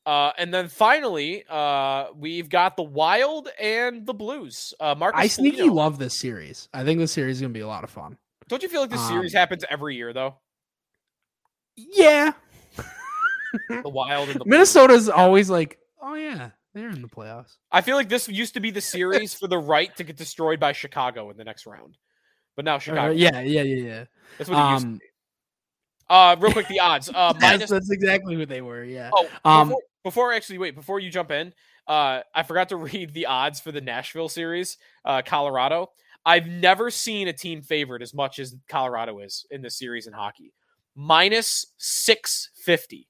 Uh, 0.06 0.32
and 0.38 0.54
then 0.54 0.70
finally, 0.70 1.44
uh, 1.50 2.06
we've 2.16 2.48
got 2.50 2.78
the 2.78 2.84
Wild 2.84 3.50
and 3.60 4.06
the 4.06 4.14
Blues. 4.14 4.74
Uh, 4.80 4.96
Marcus 4.98 5.20
I 5.20 5.28
sneaky 5.28 5.58
Foligno. 5.58 5.74
love 5.76 6.00
this 6.00 6.18
series. 6.18 6.70
I 6.74 6.84
think 6.86 7.00
this 7.00 7.12
series 7.12 7.38
is 7.38 7.42
gonna 7.42 7.54
be 7.54 7.60
a 7.60 7.68
lot 7.68 7.84
of 7.84 7.90
fun. 7.90 8.18
Don't 8.48 8.64
you 8.64 8.70
feel 8.70 8.80
like 8.82 8.90
this 8.90 9.06
series 9.08 9.36
Um, 9.36 9.40
happens 9.40 9.66
every 9.70 9.96
year 9.98 10.14
though? 10.14 10.36
Yeah, 11.76 12.32
The 13.70 13.90
Wild 13.90 14.30
and 14.30 14.40
the 14.40 14.46
Blues. 14.46 15.10
Always 15.10 15.50
like, 15.50 15.78
oh 16.02 16.14
yeah, 16.16 16.52
they're 16.78 16.90
in 16.90 17.02
the 17.02 17.08
playoffs. 17.08 17.58
I 17.72 17.82
feel 17.82 17.96
like 17.98 18.10
this 18.10 18.28
used 18.30 18.54
to 18.54 18.60
be 18.60 18.72
the 18.72 18.82
series 18.82 19.34
for 19.34 19.48
the 19.48 19.58
right 19.58 19.96
to 19.98 20.04
get 20.04 20.16
destroyed 20.18 20.60
by 20.60 20.72
Chicago 20.74 21.30
in 21.30 21.38
the 21.38 21.44
next 21.44 21.66
round, 21.66 21.98
but 22.56 22.66
now 22.66 22.76
Uh, 22.76 22.80
Chicago. 22.80 23.12
yeah, 23.14 23.42
yeah, 23.42 23.62
yeah, 23.64 23.76
yeah. 23.84 24.04
that's 24.38 24.50
what 24.50 24.58
it 24.60 24.72
used 24.74 24.84
to 24.84 24.88
Um, 24.90 24.98
be. 24.98 25.06
Uh, 26.10 26.36
real 26.40 26.54
quick, 26.54 26.68
the 26.70 26.80
odds. 26.80 27.10
Uh, 27.10 27.34
Yes, 27.36 27.42
minus 27.42 27.70
that's 27.70 27.92
exactly 27.92 28.36
who 28.36 28.46
they 28.46 28.62
were. 28.62 28.84
Yeah. 28.84 29.10
Oh, 29.14 29.30
Um, 29.44 29.68
before, 29.70 29.82
before 30.04 30.34
actually 30.34 30.58
wait, 30.60 30.76
before 30.76 31.00
you 31.00 31.10
jump 31.10 31.32
in, 31.32 31.54
uh, 31.88 32.22
I 32.34 32.44
forgot 32.44 32.70
to 32.70 32.76
read 32.78 33.14
the 33.14 33.26
odds 33.26 33.60
for 33.60 33.72
the 33.72 33.82
Nashville 33.82 34.30
series, 34.30 34.78
uh, 35.04 35.22
Colorado. 35.26 35.92
I've 36.26 36.48
never 36.48 36.90
seen 36.92 37.28
a 37.30 37.34
team 37.34 37.62
favored 37.62 38.02
as 38.02 38.14
much 38.14 38.40
as 38.40 38.56
Colorado 38.70 39.20
is 39.20 39.46
in 39.52 39.62
this 39.62 39.78
series 39.78 40.08
in 40.08 40.14
hockey. 40.14 40.54
Minus 40.96 41.68
six 41.78 42.50
fifty. 42.56 43.08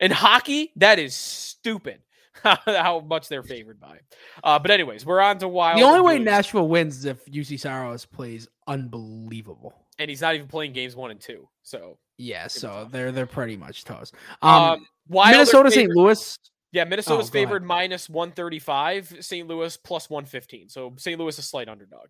In 0.00 0.10
hockey, 0.10 0.72
that 0.76 0.98
is 0.98 1.14
stupid. 1.14 2.02
How 2.42 3.00
much 3.00 3.28
they're 3.28 3.42
favored 3.42 3.78
by. 3.80 3.98
Uh, 4.42 4.58
but 4.58 4.70
anyways, 4.70 5.06
we're 5.06 5.20
on 5.20 5.38
to 5.38 5.48
Wild. 5.48 5.78
the 5.78 5.82
only 5.84 6.00
way 6.00 6.16
Blues, 6.16 6.26
Nashville 6.26 6.68
wins 6.68 6.98
is 6.98 7.04
if 7.04 7.24
Juuse 7.26 7.58
Saros 7.60 8.04
plays 8.06 8.48
unbelievable. 8.66 9.74
and 9.98 10.08
he's 10.10 10.20
not 10.20 10.34
even 10.34 10.48
playing 10.48 10.72
games 10.72 10.96
one 10.96 11.10
and 11.10 11.20
two. 11.20 11.48
So 11.62 11.98
Yeah, 12.18 12.46
so 12.48 12.88
they're 12.90 13.12
they're 13.12 13.26
pretty 13.26 13.56
much 13.56 13.84
toast. 13.84 14.14
um, 14.42 14.62
Um, 14.62 14.86
Minnesota 15.08 15.70
St. 15.70 15.90
Louis. 15.90 16.38
Yeah, 16.72 16.84
Minnesota's 16.84 17.28
Oh, 17.28 17.32
go 17.32 17.38
ahead. 17.38 17.48
favored 17.48 17.64
minus 17.64 18.08
135, 18.10 19.18
St. 19.20 19.46
Louis 19.46 19.76
plus 19.76 20.10
115. 20.10 20.68
So 20.68 20.94
St. 20.98 21.18
Louis 21.20 21.38
a 21.38 21.42
slight 21.42 21.68
underdog. 21.68 22.08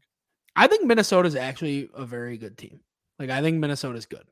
I 0.57 0.67
think 0.69 0.87
Minnesota's 0.87 1.37
actually 1.37 1.91
a 1.95 2.07
very 2.07 2.39
good 2.39 2.57
team. 2.57 2.81
Like 3.19 3.29
I 3.31 3.43
think 3.43 3.59
Minnesota's 3.59 4.07
good. 4.07 4.25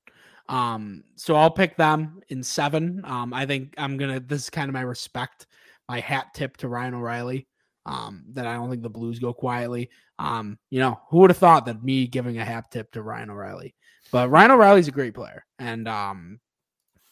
Um, 0.48 1.04
so 1.16 1.34
I'll 1.36 1.50
pick 1.50 1.76
them 1.76 2.20
in 2.28 2.42
seven. 2.42 3.02
Um, 3.04 3.32
I 3.34 3.46
think 3.46 3.74
I'm 3.78 3.96
gonna. 3.96 4.20
This 4.20 4.42
is 4.44 4.50
kind 4.50 4.68
of 4.68 4.72
my 4.74 4.80
respect, 4.80 5.46
my 5.88 6.00
hat 6.00 6.26
tip 6.34 6.56
to 6.58 6.68
Ryan 6.68 6.94
O'Reilly. 6.94 7.46
Um, 7.84 8.24
that 8.34 8.46
I 8.46 8.54
don't 8.54 8.70
think 8.70 8.82
the 8.82 8.88
Blues 8.88 9.18
go 9.18 9.32
quietly. 9.32 9.90
Um, 10.18 10.58
you 10.70 10.78
know, 10.78 11.00
who 11.08 11.18
would 11.18 11.30
have 11.30 11.38
thought 11.38 11.66
that 11.66 11.82
me 11.82 12.06
giving 12.06 12.38
a 12.38 12.44
hat 12.44 12.70
tip 12.70 12.92
to 12.92 13.02
Ryan 13.02 13.30
O'Reilly? 13.30 13.74
But 14.12 14.30
Ryan 14.30 14.52
O'Reilly's 14.52 14.88
a 14.88 14.92
great 14.92 15.14
player, 15.14 15.44
and 15.58 15.88
um, 15.88 16.40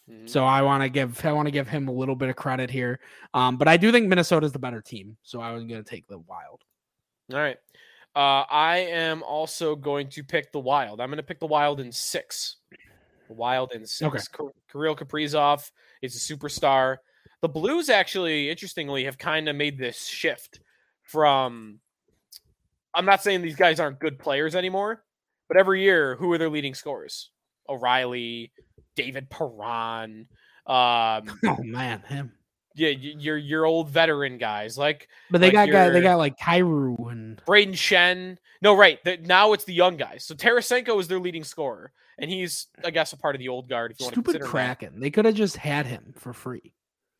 Mhm. 0.09 0.29
so 0.29 0.45
I 0.45 0.61
want 0.61 0.83
to 0.83 0.89
give 0.89 1.23
I 1.25 1.31
want 1.33 1.47
to 1.47 1.51
give 1.51 1.67
him 1.67 1.87
a 1.87 1.91
little 1.91 2.15
bit 2.15 2.29
of 2.29 2.35
credit 2.35 2.69
here. 2.69 2.99
Um, 3.33 3.57
but 3.57 3.67
I 3.67 3.77
do 3.77 3.91
think 3.91 4.07
Minnesota's 4.07 4.51
the 4.51 4.59
better 4.59 4.81
team, 4.81 5.17
so 5.23 5.41
I 5.41 5.51
was 5.51 5.63
gonna 5.63 5.83
take 5.83 6.07
the 6.07 6.19
Wild. 6.19 6.61
All 7.31 7.39
right. 7.39 7.57
Uh, 8.15 8.43
I 8.49 8.77
am 8.79 9.23
also 9.23 9.75
going 9.75 10.09
to 10.09 10.23
pick 10.23 10.51
the 10.51 10.59
Wild. 10.59 10.99
I'm 10.99 11.07
going 11.07 11.15
to 11.17 11.23
pick 11.23 11.39
the 11.39 11.47
Wild 11.47 11.79
in 11.79 11.93
six. 11.93 12.57
The 13.29 13.33
Wild 13.33 13.71
in 13.71 13.85
six. 13.85 14.27
Okay. 14.37 14.49
Kirill 14.69 14.97
Kaprizov 14.97 15.71
is 16.01 16.15
a 16.17 16.19
superstar. 16.35 16.97
The 17.41 17.49
Blues 17.49 17.89
actually, 17.89 18.49
interestingly, 18.49 19.05
have 19.05 19.17
kind 19.17 19.49
of 19.49 19.55
made 19.55 19.77
this 19.77 20.05
shift 20.05 20.59
from. 21.03 21.79
I'm 22.93 23.05
not 23.05 23.23
saying 23.23 23.41
these 23.41 23.55
guys 23.55 23.79
aren't 23.79 23.99
good 23.99 24.19
players 24.19 24.55
anymore, 24.55 25.03
but 25.47 25.57
every 25.57 25.81
year, 25.81 26.15
who 26.17 26.31
are 26.33 26.37
their 26.37 26.49
leading 26.49 26.73
scorers? 26.73 27.31
O'Reilly, 27.69 28.51
David 28.95 29.29
Perron. 29.29 30.27
Um, 30.67 31.23
Oh 31.45 31.57
man, 31.63 32.01
him. 32.07 32.33
yeah, 32.75 32.89
your 32.89 33.37
your 33.37 33.65
old 33.65 33.89
veteran 33.89 34.37
guys 34.37 34.77
like 34.77 35.07
But 35.31 35.41
they 35.41 35.47
Like 35.47 35.53
got 35.53 35.71
guy, 35.71 35.89
they 35.89 36.01
got 36.01 36.17
like 36.17 36.37
Kyrou 36.37 37.11
and 37.11 37.41
Brayden 37.47 37.73
Schenn. 37.73 38.37
No, 38.61 38.75
right. 38.75 38.99
Now 39.25 39.53
it's 39.53 39.63
the 39.63 39.73
young 39.73 39.97
guys. 39.97 40.23
So 40.25 40.35
Tarasenko 40.35 40.99
is 40.99 41.07
their 41.07 41.19
leading 41.19 41.43
scorer, 41.43 41.91
and 42.19 42.29
he's 42.29 42.67
I 42.85 42.91
guess 42.91 43.13
a 43.13 43.17
part 43.17 43.33
of 43.35 43.39
the 43.39 43.47
old 43.47 43.67
guard. 43.67 43.91
If 43.91 43.99
you 43.99 44.05
want 44.05 44.13
to 44.13 44.21
stupid 44.21 44.39
consider 44.41 44.45
that. 44.45 44.77
Kraken. 44.77 44.99
They 44.99 45.09
could 45.09 45.25
have 45.25 45.35
just 45.35 45.57
had 45.57 45.87
him 45.87 46.13
for 46.17 46.33
free. 46.33 46.73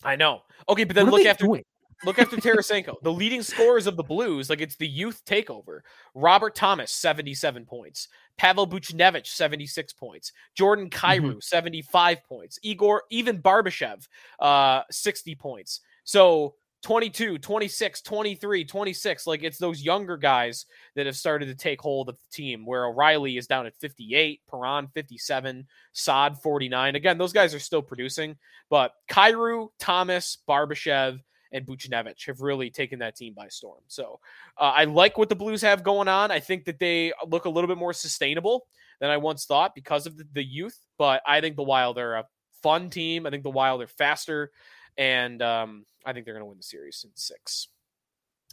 I 0.04 0.16
know. 0.16 0.42
Okay, 0.70 0.84
but 0.84 0.96
then 0.96 1.10
look 1.10 1.26
after 1.26 1.46
doing? 1.46 1.64
look 2.04 2.20
after 2.20 2.36
Tarasenko. 2.38 2.96
the 3.04 3.12
leading 3.12 3.44
scorers 3.44 3.88
of 3.88 3.96
the 3.98 4.04
Blues, 4.04 4.50
like 4.50 4.62
it's 4.62 4.76
the 4.76 4.88
youth 4.88 5.24
takeover. 5.26 5.82
Robert 6.16 6.56
Thomas, 6.56 6.92
77 6.92 7.66
points. 7.66 8.08
Pavel 8.38 8.68
Buchnevich, 8.68 9.28
76 9.28 9.94
points. 9.94 10.32
Jordan 10.56 10.90
Kyrou, 10.90 11.42
75 11.44 12.24
points. 12.24 12.60
Igor, 12.64 13.04
even 13.12 13.42
Barbashev, 13.42 14.08
uh, 14.40 14.82
60 14.90 15.36
points. 15.36 15.82
So 16.04 16.56
22, 16.82 17.38
26, 17.38 18.02
23, 18.02 18.66
26. 18.66 19.28
Like 19.28 19.44
it's 19.44 19.58
those 19.58 19.82
younger 19.82 20.18
guys 20.18 20.66
that 20.96 21.06
have 21.06 21.16
started 21.16 21.48
to 21.48 21.56
take 21.56 21.82
hold 21.82 22.10
of 22.10 22.18
the 22.18 22.36
team 22.36 22.66
where 22.66 22.86
O'Reilly 22.86 23.38
is 23.38 23.48
down 23.48 23.66
at 23.66 23.78
58, 23.78 24.42
Perron 24.50 24.88
57, 24.94 25.68
Sod 25.94 26.42
49. 26.42 26.96
Again, 26.96 27.18
those 27.18 27.34
guys 27.34 27.54
are 27.54 27.60
still 27.60 27.82
producing, 27.82 28.36
but 28.70 28.94
Kyrou, 29.10 29.70
Thomas, 29.80 30.38
Barbashev, 30.48 31.20
and 31.52 31.66
Buchnevich 31.66 32.28
have 32.28 32.42
really 32.42 32.70
taken 32.70 33.00
that 33.00 33.16
team 33.16 33.34
by 33.34 33.50
storm. 33.50 33.82
So 33.88 34.20
uh, 34.58 34.72
I 34.76 34.86
like 34.86 35.18
what 35.18 35.30
the 35.30 35.36
Blues 35.36 35.62
have 35.62 35.84
going 35.84 36.08
on. 36.08 36.32
I 36.32 36.40
think 36.40 36.66
that 36.66 36.80
they 36.80 37.12
look 37.28 37.46
a 37.46 37.50
little 37.50 37.68
bit 37.68 37.78
more 37.78 37.94
sustainable 37.94 38.68
than 39.00 39.10
I 39.10 39.18
once 39.18 39.46
thought 39.46 39.76
because 39.76 40.06
of 40.06 40.18
the, 40.18 40.26
the 40.34 40.44
youth. 40.44 40.78
But 40.98 41.22
I 41.26 41.42
think 41.42 41.56
the 41.56 41.64
Wild 41.64 41.98
are 41.98 42.16
a 42.16 42.26
fun 42.64 42.90
team. 42.90 43.26
I 43.26 43.30
think 43.30 43.44
the 43.44 43.50
Wild 43.50 43.82
are 43.82 43.88
faster, 43.88 44.52
and 44.98 45.42
um, 45.42 45.86
I 46.06 46.14
think 46.14 46.26
they're 46.26 46.34
going 46.34 46.42
to 46.44 46.48
win 46.48 46.58
the 46.58 46.64
series 46.64 47.04
in 47.06 47.12
six. 47.16 47.68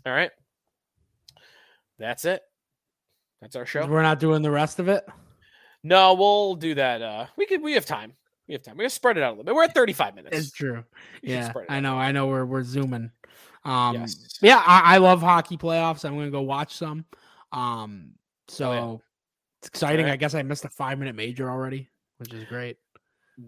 All 0.07 0.12
right, 0.12 0.30
that's 1.99 2.24
it. 2.24 2.43
That's 3.41 3.57
our 3.57 3.66
show. 3.66 3.86
We're 3.86 4.03
not 4.03 4.20
doing 4.20 4.43
the 4.43 4.51
rest 4.51 4.78
of 4.78 4.89
it. 4.89 5.07
No, 5.84 6.14
we'll 6.14 6.57
do 6.57 6.74
that. 6.74 7.03
Uh, 7.03 7.26
we 7.36 7.47
could. 7.47 7.62
We 7.62 7.74
have 7.74 7.86
time. 7.86 8.14
We 8.49 8.55
have 8.55 8.62
time. 8.62 8.76
We're 8.76 8.82
gonna 8.84 8.91
spread 8.91 9.16
it 9.16 9.22
out 9.22 9.28
a 9.28 9.32
little 9.32 9.45
bit. 9.45 9.55
We're 9.55 9.64
at 9.64 9.74
thirty-five 9.74 10.14
minutes. 10.14 10.36
It's 10.36 10.51
true. 10.51 10.84
Yeah, 11.22 11.53
I 11.68 11.80
know. 11.80 11.97
I 11.97 12.12
know. 12.12 12.26
We're 12.26 12.45
we're 12.45 12.64
zooming. 12.64 13.11
Um, 13.64 13.95
Yes. 13.97 14.39
yeah, 14.41 14.62
I, 14.64 14.95
I 14.95 14.99
love 14.99 15.20
hockey 15.20 15.57
playoffs. 15.57 16.05
I'm 16.05 16.16
gonna 16.16 16.30
go 16.30 16.43
watch 16.43 16.74
some. 16.74 17.05
Um, 17.53 18.12
so 18.49 18.70
Oh, 18.70 18.72
yeah. 18.74 18.97
it's 19.61 19.68
exciting. 19.68 20.01
Alright. 20.07 20.14
I 20.14 20.16
guess 20.16 20.34
I 20.34 20.43
missed 20.43 20.64
a 20.64 20.68
five 20.70 20.99
minute 20.99 21.14
major 21.14 21.51
already, 21.51 21.91
which 22.18 22.32
is 22.32 22.45
great. 22.45 22.76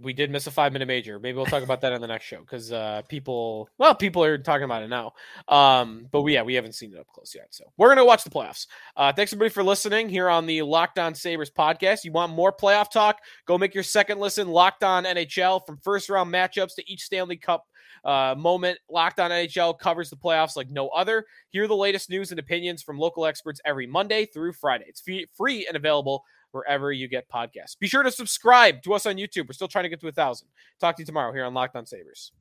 We 0.03 0.13
did 0.13 0.31
miss 0.31 0.47
a 0.47 0.51
five 0.51 0.73
minute 0.73 0.87
major. 0.87 1.19
Maybe 1.19 1.37
we'll 1.37 1.47
talk 1.47 1.65
about 1.65 1.81
that 1.81 1.93
on 1.93 2.01
the 2.01 2.07
next 2.07 2.25
show 2.25 2.41
because 2.41 2.73
uh, 2.73 3.03
people, 3.09 3.69
well, 3.77 3.95
people 3.95 4.23
are 4.23 4.39
talking 4.39 4.65
about 4.65 4.83
it 4.83 4.89
now. 4.89 5.13
Um, 5.49 6.07
but 6.13 6.23
we, 6.23 6.35
yeah, 6.35 6.43
we 6.43 6.55
haven't 6.55 6.75
seen 6.75 6.93
it 6.93 7.01
up 7.01 7.09
close 7.09 7.35
yet. 7.35 7.49
So 7.51 7.65
we're 7.77 7.89
gonna 7.89 8.05
watch 8.05 8.23
the 8.23 8.31
playoffs. 8.31 8.67
Uh, 8.97 9.13
thanks 9.13 9.33
everybody 9.33 9.51
for 9.51 9.65
listening 9.65 10.09
here 10.09 10.29
on 10.29 10.47
the 10.47 10.63
Locked 10.63 10.99
On 10.99 11.15
Sabres 11.15 11.51
podcast. 11.51 12.05
You 12.05 12.13
want 12.13 12.33
more 12.33 12.53
playoff 12.53 12.91
talk? 12.91 13.19
Go 13.47 13.59
make 13.59 13.75
your 13.75 13.83
second 13.83 14.21
listen. 14.21 14.49
Locked 14.49 14.85
On 14.85 15.05
NHL 15.05 15.67
from 15.67 15.79
first 15.79 16.09
round 16.09 16.33
matchups 16.33 16.77
to 16.77 16.91
each 16.91 17.03
Stanley 17.03 17.37
Cup 17.37 17.65
uh, 18.05 18.35
moment. 18.39 18.79
Locked 18.89 19.21
On 19.21 19.31
NHL 19.31 19.79
covers 19.79 20.11
the 20.11 20.17
playoffs 20.17 20.57
like 20.57 20.71
no 20.71 20.89
other. 20.89 21.25
Hear 21.51 21.67
the 21.67 21.77
latest 21.77 22.11
news 22.11 22.31
and 22.31 22.39
opinions 22.39 22.83
from 22.83 22.99
local 22.99 23.27
experts 23.27 23.61
every 23.65 23.87
Monday 23.87 24.27
through 24.27 24.53
Friday. 24.53 24.85
It's 24.89 25.03
free 25.37 25.67
and 25.67 25.77
available 25.77 26.25
wherever 26.53 26.93
you 26.93 27.09
get 27.09 27.29
podcasts. 27.29 27.79
Be 27.79 27.87
sure 27.87 28.03
to 28.03 28.11
subscribe 28.11 28.83
to 28.83 28.95
us 28.95 29.07
on 29.07 29.17
YouTube. 29.17 29.49
We're 29.49 29.55
still 29.55 29.69
trying 29.69 29.85
to 29.85 29.89
get 29.89 30.01
to 30.01 30.09
a 30.09 30.13
thousand. 30.13 30.49
Talk 30.81 30.97
to 30.97 31.03
you 31.03 31.07
tomorrow 31.07 31.33
here 31.33 31.45
on 31.45 31.55
Locked 31.55 31.77
On 31.77 31.87
Sabres. 31.87 32.33